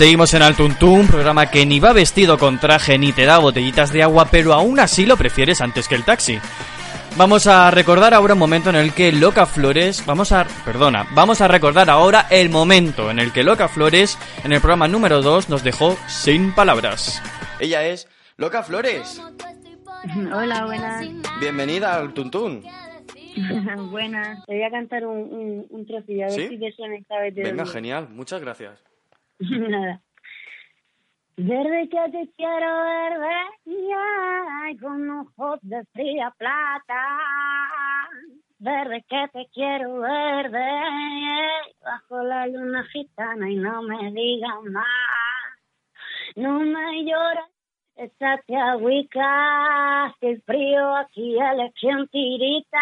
Seguimos 0.00 0.32
en 0.32 0.40
Altuntún, 0.40 1.08
programa 1.08 1.50
que 1.50 1.66
ni 1.66 1.78
va 1.78 1.92
vestido 1.92 2.38
con 2.38 2.58
traje 2.58 2.96
ni 2.96 3.12
te 3.12 3.26
da 3.26 3.36
botellitas 3.36 3.92
de 3.92 4.02
agua, 4.02 4.28
pero 4.30 4.54
aún 4.54 4.80
así 4.80 5.04
lo 5.04 5.18
prefieres 5.18 5.60
antes 5.60 5.88
que 5.88 5.94
el 5.94 6.06
taxi. 6.06 6.38
Vamos 7.18 7.46
a 7.46 7.70
recordar 7.70 8.14
ahora 8.14 8.32
un 8.32 8.38
momento 8.38 8.70
en 8.70 8.76
el 8.76 8.94
que 8.94 9.12
Loca 9.12 9.44
Flores, 9.44 10.02
vamos 10.06 10.32
a, 10.32 10.46
perdona, 10.64 11.06
vamos 11.14 11.42
a 11.42 11.48
recordar 11.48 11.90
ahora 11.90 12.26
el 12.30 12.48
momento 12.48 13.10
en 13.10 13.18
el 13.18 13.30
que 13.30 13.42
Loca 13.44 13.68
Flores, 13.68 14.18
en 14.42 14.54
el 14.54 14.62
programa 14.62 14.88
número 14.88 15.20
2, 15.20 15.50
nos 15.50 15.62
dejó 15.62 15.98
sin 16.08 16.54
palabras. 16.54 17.22
Ella 17.58 17.86
es 17.86 18.08
Loca 18.38 18.62
Flores. 18.62 19.20
Hola, 20.34 20.64
buenas. 20.64 21.06
Bienvenida 21.40 21.96
al 21.96 22.14
Tuntún. 22.14 22.64
buenas. 23.90 24.46
Te 24.46 24.54
voy 24.54 24.62
a 24.62 24.70
cantar 24.70 25.04
un, 25.04 25.18
un, 25.18 25.66
un 25.68 25.86
trocillo, 25.86 26.24
a 26.24 26.28
ver 26.28 26.36
¿Sí? 26.36 26.48
si 26.48 26.58
te 26.58 26.72
suena 26.72 26.96
esta 26.96 27.20
vez 27.20 27.34
de 27.34 27.42
Venga, 27.42 27.66
genial, 27.66 28.08
muchas 28.08 28.40
gracias. 28.40 28.82
Nada. 29.70 30.02
Verde 31.36 31.88
que 31.88 32.10
te 32.12 32.30
quiero 32.36 32.82
verde, 32.82 33.34
ay, 34.62 34.76
con 34.76 35.08
ojos 35.08 35.58
de 35.62 35.82
fría 35.86 36.30
plata. 36.36 37.08
Verde 38.58 39.02
que 39.08 39.28
te 39.32 39.48
quiero 39.50 40.00
verde, 40.00 40.60
bajo 41.80 42.22
la 42.22 42.46
luna 42.46 42.84
gitana 42.92 43.50
y 43.50 43.56
no 43.56 43.80
me 43.80 44.12
digas 44.12 44.62
más. 44.70 44.84
No 46.36 46.60
me 46.60 47.04
llores, 47.04 47.44
échate 48.00 48.56
agüica, 48.56 50.14
que 50.20 50.30
el 50.30 50.42
frío 50.42 50.96
aquí 50.96 51.36
es 51.36 51.72
quien 51.78 52.08
tirita, 52.08 52.78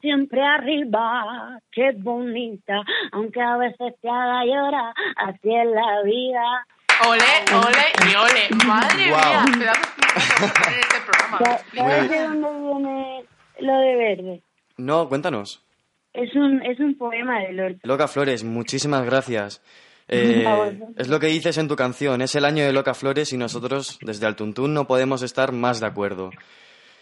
siempre 0.00 0.42
arriba, 0.42 1.60
qué 1.70 1.92
bonita, 1.96 2.82
aunque 3.12 3.40
a 3.40 3.56
veces 3.56 3.94
te 4.00 4.08
haga 4.08 4.44
llorar, 4.44 4.94
así 5.16 5.54
es 5.54 5.66
la 5.66 6.02
vida. 6.02 6.66
Ole, 7.08 7.56
ole 7.56 8.10
y 8.10 8.14
ole. 8.14 8.66
Madre 8.66 9.10
Guau. 9.10 9.44
mía, 9.56 9.72
de 9.72 10.72
en 10.72 10.80
este 10.80 11.00
programa. 11.06 11.58
¿Sabes 11.74 12.10
de 12.10 12.22
dónde 12.22 12.48
viene 12.60 13.24
lo 13.60 13.78
de 13.78 13.96
verde? 13.96 14.42
No, 14.76 15.08
cuéntanos. 15.08 15.64
Es 16.12 16.34
un, 16.34 16.62
es 16.62 16.78
un 16.78 16.96
poema 16.96 17.40
de 17.40 17.52
Lorca. 17.52 17.80
Loca 17.84 18.06
Flores, 18.06 18.44
muchísimas 18.44 19.04
gracias. 19.04 19.62
Eh, 20.14 20.46
A 20.46 20.54
vosotros. 20.56 20.88
es 20.96 21.08
lo 21.08 21.20
que 21.20 21.26
dices 21.28 21.56
en 21.58 21.68
tu 21.68 21.76
canción, 21.76 22.22
es 22.22 22.34
el 22.34 22.44
año 22.44 22.64
de 22.64 22.72
Loca 22.72 22.94
Flores 22.94 23.32
y 23.32 23.36
nosotros 23.36 23.98
desde 24.02 24.26
Altuntún 24.26 24.74
no 24.74 24.86
podemos 24.86 25.22
estar 25.22 25.52
más 25.52 25.80
de 25.80 25.86
acuerdo. 25.86 26.30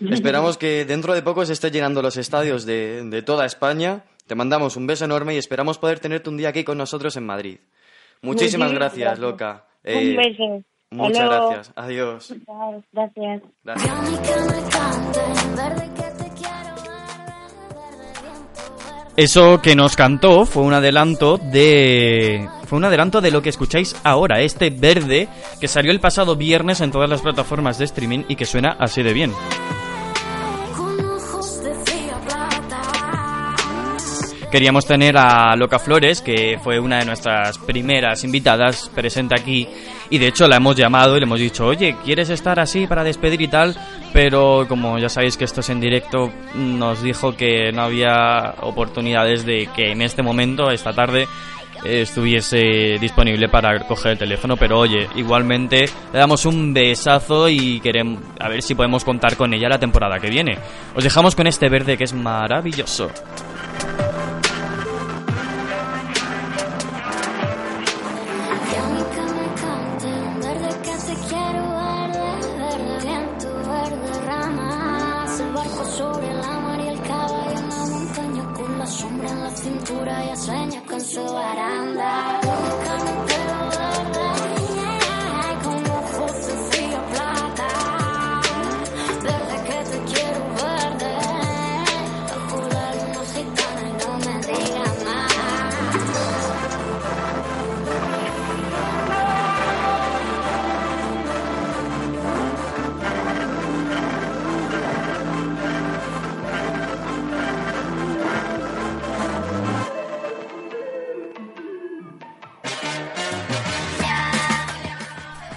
Esperamos 0.10 0.56
que 0.56 0.84
dentro 0.84 1.14
de 1.14 1.22
poco 1.22 1.44
se 1.44 1.52
esté 1.52 1.70
llenando 1.70 2.02
los 2.02 2.16
estadios 2.16 2.64
de, 2.64 3.02
de 3.04 3.22
toda 3.22 3.46
España. 3.46 4.04
Te 4.26 4.34
mandamos 4.34 4.76
un 4.76 4.86
beso 4.86 5.04
enorme 5.04 5.34
y 5.34 5.38
esperamos 5.38 5.78
poder 5.78 5.98
tenerte 5.98 6.30
un 6.30 6.36
día 6.36 6.50
aquí 6.50 6.64
con 6.64 6.78
nosotros 6.78 7.16
en 7.16 7.26
Madrid. 7.26 7.58
Muchísimas 8.22 8.72
gracias, 8.72 9.00
gracias. 9.00 9.18
Loca. 9.18 9.66
Un 9.84 9.92
Eh, 9.92 10.16
beso. 10.16 10.62
Muchas 10.92 11.28
gracias. 11.28 11.72
Adiós. 11.76 12.34
Gracias. 12.92 13.42
Gracias. 13.64 13.90
Eso 19.20 19.60
que 19.60 19.76
nos 19.76 19.96
cantó 19.96 20.46
fue 20.46 20.62
un 20.62 20.72
adelanto 20.72 21.36
de 21.36 22.48
fue 22.64 22.78
un 22.78 22.86
adelanto 22.86 23.20
de 23.20 23.30
lo 23.30 23.42
que 23.42 23.50
escucháis 23.50 23.94
ahora, 24.02 24.40
este 24.40 24.70
verde 24.70 25.28
que 25.60 25.68
salió 25.68 25.92
el 25.92 26.00
pasado 26.00 26.36
viernes 26.36 26.80
en 26.80 26.90
todas 26.90 27.10
las 27.10 27.20
plataformas 27.20 27.76
de 27.76 27.84
streaming 27.84 28.20
y 28.28 28.36
que 28.36 28.46
suena 28.46 28.76
así 28.78 29.02
de 29.02 29.12
bien. 29.12 29.32
Queríamos 34.50 34.86
tener 34.86 35.18
a 35.18 35.54
Loca 35.54 35.78
Flores, 35.78 36.22
que 36.22 36.58
fue 36.64 36.80
una 36.80 37.00
de 37.00 37.04
nuestras 37.04 37.58
primeras 37.58 38.24
invitadas 38.24 38.90
presente 38.94 39.34
aquí, 39.38 39.68
y 40.08 40.16
de 40.16 40.28
hecho 40.28 40.48
la 40.48 40.56
hemos 40.56 40.74
llamado 40.74 41.16
y 41.16 41.20
le 41.20 41.26
hemos 41.26 41.38
dicho, 41.38 41.66
oye, 41.66 41.94
¿quieres 42.04 42.30
estar 42.30 42.58
así 42.58 42.86
para 42.86 43.04
despedir 43.04 43.42
y 43.42 43.48
tal? 43.48 43.76
Pero 44.12 44.66
como 44.68 44.98
ya 44.98 45.08
sabéis 45.08 45.36
que 45.36 45.44
esto 45.44 45.60
es 45.60 45.70
en 45.70 45.80
directo, 45.80 46.32
nos 46.54 47.02
dijo 47.02 47.36
que 47.36 47.70
no 47.72 47.82
había 47.82 48.54
oportunidades 48.60 49.44
de 49.44 49.68
que 49.74 49.92
en 49.92 50.02
este 50.02 50.22
momento, 50.22 50.70
esta 50.70 50.92
tarde, 50.92 51.28
estuviese 51.84 52.98
disponible 53.00 53.48
para 53.48 53.78
coger 53.86 54.12
el 54.12 54.18
teléfono, 54.18 54.56
pero 54.56 54.78
oye, 54.78 55.08
igualmente 55.16 55.86
le 56.12 56.18
damos 56.18 56.44
un 56.44 56.74
besazo 56.74 57.48
y 57.48 57.80
queremos 57.80 58.20
a 58.38 58.48
ver 58.48 58.62
si 58.62 58.74
podemos 58.74 59.04
contar 59.04 59.36
con 59.36 59.54
ella 59.54 59.68
la 59.68 59.78
temporada 59.78 60.18
que 60.18 60.28
viene. 60.28 60.58
Os 60.94 61.04
dejamos 61.04 61.34
con 61.34 61.46
este 61.46 61.68
verde 61.68 61.96
que 61.96 62.04
es 62.04 62.12
maravilloso. 62.12 63.10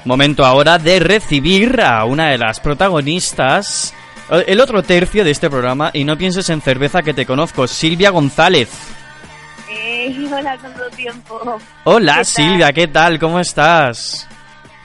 Momento 0.05 0.43
ahora 0.45 0.77
de 0.79 0.99
recibir 0.99 1.79
a 1.79 2.03
una 2.03 2.29
de 2.29 2.37
las 2.37 2.59
protagonistas, 2.59 3.93
eh, 4.29 4.43
el 4.47 4.59
otro 4.59 4.83
tercio 4.83 5.23
de 5.23 5.31
este 5.31 5.49
programa, 5.49 5.91
y 5.93 6.03
no 6.03 6.17
pienses 6.17 6.49
en 6.49 6.61
cerveza 6.61 7.01
que 7.01 7.13
te 7.13 7.25
conozco, 7.25 7.67
Silvia 7.67 8.09
González. 8.09 8.69
Eh, 9.69 10.13
hola, 10.33 10.57
tanto 10.57 10.89
tiempo. 10.89 11.57
Hola 11.85 12.11
¿Qué 12.11 12.17
tal? 12.17 12.25
Silvia, 12.25 12.73
¿qué 12.73 12.87
tal? 12.87 13.17
¿Cómo 13.17 13.39
estás? 13.39 14.27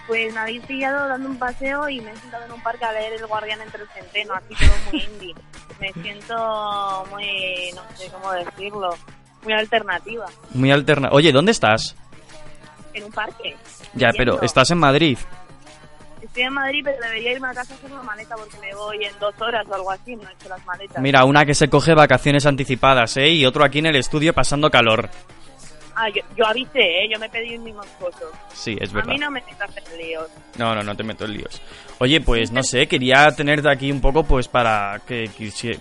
Pues 0.07 0.33
me 0.33 0.41
habéis 0.41 0.65
pillado 0.67 1.09
dando 1.09 1.29
un 1.31 1.37
paseo 1.37 1.89
y 1.89 2.01
me 2.01 2.13
he 2.13 2.17
sentado 2.17 2.45
en 2.45 2.53
un 2.53 2.63
parque 2.63 2.85
a 2.85 2.93
leer 2.93 3.15
El 3.15 3.27
Guardián 3.27 3.61
entre 3.61 3.83
el 3.83 3.89
Centeno, 3.89 4.35
así 4.35 4.55
todo 4.55 4.77
muy 4.93 5.03
indie. 5.03 5.35
Me 5.81 5.93
siento 6.01 7.07
muy, 7.11 7.73
no 7.75 7.83
sé 7.97 8.09
cómo 8.13 8.33
decirlo, 8.33 8.97
muy 9.43 9.53
alternativa. 9.53 10.27
Muy 10.55 10.71
alterna. 10.71 11.09
Oye, 11.11 11.33
¿dónde 11.33 11.51
estás? 11.51 11.97
En 12.99 13.05
un 13.05 13.13
parque. 13.13 13.57
Ya, 13.95 14.11
pero 14.17 14.41
estás 14.43 14.71
en 14.71 14.79
Madrid. 14.79 15.19
Estoy 16.21 16.43
en 16.43 16.53
Madrid, 16.53 16.81
pero 16.85 16.99
debería 17.01 17.33
irme 17.33 17.49
a 17.49 17.55
casa 17.55 17.73
a 17.73 17.77
hacer 17.77 17.91
la 17.91 18.03
maleta 18.03 18.35
porque 18.37 18.59
me 18.59 18.75
voy 18.75 19.05
en 19.05 19.13
dos 19.21 19.35
horas 19.41 19.65
o 19.69 19.75
algo 19.75 19.91
así, 19.91 20.17
no 20.17 20.29
he 20.29 20.33
hecho 20.33 20.49
las 20.49 20.65
maletas. 20.67 21.01
Mira, 21.01 21.25
una 21.25 21.45
que 21.47 21.55
se 21.55 21.69
coge 21.69 21.95
vacaciones 21.95 22.45
anticipadas, 22.45 23.17
¿eh? 23.17 23.29
Y 23.31 23.47
otro 23.47 23.65
aquí 23.65 23.79
en 23.79 23.87
el 23.87 23.97
estudio 23.97 24.33
pasando 24.35 24.71
calor. 24.71 25.09
Ah, 26.01 26.09
yo, 26.15 26.23
yo 26.37 26.47
avisé, 26.47 26.79
¿eh? 26.81 27.09
Yo 27.13 27.19
me 27.19 27.29
pedí 27.29 27.57
un 27.57 27.65
mismo 27.65 27.83
fotos. 27.99 28.31
Sí, 28.53 28.77
es 28.81 28.91
A 28.91 28.95
verdad. 28.95 29.13
mí 29.13 29.19
no 29.19 29.31
me 29.33 29.41
metas 29.43 29.71
en 29.77 29.99
líos. 29.99 30.29
No, 30.57 30.73
no, 30.75 30.83
no 30.85 30.95
te 30.97 31.03
meto 31.03 31.25
en 31.25 31.33
líos. 31.33 31.61
Oye, 31.99 32.21
pues 32.21 32.53
no 32.53 32.63
sé, 32.63 32.87
quería 32.87 33.29
tenerte 33.35 33.69
aquí 33.69 33.91
un 33.91 34.01
poco 34.01 34.23
pues 34.23 34.47
para 34.47 35.01
que 35.07 35.29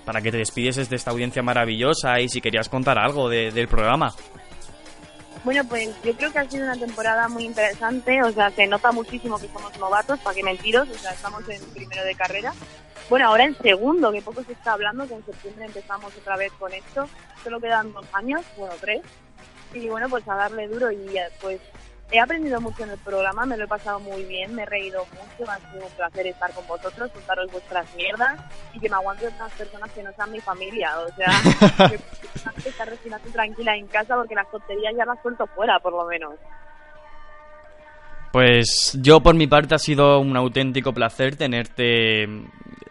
para 0.03 0.19
que 0.21 0.31
te 0.31 0.37
despidieses 0.37 0.89
de 0.89 0.95
esta 0.95 1.11
audiencia 1.11 1.43
maravillosa 1.43 2.19
y 2.19 2.29
si 2.29 2.41
querías 2.41 2.67
contar 2.69 2.97
algo 2.97 3.29
de- 3.29 3.51
del 3.51 3.67
programa. 3.67 4.11
Bueno, 5.43 5.63
pues 5.63 5.89
yo 6.03 6.13
creo 6.15 6.31
que 6.31 6.39
ha 6.39 6.49
sido 6.49 6.65
una 6.65 6.77
temporada 6.77 7.27
muy 7.29 7.45
interesante, 7.45 8.21
o 8.23 8.31
sea, 8.31 8.49
se 8.51 8.67
nota 8.67 8.91
muchísimo 8.91 9.37
que 9.39 9.47
somos 9.47 9.77
novatos, 9.79 10.19
para 10.19 10.35
que 10.35 10.43
mentiros, 10.43 10.89
o 10.89 10.93
sea, 10.93 11.11
estamos 11.11 11.47
en 11.47 11.61
primero 11.73 12.03
de 12.03 12.15
carrera. 12.15 12.53
Bueno, 13.09 13.27
ahora 13.27 13.45
en 13.45 13.57
segundo, 13.59 14.11
que 14.11 14.21
poco 14.21 14.43
se 14.43 14.51
está 14.51 14.73
hablando, 14.73 15.07
que 15.07 15.13
en 15.13 15.25
septiembre 15.25 15.65
empezamos 15.65 16.15
otra 16.17 16.35
vez 16.35 16.51
con 16.59 16.73
esto, 16.73 17.07
solo 17.43 17.61
quedan 17.61 17.93
dos 17.93 18.05
años, 18.13 18.41
bueno, 18.57 18.75
tres, 18.81 19.01
y 19.73 19.87
bueno, 19.87 20.09
pues 20.09 20.27
a 20.27 20.35
darle 20.35 20.67
duro 20.67 20.91
y 20.91 21.17
eh, 21.17 21.29
pues 21.39 21.61
he 22.11 22.19
aprendido 22.19 22.61
mucho 22.61 22.83
en 22.83 22.91
el 22.91 22.97
programa, 22.99 23.45
me 23.45 23.57
lo 23.57 23.65
he 23.65 23.67
pasado 23.67 23.99
muy 23.99 24.23
bien, 24.23 24.55
me 24.55 24.63
he 24.63 24.65
reído 24.65 25.05
mucho, 25.05 25.49
ha 25.51 25.57
sido 25.71 25.85
un 25.85 25.91
placer 25.91 26.27
estar 26.27 26.53
con 26.53 26.65
vosotros, 26.65 27.11
contaros 27.11 27.51
vuestras 27.51 27.93
mierdas 27.95 28.39
y 28.73 28.79
que 28.79 28.89
me 28.89 28.95
aguanten 28.95 29.33
otras 29.33 29.51
personas 29.53 29.91
que 29.91 30.03
no 30.03 30.11
sean 30.13 30.31
mi 30.31 30.39
familia, 30.39 30.91
o 30.99 31.13
sea, 31.15 31.89
que 32.63 32.69
estar 32.69 32.87
respirando 32.87 33.29
tranquila 33.29 33.75
en 33.75 33.87
casa 33.87 34.15
porque 34.15 34.35
las 34.35 34.49
tonterías 34.49 34.93
ya 34.97 35.05
las 35.05 35.21
suelto 35.21 35.45
fuera, 35.47 35.79
por 35.79 35.93
lo 35.93 36.05
menos. 36.05 36.35
Pues 38.31 38.97
yo 39.01 39.21
por 39.21 39.35
mi 39.35 39.47
parte 39.47 39.75
ha 39.75 39.79
sido 39.79 40.19
un 40.19 40.35
auténtico 40.37 40.93
placer 40.93 41.35
tenerte, 41.35 42.25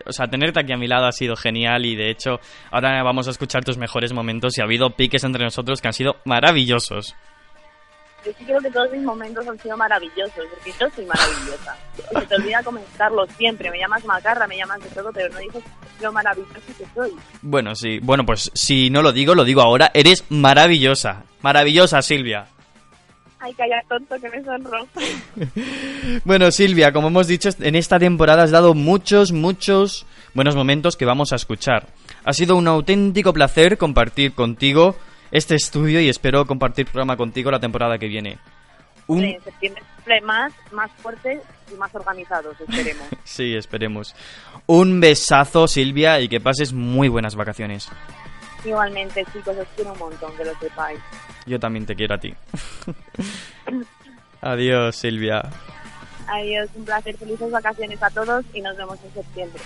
o 0.04 0.12
sea, 0.12 0.26
tenerte 0.26 0.60
aquí 0.60 0.72
a 0.72 0.76
mi 0.76 0.88
lado 0.88 1.06
ha 1.06 1.12
sido 1.12 1.36
genial 1.36 1.86
y 1.86 1.94
de 1.94 2.10
hecho 2.10 2.40
ahora 2.70 3.02
vamos 3.02 3.28
a 3.28 3.30
escuchar 3.30 3.64
tus 3.64 3.78
mejores 3.78 4.12
momentos 4.12 4.56
y 4.56 4.60
ha 4.60 4.64
habido 4.64 4.90
piques 4.90 5.24
entre 5.24 5.44
nosotros 5.44 5.80
que 5.80 5.88
han 5.88 5.94
sido 5.94 6.16
maravillosos. 6.24 7.14
Yo 8.26 8.32
sí 8.36 8.44
creo 8.44 8.60
que 8.60 8.70
todos 8.72 8.90
mis 8.90 9.02
momentos 9.02 9.46
han 9.46 9.56
sido 9.60 9.76
maravillosos, 9.76 10.44
porque 10.50 10.72
yo 10.80 10.88
soy 10.90 11.06
maravillosa. 11.06 11.76
Y 12.10 12.18
se 12.18 12.26
te 12.26 12.34
olvida 12.34 12.60
comentarlo 12.64 13.24
siempre. 13.38 13.70
Me 13.70 13.78
llamas 13.78 14.04
macarra, 14.04 14.48
me 14.48 14.56
llamas 14.56 14.82
de 14.82 14.88
todo, 14.88 15.12
pero 15.12 15.32
no 15.32 15.38
dices 15.38 15.62
lo 16.00 16.12
maravilloso 16.12 16.60
que 16.76 16.84
soy. 16.92 17.12
Bueno, 17.40 17.76
sí, 17.76 18.00
bueno, 18.02 18.26
pues 18.26 18.50
si 18.52 18.90
no 18.90 19.02
lo 19.02 19.12
digo, 19.12 19.36
lo 19.36 19.44
digo 19.44 19.60
ahora, 19.60 19.92
eres 19.94 20.24
maravillosa, 20.28 21.22
maravillosa 21.40 22.02
Silvia. 22.02 22.48
Ay, 23.38 23.54
calla 23.54 23.80
tonto, 23.88 24.16
que 24.20 24.28
me 24.28 24.42
sonrojo. 24.42 24.88
Bueno, 26.24 26.50
Silvia, 26.50 26.92
como 26.92 27.08
hemos 27.08 27.26
dicho, 27.26 27.48
en 27.60 27.74
esta 27.76 27.98
temporada 27.98 28.42
has 28.42 28.50
dado 28.50 28.74
muchos, 28.74 29.32
muchos 29.32 30.06
buenos 30.34 30.56
momentos 30.56 30.96
que 30.96 31.04
vamos 31.04 31.32
a 31.32 31.36
escuchar. 31.36 31.88
Ha 32.24 32.32
sido 32.32 32.56
un 32.56 32.66
auténtico 32.66 33.32
placer 33.32 33.78
compartir 33.78 34.32
contigo 34.32 34.96
este 35.30 35.54
estudio 35.54 36.00
y 36.00 36.08
espero 36.08 36.46
compartir 36.46 36.86
programa 36.86 37.16
contigo 37.16 37.50
la 37.50 37.60
temporada 37.60 37.98
que 37.98 38.08
viene. 38.08 38.38
Un... 39.06 39.24
En 39.24 39.42
septiembre 39.42 39.82
más, 40.22 40.52
más 40.72 40.90
fuertes 41.02 41.42
y 41.72 41.74
más 41.76 41.94
organizados, 41.94 42.60
esperemos. 42.60 43.06
Sí, 43.24 43.54
esperemos. 43.54 44.14
Un 44.66 45.00
besazo, 45.00 45.68
Silvia, 45.68 46.20
y 46.20 46.28
que 46.28 46.40
pases 46.40 46.72
muy 46.72 47.08
buenas 47.08 47.34
vacaciones. 47.34 47.88
Igualmente, 48.64 49.24
chicos, 49.32 49.56
os 49.56 49.66
quiero 49.76 49.92
un 49.92 49.98
montón, 49.98 50.36
que 50.36 50.44
lo 50.44 50.58
sepáis. 50.58 50.98
Yo 51.46 51.58
también 51.60 51.86
te 51.86 51.94
quiero 51.94 52.14
a 52.14 52.18
ti. 52.18 52.34
Adiós, 54.40 54.96
Silvia. 54.96 55.42
Adiós, 56.28 56.68
un 56.74 56.84
placer, 56.84 57.16
felices 57.16 57.50
vacaciones 57.50 58.02
a 58.02 58.10
todos 58.10 58.44
y 58.52 58.60
nos 58.60 58.76
vemos 58.76 58.98
en 59.04 59.14
septiembre. 59.14 59.62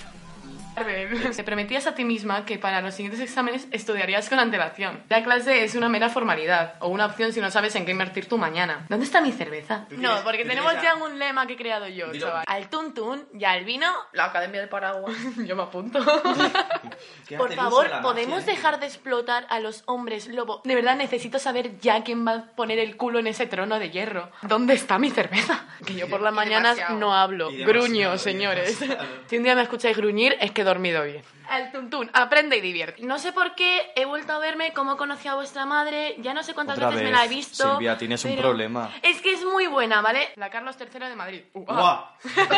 Te 1.35 1.43
prometías 1.43 1.87
a 1.87 1.95
ti 1.95 2.05
misma 2.05 2.45
que 2.45 2.57
para 2.57 2.81
los 2.81 2.95
siguientes 2.95 3.19
exámenes 3.19 3.67
estudiarías 3.71 4.29
con 4.29 4.39
antelación. 4.39 5.03
La 5.09 5.23
clase 5.23 5.63
es 5.63 5.75
una 5.75 5.89
mera 5.89 6.09
formalidad 6.09 6.75
o 6.79 6.87
una 6.87 7.05
opción 7.05 7.33
si 7.33 7.41
no 7.41 7.51
sabes 7.51 7.75
en 7.75 7.85
qué 7.85 7.91
invertir 7.91 8.27
tu 8.27 8.37
mañana. 8.37 8.85
¿Dónde 8.89 9.05
está 9.05 9.21
mi 9.21 9.31
cerveza? 9.31 9.85
No, 9.91 10.23
porque 10.23 10.45
tenemos 10.45 10.73
ya 10.81 10.95
un 10.95 11.19
lema 11.19 11.45
que 11.45 11.53
he 11.53 11.57
creado 11.57 11.87
yo, 11.87 12.11
Dilo. 12.11 12.27
chaval. 12.27 12.45
Al 12.47 12.69
tuntún 12.69 13.27
y 13.33 13.43
al 13.43 13.65
vino, 13.65 13.87
la 14.13 14.25
Academia 14.25 14.61
del 14.61 14.69
Paraguas. 14.69 15.15
yo 15.45 15.55
me 15.55 15.63
apunto. 15.63 15.99
Por 17.37 17.53
favor, 17.53 17.89
¿podemos 18.01 18.43
¿eh? 18.43 18.51
dejar 18.51 18.79
de 18.79 18.85
explotar 18.85 19.45
a 19.49 19.59
los 19.59 19.83
hombres 19.85 20.27
lobo? 20.27 20.61
De 20.63 20.75
verdad 20.75 20.95
necesito 20.95 21.39
saber 21.39 21.79
ya 21.79 22.03
quién 22.03 22.25
va 22.25 22.31
a 22.31 22.45
poner 22.55 22.79
el 22.79 22.97
culo 22.97 23.19
en 23.19 23.27
ese 23.27 23.45
trono 23.45 23.79
de 23.79 23.89
hierro. 23.89 24.29
¿Dónde 24.43 24.73
está 24.73 24.97
mi 24.97 25.09
cerveza? 25.09 25.65
Que 25.85 25.95
yo 25.95 26.09
por 26.09 26.21
las 26.21 26.33
mañanas 26.33 26.77
no 26.91 27.13
hablo. 27.13 27.49
Gruño, 27.65 28.17
señores. 28.17 28.79
Si 29.27 29.37
un 29.37 29.43
día 29.43 29.55
me 29.55 29.63
escucháis 29.63 29.97
gruñir, 29.97 30.37
es 30.39 30.51
que 30.51 30.60
he 30.61 30.65
dormido 30.65 31.03
bien. 31.03 31.23
Al 31.49 31.71
tuntún, 31.71 32.09
aprende 32.13 32.57
y 32.57 32.61
divierte. 32.61 33.03
No 33.03 33.19
sé 33.19 33.33
por 33.33 33.55
qué 33.55 33.91
he 33.95 34.05
vuelto 34.05 34.31
a 34.33 34.39
verme 34.39 34.73
cómo 34.73 34.95
conocí 34.97 35.27
a 35.27 35.35
vuestra 35.35 35.65
madre. 35.65 36.15
Ya 36.19 36.33
no 36.33 36.43
sé 36.43 36.53
cuántas 36.53 36.77
Otra 36.77 36.89
veces 36.89 37.03
vez, 37.03 37.11
me 37.11 37.17
la 37.17 37.25
he 37.25 37.27
visto. 37.27 37.71
Silvia, 37.71 37.97
tienes 37.97 38.23
un 38.23 38.31
pero 38.31 38.43
problema. 38.43 38.91
Es 39.01 39.21
que 39.21 39.33
es 39.33 39.43
muy 39.43 39.67
buena, 39.67 40.01
¿vale? 40.01 40.29
La 40.37 40.49
Carlos 40.49 40.77
III 40.79 41.09
de 41.09 41.15
Madrid. 41.15 41.41
Uh, 41.53 41.65
ah. 41.67 42.15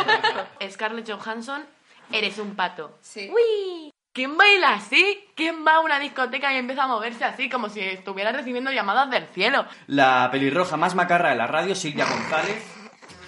Scarlett 0.70 1.10
Johansson, 1.10 1.66
eres 2.12 2.38
un 2.38 2.56
pato. 2.56 2.98
Sí. 3.02 3.30
¡Uy! 3.32 3.92
¿Quién 4.14 4.38
baila 4.38 4.76
así? 4.76 5.28
¿Quién 5.36 5.66
va 5.66 5.78
a 5.78 5.80
una 5.80 5.98
discoteca 5.98 6.54
y 6.54 6.58
empieza 6.58 6.84
a 6.84 6.88
moverse 6.88 7.26
así 7.26 7.50
como 7.50 7.70
si 7.70 7.80
estuviera 7.80 8.32
recibiendo 8.32 8.72
llamadas 8.72 9.10
del 9.10 9.26
cielo? 9.34 9.66
La 9.88 10.30
pelirroja 10.32 10.78
más 10.78 10.94
macarra 10.94 11.30
de 11.30 11.36
la 11.36 11.48
radio, 11.48 11.74
Silvia 11.74 12.06
González. 12.06 12.83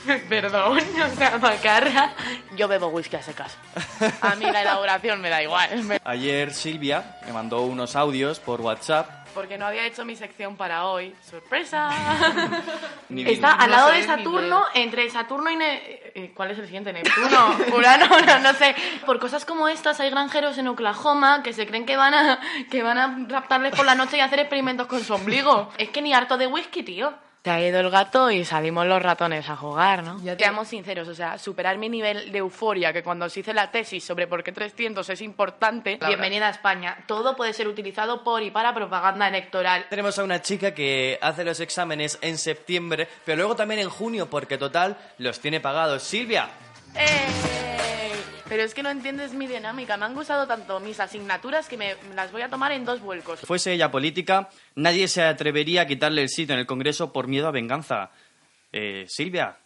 Perdón, 0.30 0.78
o 1.12 1.16
sea, 1.16 1.38
macarra. 1.38 2.12
Yo 2.56 2.68
bebo 2.68 2.88
whisky 2.88 3.16
a 3.16 3.22
secas. 3.22 3.58
A 4.22 4.36
mí 4.36 4.46
la 4.46 4.62
elaboración 4.62 5.22
me 5.22 5.30
da 5.30 5.42
igual. 5.42 6.00
Ayer 6.04 6.54
Silvia 6.54 7.18
me 7.26 7.34
mandó 7.34 7.62
unos 7.62 7.96
audios 7.96 8.40
por 8.40 8.62
WhatsApp. 8.62 9.26
Porque 9.34 9.58
no 9.58 9.66
había 9.66 9.86
hecho 9.86 10.06
mi 10.06 10.16
sección 10.16 10.56
para 10.56 10.86
hoy. 10.86 11.14
¡Sorpresa! 11.22 11.90
Está 13.10 13.52
al 13.52 13.70
lado 13.70 13.90
No 13.90 13.94
de 13.94 14.04
Saturno, 14.04 14.64
entre 14.74 15.10
Saturno 15.10 15.50
y... 15.52 15.58
Ne- 15.58 15.82
eh, 16.16 16.32
¿Cuál 16.34 16.52
es 16.52 16.60
el 16.60 16.66
siguiente? 16.66 16.94
Neptuno, 16.94 17.58
Urano, 17.76 18.08
no, 18.26 18.40
no 18.40 18.54
sé. 18.54 18.74
Por 19.06 19.20
cosas 19.20 19.44
como 19.44 19.68
estas 19.68 20.00
hay 20.00 20.10
granjeros 20.10 20.58
en 20.58 20.70
Oklahoma 20.70 21.44
que 21.44 21.52
se 21.52 21.68
creen 21.68 21.86
que 21.86 21.98
van 21.98 22.14
a 22.14 22.40
que 22.72 22.82
van 22.82 22.98
a 22.98 23.26
raptarles 23.28 23.76
por 23.76 23.86
la 23.86 23.96
noche 23.96 24.16
y 24.16 24.22
hacer 24.22 24.40
experimentos 24.40 24.88
con 24.88 25.04
su 25.04 25.14
ombligo. 25.14 25.70
Es 25.78 25.90
que 25.90 26.02
ni 26.02 26.14
harto 26.14 26.38
de 26.38 26.48
whisky, 26.48 26.84
tío. 26.84 27.14
Se 27.46 27.52
ha 27.52 27.62
ido 27.62 27.80
el 27.80 27.92
gato 27.92 28.32
y 28.32 28.44
salimos 28.44 28.88
los 28.88 29.00
ratones 29.00 29.48
a 29.52 29.56
jugar, 29.56 30.02
¿no? 30.02 30.20
Seamos 30.36 30.68
sinceros, 30.68 31.08
o 31.08 31.14
sea, 31.14 31.38
superar 31.38 31.78
mi 31.78 31.90
nivel 31.90 32.32
de 32.32 32.40
euforia 32.40 32.92
que 32.92 33.04
cuando 33.04 33.30
se 33.30 33.42
hice 33.42 33.54
la 33.54 33.70
tesis 33.70 34.04
sobre 34.04 34.26
por 34.26 34.44
qué 34.44 34.52
300 34.52 35.08
es 35.08 35.22
importante. 35.22 36.00
Bienvenida 36.08 36.48
a 36.48 36.50
España. 36.50 36.98
Todo 37.06 37.36
puede 37.36 37.54
ser 37.54 37.68
utilizado 37.68 38.24
por 38.24 38.42
y 38.42 38.50
para 38.50 38.74
propaganda 38.74 39.28
electoral. 39.28 39.86
Tenemos 39.92 40.18
a 40.18 40.24
una 40.24 40.42
chica 40.42 40.74
que 40.74 41.20
hace 41.22 41.44
los 41.44 41.60
exámenes 41.60 42.18
en 42.22 42.40
septiembre, 42.40 43.08
pero 43.24 43.38
luego 43.38 43.56
también 43.56 43.82
en 43.82 43.92
junio, 43.92 44.28
porque 44.28 44.58
total 44.58 44.98
los 45.20 45.40
tiene 45.40 45.60
pagados. 45.60 46.02
Silvia, 46.02 46.50
¡Ey! 46.96 47.75
Pero 48.48 48.64
es 48.64 48.74
que 48.74 48.84
no 48.84 48.90
entiendes 48.90 49.34
mi 49.34 49.48
dinámica. 49.48 49.98
Me 49.98 50.06
han 50.06 50.14
gustado 50.14 50.46
tanto 50.48 50.80
mis 50.80 51.00
asignaturas 51.00 51.68
que 51.68 51.78
me 51.78 51.96
las 52.16 52.32
voy 52.32 52.44
a 52.44 52.50
tomar 52.50 52.72
en 52.72 52.86
dos 52.86 53.02
vuelcos. 53.02 53.40
si 53.40 53.46
fuese 53.46 53.74
ella 53.74 53.90
política, 53.92 54.50
nadie 54.76 55.08
se 55.08 55.24
atrevería 55.24 55.82
a 55.82 55.88
quitarle 55.88 56.22
el 56.22 56.30
sitio 56.30 56.54
en 56.54 56.60
el 56.60 56.66
Congreso 56.66 57.12
por 57.12 57.28
miedo 57.28 57.48
a 57.48 57.52
venganza. 57.52 58.12
Eh, 58.72 59.06
Silvia, 59.08 59.58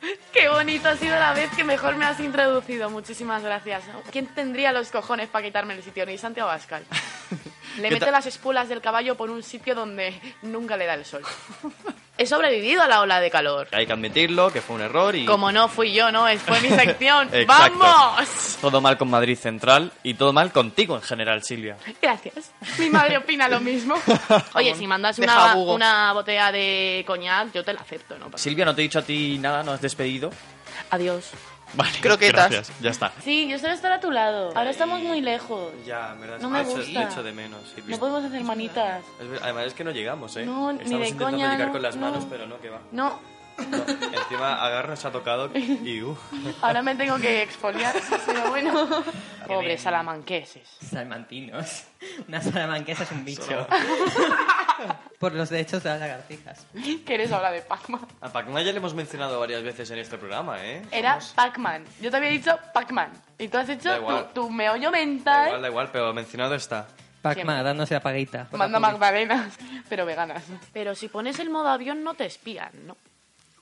Qué 0.32 0.48
bonito 0.48 0.88
ha 0.88 0.96
sido 0.96 1.16
la 1.16 1.32
vez 1.32 1.50
que 1.54 1.64
mejor 1.64 1.96
me 1.96 2.04
has 2.04 2.20
introducido. 2.20 2.90
Muchísimas 2.90 3.42
gracias. 3.42 3.84
¿Quién 4.10 4.26
tendría 4.26 4.72
los 4.72 4.90
cojones 4.90 5.28
para 5.28 5.44
quitarme 5.44 5.74
el 5.74 5.82
sitio? 5.82 6.06
Ni 6.06 6.18
Santiago 6.18 6.48
Abascal. 6.50 6.84
Le 7.78 7.88
¿Qué 7.88 7.94
mete 7.94 8.10
las 8.10 8.26
espuelas 8.26 8.68
del 8.68 8.80
caballo 8.80 9.16
por 9.16 9.30
un 9.30 9.42
sitio 9.42 9.74
donde 9.74 10.18
nunca 10.42 10.76
le 10.76 10.86
da 10.86 10.94
el 10.94 11.04
sol. 11.04 11.22
He 12.18 12.24
sobrevivido 12.26 12.82
a 12.82 12.88
la 12.88 13.00
ola 13.02 13.20
de 13.20 13.30
calor. 13.30 13.68
hay 13.72 13.86
que 13.86 13.92
admitirlo, 13.92 14.50
que 14.50 14.62
fue 14.62 14.76
un 14.76 14.82
error 14.82 15.14
y... 15.14 15.26
Como 15.26 15.52
no 15.52 15.68
fui 15.68 15.92
yo, 15.92 16.10
¿no? 16.10 16.26
Es- 16.26 16.40
Fue 16.42 16.60
mi 16.62 16.68
sección. 16.76 17.28
¡Vamos! 17.46 18.56
Todo 18.60 18.80
mal 18.80 18.96
con 18.96 19.10
Madrid 19.10 19.36
Central 19.36 19.92
y 20.02 20.14
todo 20.14 20.32
mal 20.32 20.50
contigo 20.50 20.96
en 20.96 21.02
general, 21.02 21.42
Silvia. 21.42 21.76
Gracias. 22.00 22.52
Mi 22.78 22.88
madre 22.88 23.18
opina 23.18 23.48
lo 23.48 23.60
mismo. 23.60 23.96
Oye, 24.54 24.74
si 24.74 24.86
mandas 24.86 25.18
una, 25.18 25.54
una 25.56 26.12
botella 26.14 26.50
de 26.52 27.04
coñac, 27.06 27.52
yo 27.52 27.62
te 27.64 27.72
la 27.74 27.80
acepto, 27.80 28.16
¿no? 28.18 28.30
Silvia, 28.38 28.64
¿no 28.64 28.74
te 28.74 28.80
he 28.80 28.84
dicho 28.84 28.98
a 28.98 29.02
ti 29.02 29.36
nada? 29.38 29.62
¿No 29.62 29.72
has 29.72 29.80
despedido? 29.82 30.30
Adiós. 30.90 31.30
Vale, 31.74 31.98
Croquetas. 32.00 32.50
gracias, 32.50 32.80
ya 32.80 32.90
está. 32.90 33.12
Sí, 33.22 33.48
yo 33.48 33.58
solo 33.58 33.72
estar 33.74 33.92
a 33.92 34.00
tu 34.00 34.10
lado. 34.10 34.52
Ahora 34.56 34.70
estamos 34.70 35.00
muy 35.00 35.20
lejos. 35.20 35.72
Ya, 35.84 36.12
en 36.12 36.20
verdad, 36.20 36.38
No 36.40 36.48
me 36.50 36.62
gusta. 36.62 36.80
le 36.80 37.02
echo 37.02 37.22
de 37.22 37.32
menos. 37.32 37.60
Silvia. 37.74 37.96
No 37.96 37.98
podemos 38.00 38.24
hacer 38.24 38.42
manitas. 38.44 39.02
Es 39.20 39.42
Además 39.42 39.66
es 39.66 39.74
que 39.74 39.84
no 39.84 39.90
llegamos, 39.90 40.36
¿eh? 40.36 40.46
No, 40.46 40.72
ni 40.72 40.78
Estamos 40.82 41.00
de 41.02 41.08
intentando 41.08 41.24
coña, 41.36 41.52
llegar 41.52 41.66
no, 41.66 41.72
con 41.72 41.82
las 41.82 41.96
no. 41.96 42.00
manos, 42.10 42.26
pero 42.30 42.46
no, 42.46 42.60
que 42.60 42.70
va. 42.70 42.78
No, 42.92 43.18
No, 43.58 43.84
Encima 44.12 44.62
Agar 44.62 44.88
nos 44.88 45.02
ha 45.06 45.10
tocado 45.10 45.50
y 45.54 46.02
uh. 46.02 46.14
ahora 46.60 46.82
me 46.82 46.94
tengo 46.94 47.16
que 47.16 47.42
exfoliar, 47.42 47.94
pero 48.26 48.50
bueno. 48.50 48.86
Pobres 49.46 49.80
salamanqueses. 49.82 50.68
Salmantinos. 50.82 51.84
Una 52.28 52.42
salamanquesa 52.42 53.04
es 53.04 53.12
un 53.12 53.24
bicho. 53.24 53.66
Por 55.18 55.32
los 55.34 55.48
derechos 55.50 55.82
de 55.82 55.90
las 55.90 56.00
lagartijas. 56.00 56.66
¿Qué 57.06 57.14
eres 57.14 57.32
ahora 57.32 57.50
de 57.50 57.62
Pac-Man? 57.62 58.00
A 58.20 58.28
Pac-Man 58.28 58.64
ya 58.64 58.72
le 58.72 58.78
hemos 58.78 58.94
mencionado 58.94 59.40
varias 59.40 59.62
veces 59.62 59.90
en 59.90 59.98
este 59.98 60.18
programa, 60.18 60.64
¿eh? 60.64 60.82
Era 60.90 61.18
Pac-Man. 61.34 61.84
Yo 62.00 62.10
te 62.10 62.16
había 62.18 62.28
dicho 62.30 62.58
Pac-Man. 62.74 63.10
Y 63.38 63.48
tú 63.48 63.58
has 63.58 63.68
hecho 63.68 63.88
Da 63.88 63.96
tu, 63.96 64.02
igual. 64.02 64.28
tu 64.34 64.50
meollo 64.50 64.90
Da 64.90 64.98
mental. 64.98 65.46
igual, 65.46 65.62
da 65.62 65.68
igual, 65.68 65.88
pero 65.92 66.12
mencionado 66.12 66.54
está. 66.54 66.86
Pac-Man, 67.22 67.64
dándose 67.64 67.94
la 67.94 68.00
paguita. 68.00 68.46
Manda 68.52 68.78
magdalenas, 68.78 69.54
pero 69.88 70.06
veganas. 70.06 70.44
Pero 70.72 70.94
si 70.94 71.08
pones 71.08 71.38
el 71.40 71.50
modo 71.50 71.68
avión 71.68 72.04
no 72.04 72.14
te 72.14 72.24
espían, 72.26 72.70
¿no? 72.86 72.96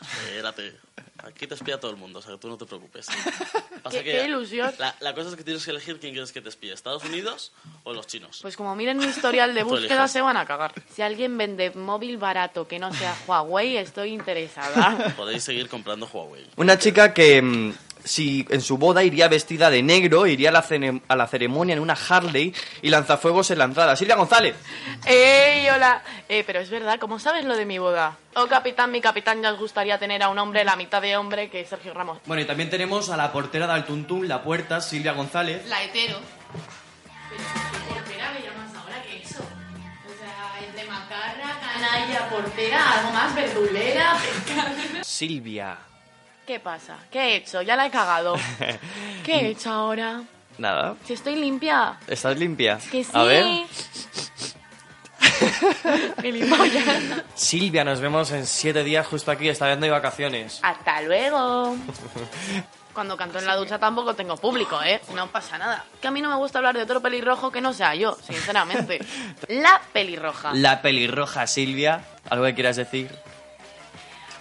Espérate. 0.01 0.74
Aquí 1.22 1.47
te 1.47 1.55
espía 1.55 1.78
todo 1.80 1.90
el 1.90 1.97
mundo, 1.97 2.18
o 2.18 2.22
sea 2.22 2.32
que 2.32 2.38
tú 2.38 2.49
no 2.49 2.59
te 2.59 2.66
preocupes. 2.66 3.07
Qué- 3.90 4.03
qué 4.03 4.24
ilusión. 4.24 4.72
La, 4.78 4.95
la 5.01 5.14
cosa 5.14 5.30
es 5.30 5.36
que 5.36 5.45
tienes 5.45 5.64
que 5.64 5.70
elegir 5.70 5.99
quién 6.01 6.12
quieres 6.12 6.32
que 6.32 6.40
te 6.40 6.49
espíe, 6.49 6.72
¿Estados 6.72 7.05
Unidos 7.05 7.53
o 7.84 7.92
los 7.92 8.07
chinos? 8.07 8.38
Pues 8.42 8.57
como 8.57 8.74
miren 8.74 8.99
mi 8.99 9.05
historial 9.07 9.55
de 9.55 9.62
búsqueda 9.64 10.09
se 10.09 10.20
van 10.20 10.36
a 10.36 10.45
cagar. 10.47 10.72
Si 10.90 11.03
alguien 11.03 11.36
vende 11.38 11.70
móvil 11.70 12.16
barato 12.18 12.66
que 12.66 12.78
no 12.78 12.92
sea 12.92 13.14
Huawei, 13.26 13.76
estoy 13.76 14.11
interesada. 14.11 15.14
Podéis 15.16 15.45
seguir 15.45 15.68
comprando 15.68 16.07
Huawei. 16.12 16.47
Una 16.57 16.78
chica 16.78 17.12
que 17.14 17.40
mm, 17.42 17.74
si 18.05 18.46
en 18.50 18.61
su 18.61 18.78
boda 18.78 19.02
iría 19.02 19.28
vestida 19.28 19.70
de 19.70 19.82
negro, 19.82 20.26
iría 20.26 20.50
a 20.50 20.52
la, 20.52 20.64
a 21.09 21.16
la 21.16 21.26
ceremonia 21.26 21.72
en 21.72 21.80
una 21.80 21.94
Harley 21.94 22.55
y 22.82 22.90
lanzafuegos 22.90 23.50
en 23.50 23.59
lanzada. 23.59 23.96
Silvia 23.96 24.16
González. 24.16 24.55
¡Ey, 25.07 25.68
hola! 25.70 26.02
Eh, 26.28 26.44
pero 26.46 26.61
es 26.61 26.70
verdad, 26.70 26.98
¿cómo 26.98 27.18
sabes 27.18 27.44
lo 27.44 27.57
de 27.57 27.66
mi 27.66 27.78
boda? 27.78 28.16
Oh, 28.34 28.46
capitán, 28.46 28.90
mi 28.90 29.00
capitán, 29.00 29.42
ya 29.42 29.52
os 29.52 29.59
gustaría 29.59 29.98
tener 29.98 30.22
a 30.22 30.28
un 30.28 30.38
hombre, 30.38 30.64
la 30.64 30.76
mitad 30.76 31.00
de 31.00 31.16
hombre, 31.16 31.48
que 31.48 31.61
es 31.61 31.68
Sergio 31.68 31.94
Ramos. 31.94 32.18
Bueno, 32.26 32.42
y 32.42 32.44
también 32.46 32.70
tenemos 32.70 33.11
a 33.11 33.16
la 33.16 33.32
portera 33.32 33.72
del 33.72 33.84
Tuntún, 33.84 34.28
la 34.28 34.42
puerta, 34.42 34.80
Silvia 34.80 35.12
González. 35.12 35.66
La 35.68 35.82
hetero. 35.82 36.18
Pero 37.30 37.42
portera 37.94 38.32
me 38.32 38.40
llamas 38.40 38.74
ahora 38.74 39.02
que 39.02 39.22
eso. 39.22 39.40
O 39.40 40.18
sea, 40.18 40.66
entre 40.66 40.84
macarra, 40.84 41.59
canalla, 41.61 42.28
portera, 42.28 42.98
algo 42.98 43.12
más, 43.12 43.34
verdulera, 43.34 44.16
pescadera. 44.18 45.05
Silvia. 45.05 45.78
¿Qué 46.47 46.61
pasa? 46.61 46.99
¿Qué 47.11 47.20
he 47.20 47.36
hecho? 47.36 47.62
Ya 47.62 47.74
la 47.74 47.86
he 47.86 47.90
cagado. 47.90 48.36
¿Qué 49.24 49.32
he 49.32 49.49
hecho 49.49 49.70
ahora? 49.70 50.22
Nada. 50.59 50.95
Si 51.05 51.14
estoy 51.14 51.36
limpia. 51.36 51.99
¿Estás 52.07 52.38
limpia? 52.38 52.78
Que 52.90 53.03
sí. 53.03 53.11
A 53.14 53.22
ver. 53.24 53.64
Silvia, 57.34 57.82
nos 57.84 58.01
vemos 58.01 58.30
en 58.30 58.47
siete 58.47 58.84
días 58.84 59.07
justo 59.07 59.30
aquí, 59.30 59.49
está 59.49 59.68
dando 59.68 59.86
de 59.86 59.92
vacaciones. 59.92 60.61
Hasta 60.62 61.01
luego. 61.03 61.76
Cuando 62.95 63.16
canto 63.16 63.38
en 63.40 63.47
la 63.47 63.57
ducha 63.57 63.78
tampoco 63.78 64.14
tengo 64.14 64.36
público, 64.36 64.80
¿eh? 64.82 65.01
No 65.16 65.26
pasa 65.28 65.59
nada. 65.59 65.84
Que 66.01 66.09
a 66.09 66.11
mí 66.12 66.20
no 66.20 66.28
me 66.28 66.36
gusta 66.36 66.59
hablar 66.59 66.76
de 66.76 66.82
otro 66.82 67.01
pelirrojo 67.01 67.51
que 67.51 67.61
no 67.61 67.72
sea 67.72 67.95
yo, 67.97 68.16
sinceramente. 68.22 69.01
La 69.49 69.80
pelirroja. 69.92 70.53
La 70.55 70.80
pelirroja 70.80 71.49
Silvia, 71.49 72.05
¿algo 72.30 72.45
que 72.45 72.55
quieras 72.55 72.76
decir? 72.76 73.11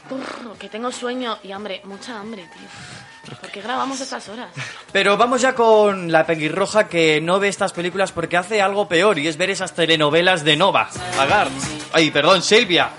Uf, 0.10 0.58
que 0.60 0.70
tengo 0.70 0.91
sueño 0.91 1.38
y 1.43 1.51
hambre, 1.51 1.82
mucha 1.86 2.20
hambre, 2.20 2.43
tío. 2.43 3.38
¿Por 3.39 3.49
qué 3.49 3.62
grabamos 3.62 4.01
estas 4.01 4.28
horas? 4.28 4.49
Pero 4.91 5.16
vamos 5.16 5.41
ya 5.41 5.56
con 5.56 6.12
la 6.12 6.26
pelirroja 6.26 6.88
que 6.88 7.22
no 7.22 7.39
ve 7.39 7.47
estas 7.47 7.72
películas 7.72 8.12
porque 8.12 8.36
hace 8.36 8.62
algo 8.62 8.88
peor 8.88 9.18
y 9.18 9.28
es 9.28 9.38
ver 9.38 9.49
esas 9.49 9.74
telenovelas 9.74 10.43
de 10.43 10.58
Nova. 10.58 10.89
Agar. 11.18 11.47
Ay, 11.93 12.12
perdón, 12.12 12.41
Silvia. 12.41 12.89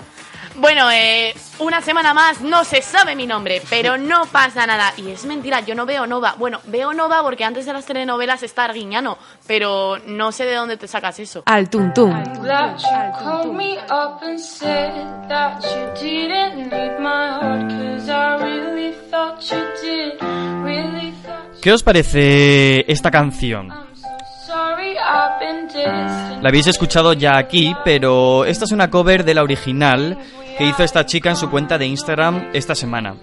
Bueno, 0.57 0.89
eh, 0.89 1.33
una 1.59 1.81
semana 1.81 2.13
más 2.13 2.39
no 2.39 2.63
se 2.63 2.81
sabe 2.81 3.15
mi 3.15 3.27
nombre, 3.27 3.61
pero 3.69 3.97
no 3.97 4.25
pasa 4.25 4.65
nada. 4.65 4.93
Y 4.97 5.11
es 5.11 5.25
mentira, 5.25 5.59
yo 5.59 5.75
no 5.75 5.85
veo 5.85 6.07
Nova. 6.07 6.35
Bueno, 6.37 6.61
veo 6.67 6.93
Nova 6.93 7.21
porque 7.23 7.43
antes 7.43 7.65
de 7.65 7.73
las 7.73 7.85
telenovelas 7.85 8.41
está 8.41 8.65
Arguiñano, 8.65 9.17
pero 9.47 9.97
no 10.07 10.31
sé 10.31 10.45
de 10.45 10.55
dónde 10.55 10.77
te 10.77 10.87
sacas 10.87 11.19
eso. 11.19 11.43
Al 11.45 11.69
tuntum. 11.69 12.11
Glad 12.41 12.77
you 12.77 13.19
called 13.19 13.53
me 13.53 13.77
up 13.89 14.21
and 14.21 14.39
said 14.39 14.93
that 15.27 15.61
you 15.63 15.93
didn't 16.01 16.71
need 16.71 16.99
my 16.99 17.29
heart 17.39 17.69
Cause 17.69 18.09
I 18.09 18.37
really 18.43 18.93
thought 19.09 19.41
you 19.41 19.57
did, 19.81 20.21
really 20.63 21.11
thought 21.23 21.53
you 21.53 21.61
¿Qué 21.61 21.71
os 21.73 21.83
parece 21.83 22.89
esta 22.91 23.11
canción? 23.11 23.73
Sorry, 24.45 24.95
I've 24.97 25.39
been 25.39 25.67
distant. 25.67 26.43
La 26.43 26.49
habéis 26.49 26.67
escuchado 26.67 27.13
ya 27.13 27.37
aquí, 27.37 27.75
pero 27.83 28.45
esta 28.45 28.65
es 28.65 28.71
una 28.71 28.89
cover 28.89 29.25
de 29.25 29.33
la 29.33 29.43
original 29.43 30.17
que 30.57 30.65
hizo 30.65 30.83
esta 30.83 31.05
chica 31.05 31.29
en 31.29 31.35
su 31.35 31.49
cuenta 31.49 31.77
de 31.77 31.85
Instagram 31.85 32.49
esta 32.53 32.75
semana. 32.75 33.15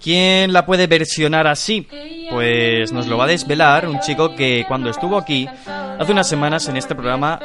¿Quién 0.00 0.52
la 0.52 0.66
puede 0.66 0.86
versionar 0.86 1.46
así? 1.46 1.86
Pues 2.30 2.92
nos 2.92 3.06
lo 3.06 3.16
va 3.16 3.24
a 3.24 3.28
desvelar 3.28 3.86
un 3.86 4.00
chico 4.00 4.34
que 4.34 4.64
cuando 4.66 4.90
estuvo 4.90 5.16
aquí 5.16 5.48
hace 5.98 6.12
unas 6.12 6.28
semanas 6.28 6.68
en 6.68 6.76
este 6.76 6.94
programa 6.94 7.38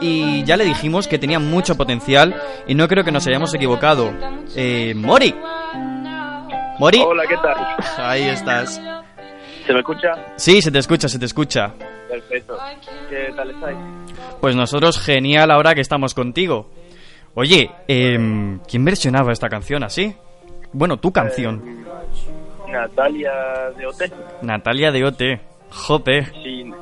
y 0.00 0.44
ya 0.44 0.56
le 0.56 0.64
dijimos 0.64 1.08
que 1.08 1.18
tenía 1.18 1.38
mucho 1.38 1.74
potencial 1.76 2.34
y 2.66 2.74
no 2.74 2.86
creo 2.86 3.02
que 3.02 3.12
nos 3.12 3.26
hayamos 3.26 3.54
equivocado. 3.54 4.12
Eh, 4.54 4.92
Mori. 4.94 5.34
Mori. 6.78 6.98
Hola, 7.00 7.24
¿qué 7.26 7.36
tal? 7.36 8.06
Ahí 8.06 8.24
estás. 8.24 8.80
¿Se 9.66 9.72
me 9.72 9.78
escucha? 9.78 10.10
Sí, 10.36 10.60
se 10.60 10.70
te 10.70 10.78
escucha, 10.78 11.08
se 11.08 11.18
te 11.18 11.24
escucha. 11.24 11.72
Perfecto. 12.08 12.58
¿Qué 13.08 13.32
tal 13.34 13.50
estáis? 13.50 13.78
Pues 14.40 14.54
nosotros 14.54 15.00
genial 15.00 15.50
ahora 15.50 15.74
que 15.74 15.80
estamos 15.80 16.14
contigo. 16.14 16.70
Oye, 17.38 17.70
em, 17.86 18.58
¿quién 18.60 18.82
versionaba 18.82 19.30
esta 19.30 19.50
canción 19.50 19.84
así? 19.84 20.14
Bueno, 20.72 20.96
tu 20.96 21.12
canción. 21.12 21.62
Eh, 22.66 22.72
Natalia 22.72 23.70
de 23.76 23.86
OT. 23.86 24.10
Natalia 24.40 24.90
de 24.90 25.04
OT. 25.04 25.22
Jope. 25.70 26.24
Sí, 26.42 26.72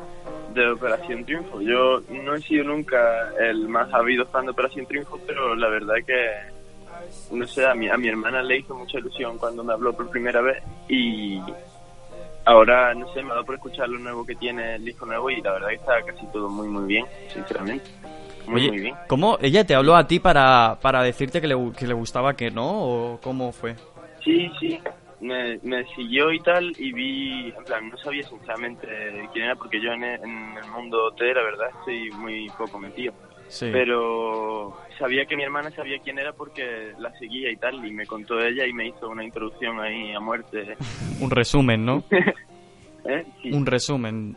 de 0.54 0.70
Operación 0.70 1.24
Triunfo. 1.24 1.60
Yo 1.60 2.02
no 2.08 2.36
he 2.36 2.40
sido 2.40 2.62
nunca 2.62 3.32
el 3.40 3.68
más 3.68 3.92
habido 3.92 4.26
fan 4.26 4.44
de 4.44 4.52
Operación 4.52 4.86
Triunfo, 4.86 5.18
pero 5.26 5.56
la 5.56 5.68
verdad 5.68 5.98
es 5.98 6.06
que, 6.06 7.34
no 7.36 7.44
sé, 7.48 7.66
a 7.66 7.74
mi, 7.74 7.88
a 7.88 7.96
mi 7.96 8.06
hermana 8.06 8.40
le 8.40 8.58
hizo 8.58 8.76
mucha 8.76 8.98
ilusión 8.98 9.36
cuando 9.38 9.64
me 9.64 9.72
habló 9.72 9.92
por 9.92 10.08
primera 10.08 10.40
vez 10.40 10.62
y 10.88 11.40
ahora, 12.44 12.94
no 12.94 13.12
sé, 13.12 13.24
me 13.24 13.30
ha 13.30 13.34
dado 13.34 13.44
por 13.44 13.56
escuchar 13.56 13.88
lo 13.88 13.98
nuevo 13.98 14.24
que 14.24 14.36
tiene 14.36 14.76
el 14.76 14.84
disco 14.84 15.04
nuevo 15.04 15.30
y 15.30 15.40
la 15.42 15.50
verdad 15.54 15.68
que 15.70 15.74
está 15.74 16.00
casi 16.02 16.24
todo 16.28 16.48
muy, 16.48 16.68
muy 16.68 16.86
bien, 16.86 17.06
sinceramente. 17.32 17.90
Oye, 18.48 18.68
muy 18.68 18.80
bien. 18.80 18.94
¿cómo 19.08 19.38
ella 19.40 19.64
te 19.64 19.74
habló 19.74 19.96
a 19.96 20.06
ti 20.06 20.18
para, 20.20 20.78
para 20.80 21.02
decirte 21.02 21.40
que 21.40 21.46
le, 21.48 21.56
que 21.76 21.86
le 21.86 21.94
gustaba 21.94 22.34
que 22.34 22.50
no? 22.50 22.66
¿O 23.14 23.20
cómo 23.22 23.52
fue? 23.52 23.74
Sí, 24.22 24.50
sí. 24.60 24.78
Me, 25.20 25.58
me 25.62 25.84
siguió 25.94 26.30
y 26.32 26.40
tal 26.40 26.72
y 26.78 26.92
vi, 26.92 27.48
en 27.56 27.64
plan, 27.64 27.88
no 27.88 27.96
sabía 27.98 28.22
sinceramente 28.28 28.86
quién 29.32 29.46
era 29.46 29.56
porque 29.56 29.80
yo 29.80 29.90
en 29.92 30.02
el, 30.04 30.20
en 30.22 30.56
el 30.62 30.70
mundo 30.70 31.10
T, 31.12 31.24
la 31.32 31.42
verdad, 31.42 31.68
estoy 31.78 32.10
muy 32.18 32.46
poco 32.58 32.78
metido. 32.78 33.14
Sí. 33.48 33.68
Pero 33.72 34.76
sabía 34.98 35.24
que 35.26 35.36
mi 35.36 35.44
hermana 35.44 35.70
sabía 35.70 35.98
quién 36.02 36.18
era 36.18 36.32
porque 36.32 36.92
la 36.98 37.10
seguía 37.18 37.50
y 37.50 37.56
tal 37.56 37.84
y 37.86 37.92
me 37.92 38.04
contó 38.06 38.38
ella 38.40 38.66
y 38.66 38.72
me 38.72 38.88
hizo 38.88 39.08
una 39.08 39.24
introducción 39.24 39.80
ahí 39.80 40.12
a 40.12 40.20
muerte. 40.20 40.76
Un 41.20 41.30
resumen, 41.30 41.84
¿no? 41.86 42.02
¿Eh? 43.04 43.24
Sí, 43.42 43.52
Un 43.52 43.64
resumen. 43.66 44.36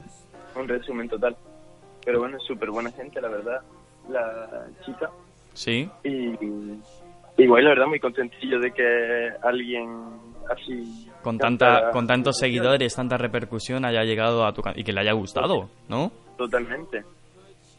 un 0.55 0.67
resumen 0.67 1.07
total. 1.09 1.35
Pero 2.05 2.19
bueno, 2.19 2.37
es 2.37 2.43
súper 2.43 2.69
buena 2.69 2.91
gente, 2.91 3.19
la 3.21 3.29
verdad, 3.29 3.61
la 4.09 4.67
chica. 4.85 5.09
Sí. 5.53 5.89
Y 6.03 7.41
igual, 7.43 7.63
la 7.63 7.69
verdad, 7.71 7.87
muy 7.87 7.99
contentillo 7.99 8.59
de 8.59 8.71
que 8.71 9.29
alguien 9.43 9.89
así... 10.49 11.09
Con, 11.21 11.37
tanta, 11.37 11.89
con 11.91 12.07
tantos 12.07 12.37
seguidores, 12.37 12.95
tanta 12.95 13.17
repercusión 13.17 13.83
haya 13.85 14.03
llegado 14.03 14.45
a 14.45 14.53
tu 14.53 14.61
y 14.75 14.83
que 14.83 14.93
le 14.93 15.01
haya 15.01 15.13
gustado, 15.13 15.69
¿no? 15.89 16.11
Totalmente. 16.37 17.03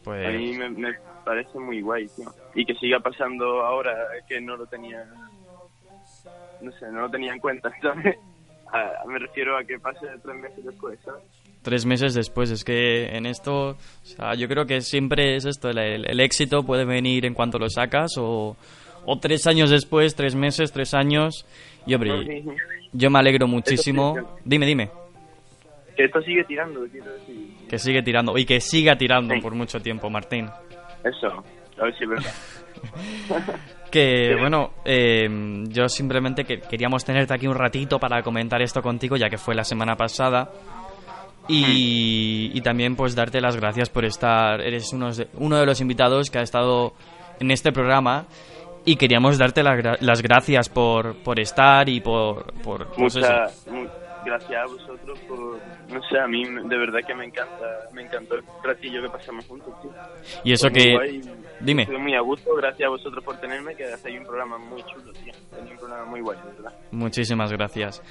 Pues 0.03 0.27
A 0.27 0.29
mí 0.31 0.53
me, 0.57 0.69
me 0.69 0.93
parece 1.25 1.57
muy 1.57 1.81
guay, 1.81 2.07
tío. 2.15 2.29
Y 2.55 2.65
que 2.65 2.75
siga 2.75 2.99
pasando 2.99 3.61
ahora 3.65 3.95
que 4.27 4.39
no 4.41 4.55
lo 4.55 4.65
tenía... 4.67 5.03
No 6.61 6.71
sé, 6.73 6.91
no 6.91 7.01
lo 7.01 7.09
tenía 7.09 7.33
en 7.33 7.39
cuenta, 7.39 7.71
¿sabes? 7.81 8.17
A- 8.71 9.05
me 9.07 9.17
refiero 9.19 9.57
a 9.57 9.63
que 9.63 9.79
pase 9.79 10.05
tres 10.21 10.35
meses 10.35 10.63
después, 10.65 10.99
¿sabes? 11.03 11.23
Tres 11.61 11.85
meses 11.85 12.13
después. 12.13 12.51
Es 12.51 12.63
que 12.63 13.15
en 13.15 13.25
esto, 13.25 13.69
o 13.71 13.77
sea, 14.03 14.35
yo 14.35 14.47
creo 14.47 14.65
que 14.65 14.81
siempre 14.81 15.35
es 15.35 15.45
esto, 15.45 15.69
el, 15.69 15.77
el 15.77 16.19
éxito 16.19 16.63
puede 16.63 16.85
venir 16.85 17.25
en 17.25 17.33
cuanto 17.33 17.59
lo 17.59 17.69
sacas 17.69 18.17
o, 18.17 18.55
o 19.05 19.19
tres 19.19 19.47
años 19.47 19.69
después, 19.69 20.15
tres 20.15 20.35
meses, 20.35 20.71
tres 20.71 20.93
años. 20.93 21.45
Y 21.85 21.93
hombre, 21.93 22.43
yo 22.93 23.09
me 23.09 23.19
alegro 23.19 23.47
muchísimo. 23.47 24.15
Dime, 24.43 24.65
dime. 24.65 24.89
Que 25.95 26.05
esto 26.05 26.21
sigue 26.21 26.43
tirando, 26.45 26.81
quiero 26.91 27.11
decir. 27.13 27.35
Que 27.67 27.77
sigue 27.77 28.01
tirando 28.01 28.37
y 28.37 28.45
que 28.45 28.61
siga 28.61 28.97
tirando 28.97 29.35
por 29.41 29.53
mucho 29.53 29.81
tiempo, 29.81 30.09
Martín. 30.09 30.49
Eso, 31.03 31.43
a 31.77 31.83
ver 31.83 31.97
si 31.97 32.03
es 32.03 32.09
verdad. 32.09 32.33
Que 33.89 34.35
bueno, 34.39 34.73
eh, 34.85 35.27
yo 35.67 35.89
simplemente 35.89 36.43
que 36.43 36.59
queríamos 36.59 37.03
tenerte 37.03 37.33
aquí 37.33 37.47
un 37.47 37.55
ratito 37.55 37.97
para 37.99 38.21
comentar 38.21 38.61
esto 38.61 38.83
contigo, 38.83 39.17
ya 39.17 39.29
que 39.29 39.37
fue 39.39 39.55
la 39.55 39.63
semana 39.63 39.95
pasada. 39.95 40.51
Y, 41.49 42.51
y 42.53 42.61
también 42.61 42.95
pues 42.95 43.15
darte 43.15 43.41
las 43.41 43.55
gracias 43.55 43.89
por 43.89 44.05
estar, 44.05 44.61
eres 44.61 44.93
uno 44.93 45.11
de, 45.11 45.27
uno 45.35 45.57
de 45.57 45.65
los 45.65 45.81
invitados 45.81 46.29
que 46.29 46.37
ha 46.39 46.43
estado 46.43 46.93
en 47.39 47.49
este 47.51 47.71
programa 47.71 48.25
y 48.85 48.95
queríamos 48.95 49.37
darte 49.37 49.63
la 49.63 49.97
las 49.99 50.21
gracias 50.21 50.69
por, 50.69 51.15
por 51.23 51.39
estar 51.39 51.89
y 51.89 51.99
por... 52.01 52.53
por 52.61 52.87
pues. 52.91 53.15
Muchas 53.15 53.67
mu- 53.67 53.87
gracias 54.25 54.61
a 54.61 54.65
vosotros 54.71 55.19
por... 55.27 55.39
No 55.89 55.99
sé, 56.09 56.19
a 56.19 56.27
mí 56.27 56.43
de 56.43 56.77
verdad 56.77 56.99
que 57.05 57.15
me 57.15 57.25
encanta, 57.25 57.65
me 57.93 58.03
encantó 58.03 58.35
el 58.35 58.43
ratillo 58.63 59.01
que 59.01 59.09
pasamos 59.09 59.45
juntos, 59.47 59.73
tío. 59.81 59.91
Y 60.43 60.53
eso 60.53 60.69
que- 60.69 60.93
guay. 60.93 61.21
dime. 61.61 61.83
Estuve 61.83 61.97
muy 61.97 62.13
a 62.15 62.21
gusto, 62.21 62.51
gracias 62.55 62.85
a 62.87 62.89
vosotros 62.91 63.23
por 63.23 63.37
tenerme, 63.37 63.75
que 63.75 63.85
hacéis 63.85 64.19
un 64.19 64.25
programa 64.25 64.57
muy 64.59 64.81
chulo, 64.83 65.11
tío. 65.13 65.33
Un 65.59 65.77
programa 65.77 66.05
muy 66.05 66.21
guay, 66.21 66.37
de 66.37 66.51
verdad. 66.61 66.73
Muchísimas 66.91 67.51
gracias. 67.51 68.03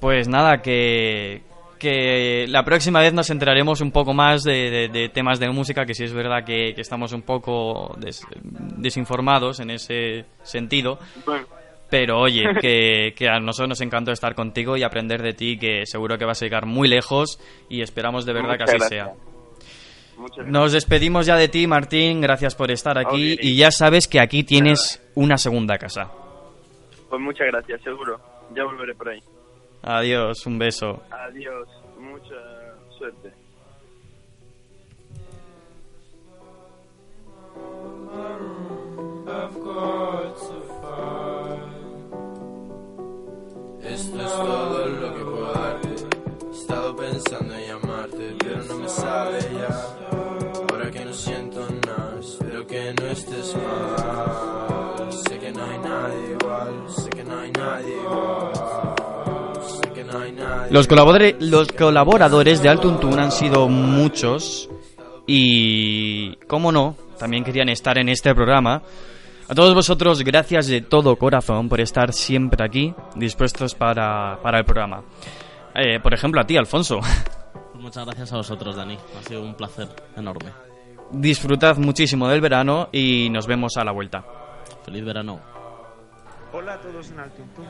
Pues 0.00 0.28
nada, 0.28 0.60
que, 0.62 1.42
que 1.78 2.46
la 2.48 2.64
próxima 2.64 3.00
vez 3.00 3.12
nos 3.12 3.30
enteraremos 3.30 3.80
un 3.80 3.90
poco 3.92 4.12
más 4.14 4.42
de, 4.42 4.70
de- 4.70 4.88
de 4.88 5.08
temas 5.08 5.38
de 5.38 5.48
música, 5.50 5.84
que 5.86 5.94
sí 5.94 6.04
es 6.04 6.12
verdad 6.12 6.44
que, 6.44 6.72
que 6.74 6.80
estamos 6.80 7.12
un 7.12 7.22
poco 7.22 7.94
des- 7.98 8.22
desinformados 8.42 9.60
en 9.60 9.70
ese 9.70 10.24
sentido. 10.42 10.98
Bueno. 11.24 11.46
Pero 11.88 12.18
oye, 12.20 12.44
que, 12.60 13.14
que 13.16 13.28
a 13.28 13.38
nosotros 13.38 13.68
nos 13.70 13.80
encantó 13.80 14.10
estar 14.12 14.34
contigo 14.34 14.76
y 14.76 14.82
aprender 14.82 15.22
de 15.22 15.34
ti, 15.34 15.58
que 15.58 15.86
seguro 15.86 16.18
que 16.18 16.24
vas 16.24 16.42
a 16.42 16.44
llegar 16.46 16.66
muy 16.66 16.88
lejos 16.88 17.38
y 17.68 17.80
esperamos 17.82 18.26
de 18.26 18.32
verdad 18.32 18.52
Muchas 18.58 18.70
que 18.70 18.76
así 18.76 18.94
gracias. 18.96 19.16
sea. 20.36 20.44
Nos 20.46 20.72
despedimos 20.72 21.26
ya 21.26 21.36
de 21.36 21.48
ti, 21.48 21.66
Martín. 21.66 22.20
Gracias 22.22 22.54
por 22.54 22.70
estar 22.70 22.96
aquí. 22.98 23.36
Y 23.40 23.54
ya 23.56 23.70
sabes 23.70 24.08
que 24.08 24.18
aquí 24.18 24.44
tienes 24.44 25.02
una 25.14 25.36
segunda 25.36 25.76
casa. 25.76 26.10
Pues 27.10 27.20
muchas 27.20 27.46
gracias, 27.48 27.82
seguro. 27.82 28.18
Ya 28.54 28.64
volveré 28.64 28.94
por 28.94 29.10
ahí. 29.10 29.20
Adiós, 29.86 30.44
un 30.46 30.58
beso. 30.58 31.00
Adiós, 31.12 31.68
mucha 31.96 32.34
suerte. 32.98 33.32
Esto 43.84 44.20
es 44.20 44.32
todo 44.32 44.86
lo 44.88 45.14
que 45.14 45.24
puedo 45.24 45.52
darte. 45.52 45.88
He 45.88 46.50
estado 46.50 46.96
pensando 46.96 47.54
en 47.54 47.68
llamarte, 47.68 48.36
pero 48.40 48.64
no 48.64 48.78
me 48.78 48.88
sale 48.88 49.38
ya. 49.38 50.68
Ahora 50.68 50.90
que 50.90 51.04
no 51.04 51.12
siento 51.12 51.60
nada, 51.86 52.18
espero 52.18 52.66
que 52.66 52.92
no 52.92 53.06
estés 53.06 53.54
mal. 53.54 55.12
Sé 55.12 55.38
que 55.38 55.52
no 55.52 55.64
hay 55.64 55.78
nadie 55.78 56.36
igual, 56.40 56.90
sé 56.90 57.08
que 57.10 57.22
no 57.22 57.38
hay 57.38 57.52
nadie 57.52 57.96
igual. 57.96 58.95
Los, 60.70 60.86
colaboradores, 60.86 61.36
los 61.40 61.68
colaboradores 61.68 62.62
de 62.62 62.68
Altuntun 62.68 63.18
han 63.18 63.32
sido 63.32 63.68
muchos 63.68 64.68
y, 65.26 66.36
como 66.46 66.72
no, 66.72 66.96
también 67.18 67.44
querían 67.44 67.68
estar 67.68 67.98
en 67.98 68.08
este 68.08 68.34
programa. 68.34 68.82
A 69.48 69.54
todos 69.54 69.74
vosotros, 69.74 70.22
gracias 70.22 70.66
de 70.66 70.80
todo 70.80 71.16
corazón 71.16 71.68
por 71.68 71.80
estar 71.80 72.12
siempre 72.12 72.64
aquí, 72.64 72.94
dispuestos 73.14 73.74
para, 73.74 74.38
para 74.42 74.58
el 74.58 74.64
programa. 74.64 75.02
Eh, 75.74 76.00
por 76.00 76.14
ejemplo, 76.14 76.40
a 76.40 76.44
ti, 76.44 76.56
Alfonso. 76.56 77.00
Pues 77.00 77.74
muchas 77.82 78.04
gracias 78.06 78.32
a 78.32 78.36
vosotros, 78.38 78.74
Dani. 78.76 78.96
Ha 79.18 79.22
sido 79.22 79.42
un 79.42 79.54
placer 79.54 79.88
enorme. 80.16 80.50
Disfrutad 81.12 81.76
muchísimo 81.76 82.28
del 82.28 82.40
verano 82.40 82.88
y 82.90 83.28
nos 83.30 83.46
vemos 83.46 83.76
a 83.76 83.84
la 83.84 83.92
vuelta. 83.92 84.24
Feliz 84.84 85.04
verano. 85.04 85.40
Hola 86.52 86.74
a 86.74 86.80
todos 86.80 87.10
en 87.10 87.20
Altuntun. 87.20 87.66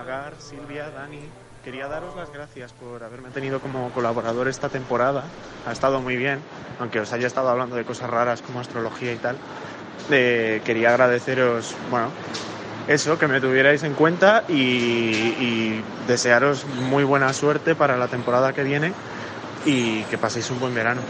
Agar, 0.00 0.34
Silvia, 0.38 0.90
Dani. 0.90 1.20
Quería 1.66 1.88
daros 1.88 2.14
las 2.14 2.32
gracias 2.32 2.72
por 2.74 3.02
haberme 3.02 3.30
tenido 3.30 3.58
como 3.58 3.90
colaborador 3.90 4.46
esta 4.46 4.68
temporada. 4.68 5.24
Ha 5.66 5.72
estado 5.72 6.00
muy 6.00 6.14
bien, 6.14 6.38
aunque 6.78 7.00
os 7.00 7.12
haya 7.12 7.26
estado 7.26 7.48
hablando 7.48 7.74
de 7.74 7.82
cosas 7.82 8.08
raras 8.08 8.40
como 8.40 8.60
astrología 8.60 9.12
y 9.12 9.16
tal. 9.16 9.36
Eh, 10.12 10.62
quería 10.64 10.90
agradeceros, 10.90 11.74
bueno, 11.90 12.10
eso, 12.86 13.18
que 13.18 13.26
me 13.26 13.40
tuvierais 13.40 13.82
en 13.82 13.94
cuenta 13.94 14.44
y, 14.48 14.54
y 14.54 15.84
desearos 16.06 16.64
muy 16.66 17.02
buena 17.02 17.32
suerte 17.32 17.74
para 17.74 17.96
la 17.96 18.06
temporada 18.06 18.52
que 18.52 18.62
viene 18.62 18.92
y 19.64 20.04
que 20.04 20.18
paséis 20.18 20.48
un 20.52 20.60
buen 20.60 20.72
verano. 20.72 21.00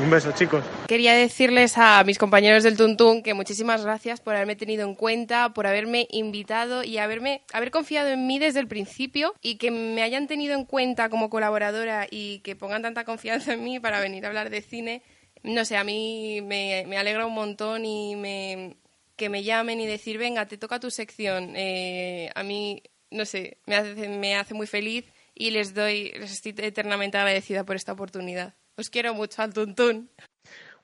Un 0.00 0.10
beso, 0.10 0.30
chicos. 0.32 0.64
Quería 0.86 1.12
decirles 1.12 1.76
a 1.76 2.04
mis 2.04 2.18
compañeros 2.18 2.62
del 2.62 2.76
Tuntún 2.76 3.22
que 3.22 3.34
muchísimas 3.34 3.84
gracias 3.84 4.20
por 4.20 4.36
haberme 4.36 4.54
tenido 4.54 4.86
en 4.86 4.94
cuenta, 4.94 5.52
por 5.52 5.66
haberme 5.66 6.06
invitado 6.10 6.84
y 6.84 6.98
haberme 6.98 7.42
haber 7.52 7.72
confiado 7.72 8.08
en 8.08 8.26
mí 8.28 8.38
desde 8.38 8.60
el 8.60 8.68
principio 8.68 9.34
y 9.42 9.56
que 9.56 9.72
me 9.72 10.02
hayan 10.02 10.28
tenido 10.28 10.54
en 10.54 10.64
cuenta 10.64 11.08
como 11.08 11.30
colaboradora 11.30 12.06
y 12.08 12.38
que 12.40 12.54
pongan 12.54 12.82
tanta 12.82 13.04
confianza 13.04 13.54
en 13.54 13.64
mí 13.64 13.80
para 13.80 13.98
venir 13.98 14.24
a 14.24 14.28
hablar 14.28 14.50
de 14.50 14.62
cine. 14.62 15.02
No 15.42 15.64
sé, 15.64 15.76
a 15.76 15.82
mí 15.82 16.42
me, 16.42 16.84
me 16.86 16.96
alegra 16.96 17.26
un 17.26 17.34
montón 17.34 17.84
y 17.84 18.14
me, 18.14 18.76
que 19.16 19.28
me 19.28 19.42
llamen 19.42 19.80
y 19.80 19.86
decir, 19.86 20.16
venga, 20.16 20.46
te 20.46 20.58
toca 20.58 20.78
tu 20.78 20.92
sección. 20.92 21.54
Eh, 21.56 22.30
a 22.36 22.44
mí, 22.44 22.82
no 23.10 23.24
sé, 23.24 23.58
me 23.66 23.74
hace, 23.74 24.08
me 24.08 24.36
hace 24.36 24.54
muy 24.54 24.68
feliz 24.68 25.04
y 25.34 25.50
les 25.50 25.74
doy, 25.74 26.12
les 26.12 26.32
estoy 26.32 26.54
eternamente 26.56 27.18
agradecida 27.18 27.64
por 27.64 27.74
esta 27.74 27.92
oportunidad. 27.92 28.54
Os 28.78 28.90
quiero 28.90 29.12
mucho 29.12 29.42
al 29.42 29.52
Tuntún. 29.52 30.08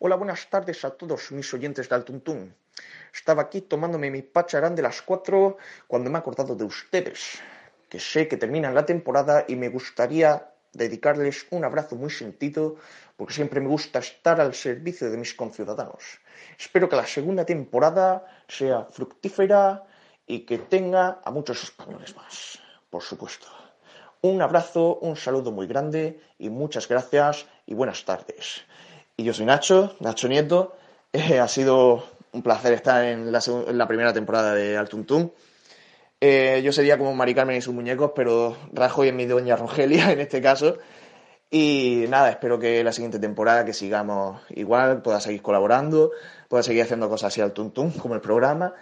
Hola, 0.00 0.16
buenas 0.16 0.50
tardes 0.50 0.84
a 0.84 0.90
todos 0.90 1.30
mis 1.30 1.46
oyentes 1.54 1.88
del 1.88 2.02
Tuntún. 2.02 2.52
Estaba 3.14 3.42
aquí 3.42 3.60
tomándome 3.60 4.10
mi 4.10 4.22
pacharán 4.22 4.74
de 4.74 4.82
las 4.82 5.00
cuatro 5.00 5.58
cuando 5.86 6.10
me 6.10 6.18
he 6.18 6.18
acordado 6.18 6.56
de 6.56 6.64
ustedes, 6.64 7.38
que 7.88 8.00
sé 8.00 8.26
que 8.26 8.36
terminan 8.36 8.74
la 8.74 8.84
temporada 8.84 9.44
y 9.46 9.54
me 9.54 9.68
gustaría 9.68 10.50
dedicarles 10.72 11.46
un 11.50 11.64
abrazo 11.64 11.94
muy 11.94 12.10
sentido 12.10 12.74
porque 13.16 13.34
siempre 13.34 13.60
me 13.60 13.68
gusta 13.68 14.00
estar 14.00 14.40
al 14.40 14.54
servicio 14.54 15.08
de 15.08 15.16
mis 15.16 15.32
conciudadanos. 15.32 16.18
Espero 16.58 16.88
que 16.88 16.96
la 16.96 17.06
segunda 17.06 17.46
temporada 17.46 18.26
sea 18.48 18.86
fructífera 18.90 19.84
y 20.26 20.40
que 20.40 20.58
tenga 20.58 21.20
a 21.24 21.30
muchos 21.30 21.62
españoles 21.62 22.16
más, 22.16 22.58
por 22.90 23.04
supuesto. 23.04 23.63
Un 24.24 24.40
abrazo, 24.40 25.00
un 25.02 25.16
saludo 25.16 25.52
muy 25.52 25.66
grande 25.66 26.18
y 26.38 26.48
muchas 26.48 26.88
gracias 26.88 27.44
y 27.66 27.74
buenas 27.74 28.06
tardes. 28.06 28.62
Y 29.18 29.24
yo 29.24 29.34
soy 29.34 29.44
Nacho, 29.44 29.96
Nacho 30.00 30.28
Nieto. 30.28 30.76
Eh, 31.12 31.38
ha 31.38 31.46
sido 31.46 32.02
un 32.32 32.42
placer 32.42 32.72
estar 32.72 33.04
en 33.04 33.30
la, 33.30 33.86
primera 33.86 34.12
temporada 34.12 34.52
de 34.52 34.76
Altuntum. 34.76 35.30
Eh, 36.20 36.60
yo 36.64 36.72
sería 36.72 36.98
como 36.98 37.14
Mari 37.14 37.34
Carmen 37.34 37.56
y 37.56 37.60
sus 37.60 37.72
muñecos, 37.72 38.12
pero 38.16 38.56
Rajoy 38.72 39.08
es 39.08 39.14
mi 39.14 39.26
doña 39.26 39.54
Rogelia 39.54 40.10
en 40.10 40.20
este 40.20 40.40
caso. 40.40 40.78
Y 41.50 42.06
nada, 42.08 42.30
espero 42.30 42.58
que 42.58 42.82
la 42.82 42.92
siguiente 42.92 43.18
temporada 43.18 43.64
que 43.64 43.74
sigamos 43.74 44.40
igual, 44.48 45.02
pueda 45.02 45.20
seguir 45.20 45.42
colaborando, 45.42 46.10
pueda 46.48 46.62
seguir 46.62 46.82
haciendo 46.82 47.10
cosas 47.10 47.28
así 47.28 47.42
al 47.42 47.52
Tuntum, 47.52 47.92
como 47.92 48.14
el 48.14 48.22
programa. 48.22 48.74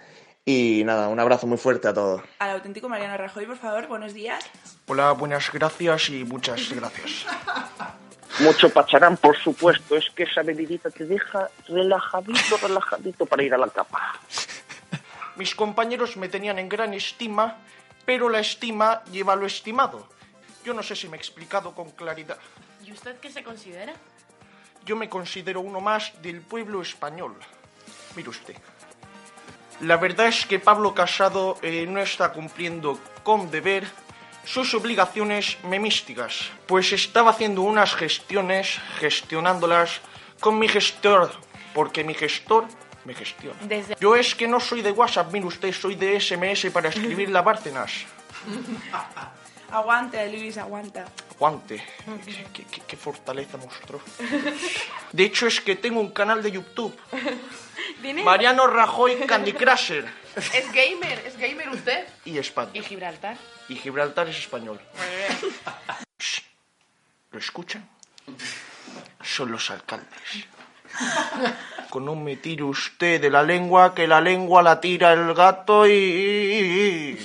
Y 0.45 0.83
nada, 0.85 1.09
un 1.09 1.21
abrazo 1.21 1.47
muy 1.47 1.57
fuerte 1.57 1.87
a 1.87 1.95
todos. 1.95 2.21
Al 2.41 2.51
auténtico 2.51 2.89
Mariano 2.89 3.17
Rajoy, 3.17 3.47
por 3.47 3.59
favor, 3.59 3.87
buenos 3.87 4.13
días. 4.13 4.45
Hola, 4.89 5.13
buenas 5.13 5.53
gracias 5.53 6.11
y 6.11 6.25
muchas 6.25 6.73
gracias. 6.73 7.27
Mucho 8.41 8.69
pacharán, 8.71 9.17
por 9.19 9.37
supuesto. 9.37 9.97
Es 9.97 10.11
que 10.11 10.25
esa 10.25 10.43
bebidita 10.43 10.91
te 10.91 11.05
deja 11.05 11.49
relajadito, 11.69 12.57
relajadito 12.61 13.25
para 13.25 13.45
ir 13.45 13.55
a 13.55 13.59
la 13.59 13.69
cama. 13.69 14.19
Mis 15.37 15.55
compañeros 15.55 16.17
me 16.17 16.29
tenían 16.29 16.59
en 16.59 16.69
gran 16.69 16.93
estima, 16.93 17.59
pero 18.05 18.29
la 18.29 18.41
estima 18.41 19.05
lleva 19.13 19.37
lo 19.37 19.47
estimado. 19.47 20.09
Yo 20.65 20.75
no 20.75 20.83
sé 20.83 20.97
si 20.97 21.09
me 21.09 21.19
he 21.19 21.21
explicado 21.21 21.73
con 21.73 21.93
claridad. 21.93 22.39
¿Y 22.85 22.91
usted 22.91 23.17
qué 23.21 23.31
se 23.31 23.45
considera? 23.45 23.93
Yo 24.85 24.97
me 24.97 25.09
considero 25.09 25.61
uno 25.61 25.81
más 25.81 26.21
del 26.21 26.41
pueblo 26.41 26.83
español. 26.83 27.37
Mire 28.17 28.29
usted. 28.29 28.57
La 29.83 29.97
verdad 29.97 30.29
es 30.29 30.47
que 30.47 30.61
Pablo 30.61 30.95
Casado 30.95 31.59
eh, 31.61 31.87
no 31.89 32.01
está 32.01 32.33
cumpliendo 32.33 33.01
con 33.25 33.51
deber 33.51 33.85
sus 34.45 34.75
obligaciones 34.75 35.59
memísticas, 35.65 36.51
pues 36.69 36.93
estaba 36.93 37.33
haciendo 37.33 37.63
unas 37.63 37.93
gestiones, 37.97 38.79
gestionándolas 39.01 40.01
con 40.39 40.61
mi 40.61 40.69
gestor, 40.69 41.33
porque 41.75 42.05
mi 42.05 42.15
gestor 42.15 42.67
me 43.05 43.13
gestiona. 43.13 43.59
Desde... 43.63 43.97
Yo 43.99 44.15
es 44.15 44.37
que 44.37 44.47
no 44.47 44.61
soy 44.61 44.83
de 44.83 44.93
WhatsApp, 44.93 45.33
mire 45.33 45.47
usted, 45.47 45.73
soy 45.73 45.97
de 45.97 46.21
SMS 46.21 46.71
para 46.71 46.89
escribir 46.89 47.29
la 47.37 47.43
Bárcenas. 47.43 47.91
Aguante, 49.69 50.31
Luis, 50.31 50.59
aguanta. 50.59 51.07
Aguante. 51.47 51.83
Qué, 52.53 52.65
qué- 52.65 52.83
qué 52.87 52.97
fortaleza 52.97 53.57
mostró. 53.57 54.01
De 55.13 55.25
hecho, 55.25 55.49
es 55.49 55.61
que 55.61 55.75
tengo 55.75 55.99
un 56.01 56.11
canal 56.13 56.41
de 56.41 56.53
YouTube. 56.53 56.97
Mariano 58.25 58.69
Rajoy 58.69 59.27
Candy 59.27 59.53
Crusher. 59.53 60.07
Es 60.37 60.73
gamer, 60.73 61.19
es 61.27 61.37
gamer 61.37 61.69
usted. 61.69 62.07
Y 62.25 62.39
España. 62.39 62.71
¿Y 62.73 62.81
Gibraltar? 62.83 63.37
Y 63.69 63.75
Gibraltar 63.77 64.29
es 64.29 64.39
español. 64.39 64.81
Shh. 66.19 66.41
¿Lo 67.33 67.39
escuchan? 67.39 67.87
Son 69.23 69.51
los 69.53 69.71
alcaldes. 69.71 70.47
Con 71.91 72.05
no 72.07 72.15
me 72.15 72.37
tire 72.37 72.63
usted 72.63 73.21
de 73.21 73.29
la 73.31 73.43
lengua, 73.43 73.95
que 73.95 74.07
la 74.07 74.21
lengua 74.23 74.63
la 74.63 74.81
tira 74.81 75.13
el 75.13 75.35
gato 75.35 75.87
y... 75.87 77.19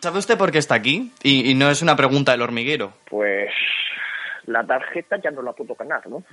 ¿Sabe 0.00 0.18
usted 0.18 0.38
por 0.38 0.50
qué 0.50 0.58
está 0.58 0.76
aquí? 0.76 1.12
Y, 1.22 1.50
y 1.50 1.54
no 1.54 1.70
es 1.70 1.82
una 1.82 1.96
pregunta 1.96 2.32
del 2.32 2.42
hormiguero. 2.42 2.92
Pues 3.08 3.50
la 4.46 4.64
tarjeta 4.64 5.16
ya 5.22 5.30
no 5.30 5.42
la 5.42 5.52
puedo 5.52 5.74
ganar, 5.74 6.08
¿no? 6.08 6.24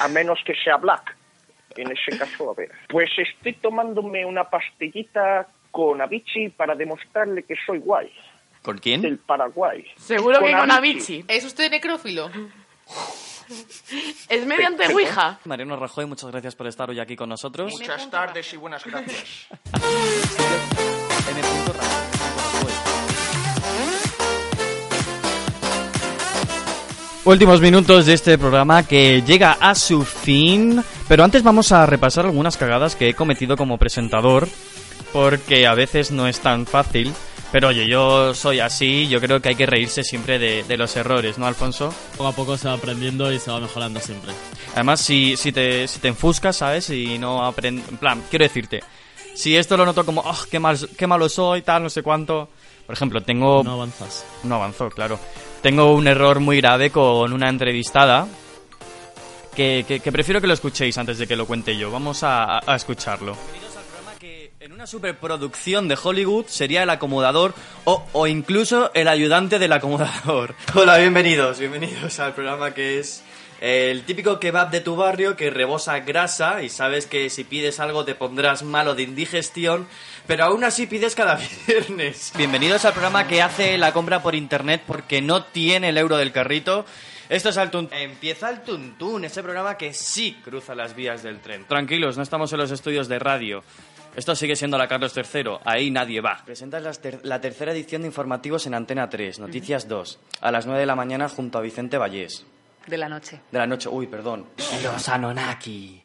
A 0.00 0.08
menos 0.08 0.38
que 0.44 0.54
sea 0.54 0.76
Black. 0.76 1.16
En 1.76 1.90
ese 1.92 2.18
caso, 2.18 2.50
a 2.50 2.54
ver. 2.54 2.70
Pues 2.88 3.10
estoy 3.16 3.54
tomándome 3.54 4.24
una 4.24 4.44
pastillita 4.44 5.46
con 5.70 6.00
Avicii 6.00 6.50
para 6.50 6.74
demostrarle 6.74 7.44
que 7.44 7.54
soy 7.64 7.78
guay. 7.78 8.10
¿Con 8.62 8.78
quién? 8.78 9.02
Del 9.02 9.18
Paraguay. 9.18 9.84
Seguro 9.96 10.40
que 10.40 10.52
Con. 10.52 10.70
Avicii. 10.70 11.24
¿Es 11.28 11.44
usted 11.44 11.70
necrófilo? 11.70 12.30
¿Es 14.28 14.46
mediante 14.46 14.92
Ouija? 14.92 15.38
Mariano 15.44 15.76
Rajoy, 15.76 16.06
muchas 16.06 16.30
gracias 16.30 16.54
por 16.54 16.66
estar 16.66 16.90
hoy 16.90 17.00
aquí 17.00 17.16
con 17.16 17.28
nosotros. 17.28 17.72
Muchas 17.72 18.10
tardes 18.10 18.52
y 18.52 18.56
buenas 18.56 18.84
gracias. 18.84 19.48
Últimos 27.24 27.60
minutos 27.60 28.06
de 28.06 28.14
este 28.14 28.38
programa 28.38 28.82
que 28.82 29.22
llega 29.22 29.52
a 29.60 29.74
su 29.74 30.04
fin, 30.04 30.82
pero 31.06 31.22
antes 31.22 31.42
vamos 31.42 31.70
a 31.70 31.84
repasar 31.84 32.24
algunas 32.24 32.56
cagadas 32.56 32.96
que 32.96 33.10
he 33.10 33.14
cometido 33.14 33.58
como 33.58 33.76
presentador, 33.76 34.48
porque 35.12 35.66
a 35.66 35.74
veces 35.74 36.10
no 36.12 36.26
es 36.26 36.40
tan 36.40 36.64
fácil. 36.64 37.12
Pero 37.52 37.68
oye, 37.68 37.86
yo 37.88 38.32
soy 38.32 38.60
así, 38.60 39.06
yo 39.08 39.20
creo 39.20 39.40
que 39.42 39.50
hay 39.50 39.54
que 39.54 39.66
reírse 39.66 40.02
siempre 40.02 40.38
de, 40.38 40.62
de 40.62 40.76
los 40.78 40.96
errores, 40.96 41.36
¿no, 41.36 41.46
Alfonso? 41.46 41.92
Poco 42.16 42.28
a 42.28 42.32
poco 42.32 42.56
se 42.56 42.68
va 42.68 42.74
aprendiendo 42.74 43.30
y 43.32 43.38
se 43.38 43.50
va 43.50 43.60
mejorando 43.60 44.00
siempre. 44.00 44.32
Además, 44.74 45.00
si, 45.00 45.36
si, 45.36 45.52
te, 45.52 45.88
si 45.88 45.98
te 45.98 46.08
enfuscas, 46.08 46.56
¿sabes? 46.56 46.88
Y 46.90 47.18
no 47.18 47.44
aprendes... 47.44 47.88
En 47.88 47.98
plan, 47.98 48.22
quiero 48.30 48.44
decirte, 48.44 48.82
si 49.34 49.56
esto 49.56 49.76
lo 49.76 49.84
noto 49.84 50.06
como, 50.06 50.22
oh, 50.22 50.38
qué, 50.50 50.60
mal, 50.60 50.78
qué 50.96 51.06
malo 51.06 51.28
soy, 51.28 51.62
tal, 51.62 51.82
no 51.82 51.90
sé 51.90 52.02
cuánto... 52.02 52.48
Por 52.86 52.94
ejemplo, 52.94 53.20
tengo... 53.20 53.62
No 53.62 53.74
avanzas. 53.74 54.24
No 54.42 54.56
avanzó, 54.56 54.88
claro. 54.90 55.18
Tengo 55.62 55.92
un 55.94 56.06
error 56.08 56.40
muy 56.40 56.56
grave 56.60 56.90
con 56.90 57.32
una 57.32 57.48
entrevistada 57.48 58.26
que, 59.54 59.84
que- 59.86 60.00
que 60.00 60.12
prefiero 60.12 60.40
que 60.40 60.46
lo 60.46 60.54
escuchéis 60.54 60.96
antes 60.96 61.18
de 61.18 61.26
que 61.26 61.36
lo 61.36 61.46
cuente 61.46 61.76
yo. 61.76 61.90
Vamos 61.90 62.22
a, 62.22 62.58
a 62.70 62.76
escucharlo. 62.76 63.36
En 64.62 64.72
una 64.72 64.86
superproducción 64.86 65.88
de 65.88 65.98
Hollywood 66.02 66.44
sería 66.46 66.82
el 66.82 66.90
acomodador 66.90 67.54
o, 67.84 68.04
o 68.12 68.26
incluso 68.26 68.90
el 68.94 69.08
ayudante 69.08 69.58
del 69.58 69.72
acomodador. 69.72 70.54
Hola, 70.74 70.98
bienvenidos, 70.98 71.58
bienvenidos 71.58 72.20
al 72.20 72.34
programa 72.34 72.72
que 72.74 72.98
es 72.98 73.22
el 73.60 74.02
típico 74.04 74.40
kebab 74.40 74.70
de 74.70 74.80
tu 74.80 74.96
barrio 74.96 75.36
que 75.36 75.50
rebosa 75.50 76.00
grasa 76.00 76.62
y 76.62 76.68
sabes 76.70 77.06
que 77.06 77.28
si 77.28 77.44
pides 77.44 77.78
algo 77.78 78.04
te 78.04 78.14
pondrás 78.14 78.62
malo 78.62 78.94
de 78.94 79.02
indigestión, 79.02 79.86
pero 80.26 80.44
aún 80.44 80.64
así 80.64 80.86
pides 80.86 81.14
cada 81.14 81.38
viernes. 81.66 82.32
Bienvenidos 82.36 82.84
al 82.86 82.92
programa 82.92 83.26
que 83.26 83.42
hace 83.42 83.76
la 83.76 83.92
compra 83.92 84.22
por 84.22 84.34
internet 84.34 84.82
porque 84.86 85.20
no 85.20 85.44
tiene 85.44 85.90
el 85.90 85.98
euro 85.98 86.16
del 86.16 86.32
carrito. 86.32 86.86
Esto 87.28 87.50
es 87.50 87.56
el 87.58 87.70
Tuntún. 87.70 87.96
Empieza 87.96 88.50
el 88.50 88.62
Tuntún, 88.62 89.24
ese 89.24 89.42
programa 89.42 89.76
que 89.76 89.92
sí 89.92 90.40
cruza 90.42 90.74
las 90.74 90.96
vías 90.96 91.22
del 91.22 91.38
tren. 91.40 91.64
Tranquilos, 91.68 92.16
no 92.16 92.22
estamos 92.24 92.52
en 92.52 92.58
los 92.58 92.70
estudios 92.72 93.06
de 93.08 93.18
radio. 93.20 93.62
Esto 94.16 94.34
sigue 94.34 94.56
siendo 94.56 94.76
la 94.78 94.88
Carlos 94.88 95.16
III, 95.16 95.58
ahí 95.64 95.90
nadie 95.92 96.20
va. 96.20 96.42
Presentas 96.44 97.00
ter- 97.00 97.20
la 97.22 97.40
tercera 97.40 97.70
edición 97.70 98.02
de 98.02 98.08
informativos 98.08 98.66
en 98.66 98.74
Antena 98.74 99.08
3, 99.08 99.38
Noticias 99.38 99.86
2, 99.86 100.18
a 100.40 100.50
las 100.50 100.66
9 100.66 100.80
de 100.80 100.86
la 100.86 100.96
mañana 100.96 101.28
junto 101.28 101.58
a 101.58 101.60
Vicente 101.60 101.96
Vallés. 101.98 102.44
De 102.86 102.96
la 102.98 103.08
noche. 103.08 103.40
De 103.50 103.58
la 103.58 103.66
noche, 103.66 103.88
uy, 103.88 104.06
perdón. 104.06 104.46
Los 104.82 105.08
Anonaki. 105.08 106.02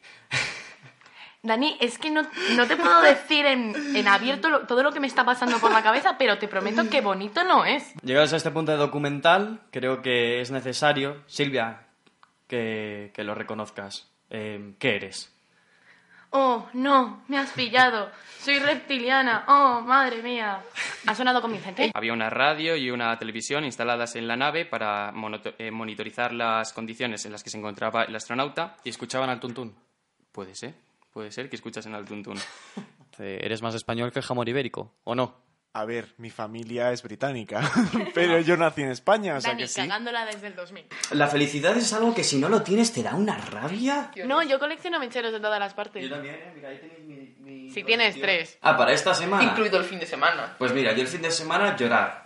Dani, 1.42 1.76
es 1.80 1.98
que 1.98 2.10
no, 2.10 2.22
no 2.56 2.66
te 2.66 2.76
puedo 2.76 3.00
decir 3.02 3.46
en, 3.46 3.96
en 3.96 4.08
abierto 4.08 4.48
lo- 4.48 4.66
todo 4.66 4.82
lo 4.82 4.90
que 4.92 4.98
me 4.98 5.06
está 5.06 5.24
pasando 5.24 5.58
por 5.58 5.70
la 5.70 5.80
cabeza, 5.82 6.16
pero 6.18 6.38
te 6.38 6.48
prometo 6.48 6.88
que 6.90 7.00
bonito 7.00 7.44
no 7.44 7.64
es. 7.64 7.94
Llegados 8.02 8.32
a 8.32 8.36
este 8.36 8.50
punto 8.50 8.72
de 8.72 8.78
documental, 8.78 9.60
creo 9.70 10.02
que 10.02 10.40
es 10.40 10.50
necesario, 10.50 11.22
Silvia, 11.26 11.82
que, 12.48 13.12
que 13.14 13.22
lo 13.22 13.36
reconozcas. 13.36 14.08
Eh, 14.30 14.74
¿Qué 14.80 14.96
eres? 14.96 15.32
Oh, 16.38 16.68
no, 16.74 17.22
me 17.28 17.38
has 17.38 17.50
pillado. 17.52 18.10
Soy 18.40 18.58
reptiliana. 18.58 19.46
Oh, 19.48 19.80
madre 19.80 20.22
mía. 20.22 20.60
Ha 21.06 21.14
sonado 21.14 21.40
convincente. 21.40 21.90
Había 21.94 22.12
una 22.12 22.28
radio 22.28 22.76
y 22.76 22.90
una 22.90 23.18
televisión 23.18 23.64
instaladas 23.64 24.16
en 24.16 24.28
la 24.28 24.36
nave 24.36 24.66
para 24.66 25.14
eh, 25.56 25.70
monitorizar 25.70 26.34
las 26.34 26.74
condiciones 26.74 27.24
en 27.24 27.32
las 27.32 27.42
que 27.42 27.48
se 27.48 27.56
encontraba 27.56 28.04
el 28.04 28.14
astronauta 28.14 28.76
y 28.84 28.90
escuchaban 28.90 29.30
al 29.30 29.40
tuntún. 29.40 29.74
Puede 30.30 30.54
ser, 30.54 30.74
puede 31.10 31.30
ser 31.30 31.48
que 31.48 31.56
escuchasen 31.56 31.94
al 31.94 32.04
tuntún. 32.04 32.36
Eh, 33.18 33.40
¿Eres 33.42 33.62
más 33.62 33.74
español 33.74 34.12
que 34.12 34.18
el 34.18 34.24
jamón 34.26 34.46
ibérico, 34.46 34.92
o 35.04 35.14
no? 35.14 35.45
A 35.76 35.84
ver, 35.84 36.14
mi 36.16 36.30
familia 36.30 36.90
es 36.90 37.02
británica, 37.02 37.60
pero 38.14 38.40
yo 38.40 38.56
nací 38.56 38.80
en 38.80 38.88
España, 38.88 39.36
o 39.36 39.40
sea 39.42 39.50
Dani, 39.50 39.64
que 39.64 39.68
sí. 39.68 39.74
cagándola 39.74 40.24
desde 40.24 40.46
el 40.46 40.56
2000. 40.56 40.86
La 41.10 41.28
felicidad 41.28 41.76
es 41.76 41.92
algo 41.92 42.14
que 42.14 42.24
si 42.24 42.38
no 42.38 42.48
lo 42.48 42.62
tienes 42.62 42.94
te 42.94 43.02
da 43.02 43.14
una 43.14 43.36
rabia. 43.36 44.10
No, 44.24 44.42
yo 44.42 44.58
colecciono 44.58 44.98
mecheros 44.98 45.34
de 45.34 45.38
todas 45.38 45.60
las 45.60 45.74
partes. 45.74 46.02
Yo 46.02 46.08
también, 46.08 46.36
eh, 46.36 46.52
mira, 46.54 46.70
ahí 46.70 46.78
tenéis 46.78 47.38
mi... 47.40 47.70
Si 47.70 47.84
tienes 47.84 48.18
tres. 48.18 48.56
Ah, 48.62 48.74
para 48.74 48.94
esta 48.94 49.12
semana. 49.12 49.44
Incluido 49.44 49.76
el 49.76 49.84
fin 49.84 50.00
de 50.00 50.06
semana. 50.06 50.54
Pues 50.56 50.72
mira, 50.72 50.94
yo 50.94 51.02
el 51.02 51.08
fin 51.08 51.20
de 51.20 51.30
semana 51.30 51.76
llorar. 51.76 52.24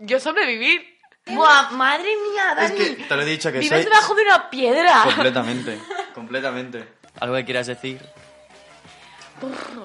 Yo 0.00 0.18
sobrevivir. 0.18 0.98
Buah, 1.26 1.70
madre 1.70 2.08
mía, 2.32 2.52
Dani. 2.56 2.96
Te 3.08 3.14
lo 3.14 3.22
he 3.22 3.26
dicho 3.26 3.52
que 3.52 3.60
Vives 3.60 3.80
soy... 3.80 3.92
debajo 3.92 4.12
de 4.16 4.22
una 4.22 4.50
piedra. 4.50 5.02
Completamente, 5.04 5.78
completamente. 6.12 6.88
¿Algo 7.20 7.36
que 7.36 7.44
quieras 7.44 7.68
decir? 7.68 8.00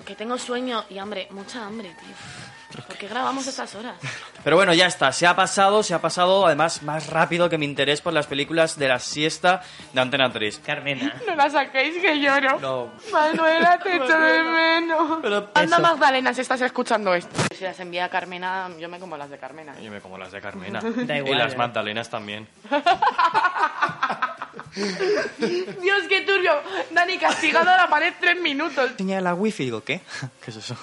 Que 0.05 0.15
tengo 0.15 0.37
sueño 0.37 0.85
y 0.89 0.97
hambre, 0.97 1.27
mucha 1.31 1.65
hambre, 1.65 1.89
tío. 1.99 2.83
¿Por 2.85 2.97
qué 2.97 3.07
grabamos 3.07 3.47
estas 3.47 3.73
horas? 3.75 3.95
Pero 4.43 4.55
bueno, 4.57 4.73
ya 4.73 4.85
está, 4.87 5.11
se 5.11 5.25
ha 5.25 5.35
pasado, 5.35 5.81
se 5.83 5.93
ha 5.93 6.01
pasado 6.01 6.45
además 6.45 6.83
más 6.83 7.07
rápido 7.07 7.49
que 7.49 7.57
mi 7.57 7.65
interés 7.65 8.01
por 8.01 8.13
las 8.13 8.27
películas 8.27 8.77
de 8.77 8.87
la 8.89 8.99
siesta 8.99 9.61
de 9.93 10.01
Antena 10.01 10.31
3. 10.31 10.59
Carmena. 10.59 11.15
No 11.27 11.35
la 11.35 11.49
saquéis 11.49 11.97
que 12.01 12.19
lloro. 12.19 12.59
No. 12.59 12.91
Manuela, 13.11 13.79
te 13.79 13.95
echo 13.95 14.19
de 14.19 14.43
menos. 14.43 15.19
Anda 15.55 15.77
eso- 15.77 15.81
Magdalena 15.81 16.33
si 16.33 16.41
estás 16.41 16.61
escuchando 16.61 17.13
esto. 17.15 17.35
Si 17.55 17.63
las 17.63 17.79
envía 17.79 18.05
a 18.05 18.09
Carmena, 18.09 18.69
yo 18.77 18.89
me 18.89 18.99
como 18.99 19.15
las 19.17 19.29
de 19.29 19.37
Carmena. 19.39 19.73
Yo 19.79 19.89
me 19.89 20.01
como 20.01 20.17
las 20.17 20.31
de 20.31 20.41
Carmena. 20.41 20.79
Da 20.95 21.15
y 21.15 21.19
igual, 21.19 21.37
las 21.39 21.53
¿eh? 21.53 21.57
Magdalenas 21.57 22.09
también. 22.09 22.47
Dios, 25.81 26.03
qué 26.09 26.21
turbio. 26.21 26.61
Dani, 26.91 27.17
castigado 27.17 27.69
a 27.69 27.77
la 27.77 27.89
pared 27.89 28.13
tres 28.19 28.39
minutos. 28.39 28.91
Señala 28.97 29.21
la 29.21 29.33
wifi, 29.35 29.65
digo, 29.65 29.83
¿qué? 29.83 30.01
¿Qué 30.43 30.51
es 30.51 30.57
eso? 30.57 30.77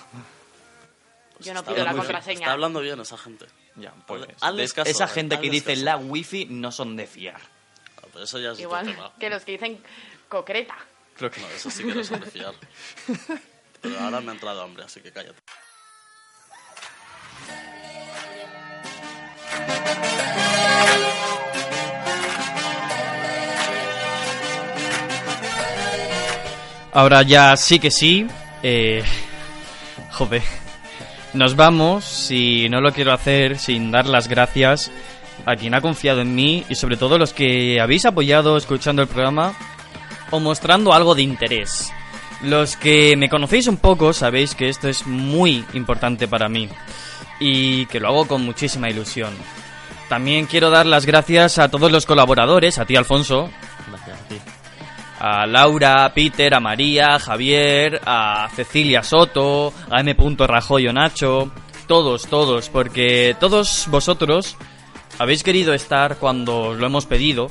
Yo 1.41 1.53
no 1.55 1.63
pido 1.63 1.77
la 1.77 1.91
hablando- 1.91 2.03
contraseña. 2.03 2.41
Está 2.41 2.53
hablando 2.53 2.81
bien 2.81 3.01
esa 3.01 3.19
gente. 3.19 3.47
Ya, 3.77 3.93
pues. 4.07 4.25
Hazles 4.41 4.65
es- 4.67 4.73
caso, 4.73 4.91
esa 4.91 5.05
eh, 5.05 5.09
gente 5.09 5.41
que 5.41 5.51
dice 5.51 5.73
caso. 5.75 5.85
la 5.85 5.97
wifi 5.97 6.47
no 6.47 6.71
son 6.73 6.97
de 6.97 7.07
fiar. 7.07 7.41
Ah, 7.99 8.07
pero 8.13 8.25
eso 8.25 8.39
ya 8.39 8.49
es 8.49 8.53
otro 8.55 8.63
Igual 8.63 8.87
tema. 8.87 9.13
que 9.19 9.31
los 9.31 9.45
que 9.45 9.53
dicen 9.53 9.83
concreta. 10.29 10.77
Creo 11.17 11.31
que 11.31 11.41
No, 11.41 11.49
eso 11.49 11.71
sí 11.71 11.85
que 11.85 11.95
no 11.95 12.03
son 12.05 12.21
de 12.21 12.27
fiar. 12.31 12.55
Pero 13.81 14.01
ahora 14.01 14.21
me 14.23 14.31
ha 14.31 14.35
entrado 14.35 14.63
hambre, 14.63 14.83
así 14.85 15.01
que 15.01 15.13
cállate. 15.13 15.39
Ahora 26.95 27.23
ya 27.23 27.57
sí 27.57 27.81
que 27.81 27.91
sí. 27.91 28.27
Eh. 28.63 29.03
Nos 31.35 31.57
vamos 31.57 32.31
y 32.31 32.69
no 32.69 32.81
lo 32.81 32.93
quiero 32.93 33.13
hacer 33.13 33.59
sin 33.59 33.91
dar 33.91 34.07
las 34.07 34.29
gracias 34.29 34.93
a 35.45 35.57
quien 35.57 35.75
ha 35.75 35.81
confiado 35.81 36.21
en 36.21 36.35
mí 36.37 36.65
y 36.69 36.77
sobre 36.77 36.97
todo 36.97 37.19
los 37.19 37.33
que 37.33 37.81
habéis 37.81 38.07
apoyado 38.07 38.57
escuchando 38.57 39.03
el 39.03 39.09
programa 39.09 39.55
o 40.31 40.39
mostrando 40.39 40.95
algo 40.95 41.17
de 41.17 41.23
interés. 41.23 41.93
Los 42.43 42.77
que 42.77 43.17
me 43.17 43.29
conocéis 43.29 43.67
un 43.67 43.79
poco 43.79 44.13
sabéis 44.13 44.55
que 44.55 44.69
esto 44.69 44.89
es 44.89 45.05
muy 45.05 45.65
importante 45.73 46.29
para 46.29 46.49
mí 46.49 46.69
y 47.41 47.87
que 47.87 47.99
lo 47.99 48.09
hago 48.09 48.29
con 48.29 48.45
muchísima 48.45 48.89
ilusión. 48.89 49.35
También 50.09 50.47
quiero 50.47 50.71
dar 50.71 50.87
las 50.87 51.07
gracias 51.07 51.59
a 51.59 51.69
todos 51.69 51.91
los 51.91 52.07
colaboradores, 52.07 52.79
a 52.79 52.85
ti 52.85 52.95
Alfonso. 52.95 53.51
A 55.19 55.47
Laura, 55.47 56.05
a 56.05 56.15
Peter, 56.15 56.55
a 56.55 56.61
María, 56.61 57.15
a 57.15 57.19
Javier, 57.19 58.01
a 58.05 58.49
Cecilia 58.55 59.03
Soto, 59.03 59.73
a 59.91 60.01
M. 60.01 60.15
Rajoy 60.39 60.89
o 60.89 60.93
Nacho, 60.93 61.51
todos, 61.87 62.27
todos, 62.27 62.69
porque 62.69 63.37
todos 63.39 63.87
vosotros 63.89 64.57
habéis 65.19 65.43
querido 65.43 65.75
estar 65.75 66.17
cuando 66.17 66.61
os 66.61 66.79
lo 66.79 66.87
hemos 66.87 67.07
pedido, 67.07 67.51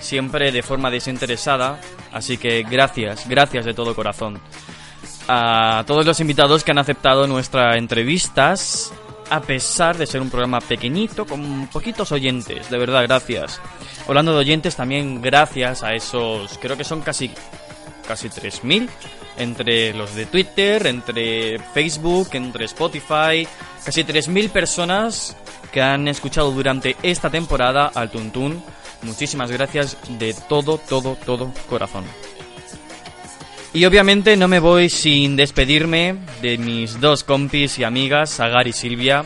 siempre 0.00 0.52
de 0.52 0.62
forma 0.62 0.90
desinteresada, 0.90 1.80
así 2.12 2.38
que 2.38 2.62
gracias, 2.62 3.28
gracias 3.28 3.64
de 3.64 3.74
todo 3.74 3.94
corazón. 3.94 4.40
A 5.28 5.84
todos 5.86 6.04
los 6.04 6.20
invitados 6.20 6.64
que 6.64 6.72
han 6.72 6.78
aceptado 6.78 7.26
nuestras 7.26 7.76
entrevistas, 7.76 8.92
a 9.32 9.40
pesar 9.40 9.96
de 9.96 10.06
ser 10.06 10.20
un 10.20 10.28
programa 10.28 10.60
pequeñito, 10.60 11.24
con 11.24 11.66
poquitos 11.68 12.12
oyentes, 12.12 12.68
de 12.68 12.76
verdad, 12.76 13.02
gracias. 13.04 13.62
Hablando 14.06 14.32
de 14.32 14.40
oyentes, 14.40 14.76
también 14.76 15.22
gracias 15.22 15.82
a 15.82 15.94
esos, 15.94 16.58
creo 16.58 16.76
que 16.76 16.84
son 16.84 17.00
casi, 17.00 17.30
casi 18.06 18.28
3.000, 18.28 18.90
entre 19.38 19.94
los 19.94 20.14
de 20.14 20.26
Twitter, 20.26 20.86
entre 20.86 21.58
Facebook, 21.58 22.28
entre 22.32 22.66
Spotify, 22.66 23.48
casi 23.82 24.04
3.000 24.04 24.50
personas 24.50 25.34
que 25.72 25.80
han 25.80 26.08
escuchado 26.08 26.50
durante 26.50 26.94
esta 27.02 27.30
temporada 27.30 27.90
al 27.94 28.10
Tuntún. 28.10 28.62
Muchísimas 29.00 29.50
gracias 29.50 29.96
de 30.18 30.34
todo, 30.46 30.76
todo, 30.76 31.16
todo 31.24 31.50
corazón. 31.70 32.04
Y 33.74 33.86
obviamente 33.86 34.36
no 34.36 34.48
me 34.48 34.58
voy 34.58 34.90
sin 34.90 35.34
despedirme 35.34 36.16
de 36.42 36.58
mis 36.58 37.00
dos 37.00 37.24
compis 37.24 37.78
y 37.78 37.84
amigas, 37.84 38.38
Agar 38.38 38.68
y 38.68 38.72
Silvia. 38.74 39.24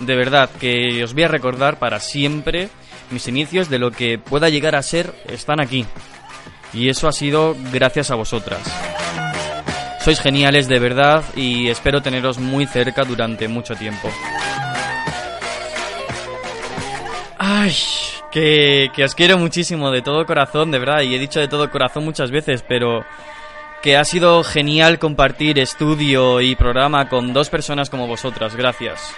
De 0.00 0.16
verdad 0.16 0.50
que 0.58 1.04
os 1.04 1.14
voy 1.14 1.22
a 1.22 1.28
recordar 1.28 1.78
para 1.78 2.00
siempre 2.00 2.70
mis 3.10 3.28
inicios 3.28 3.70
de 3.70 3.78
lo 3.78 3.92
que 3.92 4.18
pueda 4.18 4.48
llegar 4.48 4.74
a 4.74 4.82
ser 4.82 5.14
están 5.28 5.60
aquí. 5.60 5.86
Y 6.72 6.88
eso 6.88 7.06
ha 7.06 7.12
sido 7.12 7.56
gracias 7.72 8.10
a 8.10 8.16
vosotras. 8.16 8.60
Sois 10.00 10.20
geniales 10.20 10.66
de 10.66 10.80
verdad 10.80 11.22
y 11.36 11.68
espero 11.68 12.02
teneros 12.02 12.38
muy 12.38 12.66
cerca 12.66 13.04
durante 13.04 13.46
mucho 13.46 13.76
tiempo. 13.76 14.10
Ay, 17.38 17.72
que, 18.32 18.90
que 18.92 19.04
os 19.04 19.14
quiero 19.14 19.38
muchísimo 19.38 19.92
de 19.92 20.02
todo 20.02 20.26
corazón, 20.26 20.72
de 20.72 20.80
verdad, 20.80 21.02
y 21.02 21.14
he 21.14 21.18
dicho 21.20 21.38
de 21.38 21.46
todo 21.46 21.70
corazón 21.70 22.04
muchas 22.04 22.32
veces, 22.32 22.64
pero 22.66 23.04
que 23.84 23.98
ha 23.98 24.04
sido 24.06 24.42
genial 24.44 24.98
compartir 24.98 25.58
estudio 25.58 26.40
y 26.40 26.56
programa 26.56 27.10
con 27.10 27.34
dos 27.34 27.50
personas 27.50 27.90
como 27.90 28.06
vosotras. 28.06 28.56
Gracias. 28.56 29.12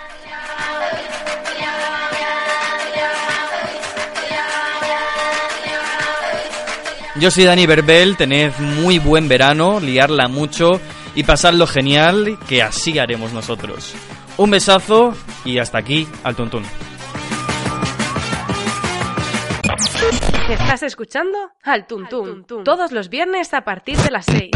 Yo 7.14 7.30
soy 7.30 7.44
Dani 7.44 7.64
Berbel, 7.64 8.16
tened 8.16 8.58
muy 8.58 8.98
buen 8.98 9.28
verano, 9.28 9.78
liarla 9.78 10.26
mucho 10.26 10.80
y 11.14 11.22
pasadlo 11.22 11.68
genial, 11.68 12.36
que 12.48 12.60
así 12.60 12.98
haremos 12.98 13.32
nosotros. 13.32 13.94
Un 14.36 14.50
besazo 14.50 15.14
y 15.44 15.58
hasta 15.58 15.78
aquí 15.78 16.08
al 16.24 16.34
tuntún. 16.34 16.64
¿Estás 20.48 20.84
escuchando? 20.84 21.36
Al 21.64 21.88
Tuntum. 21.88 22.44
Todos 22.62 22.92
los 22.92 23.08
viernes 23.08 23.52
a 23.52 23.62
partir 23.62 23.96
de 23.98 24.10
las 24.12 24.26
6. 24.26 24.50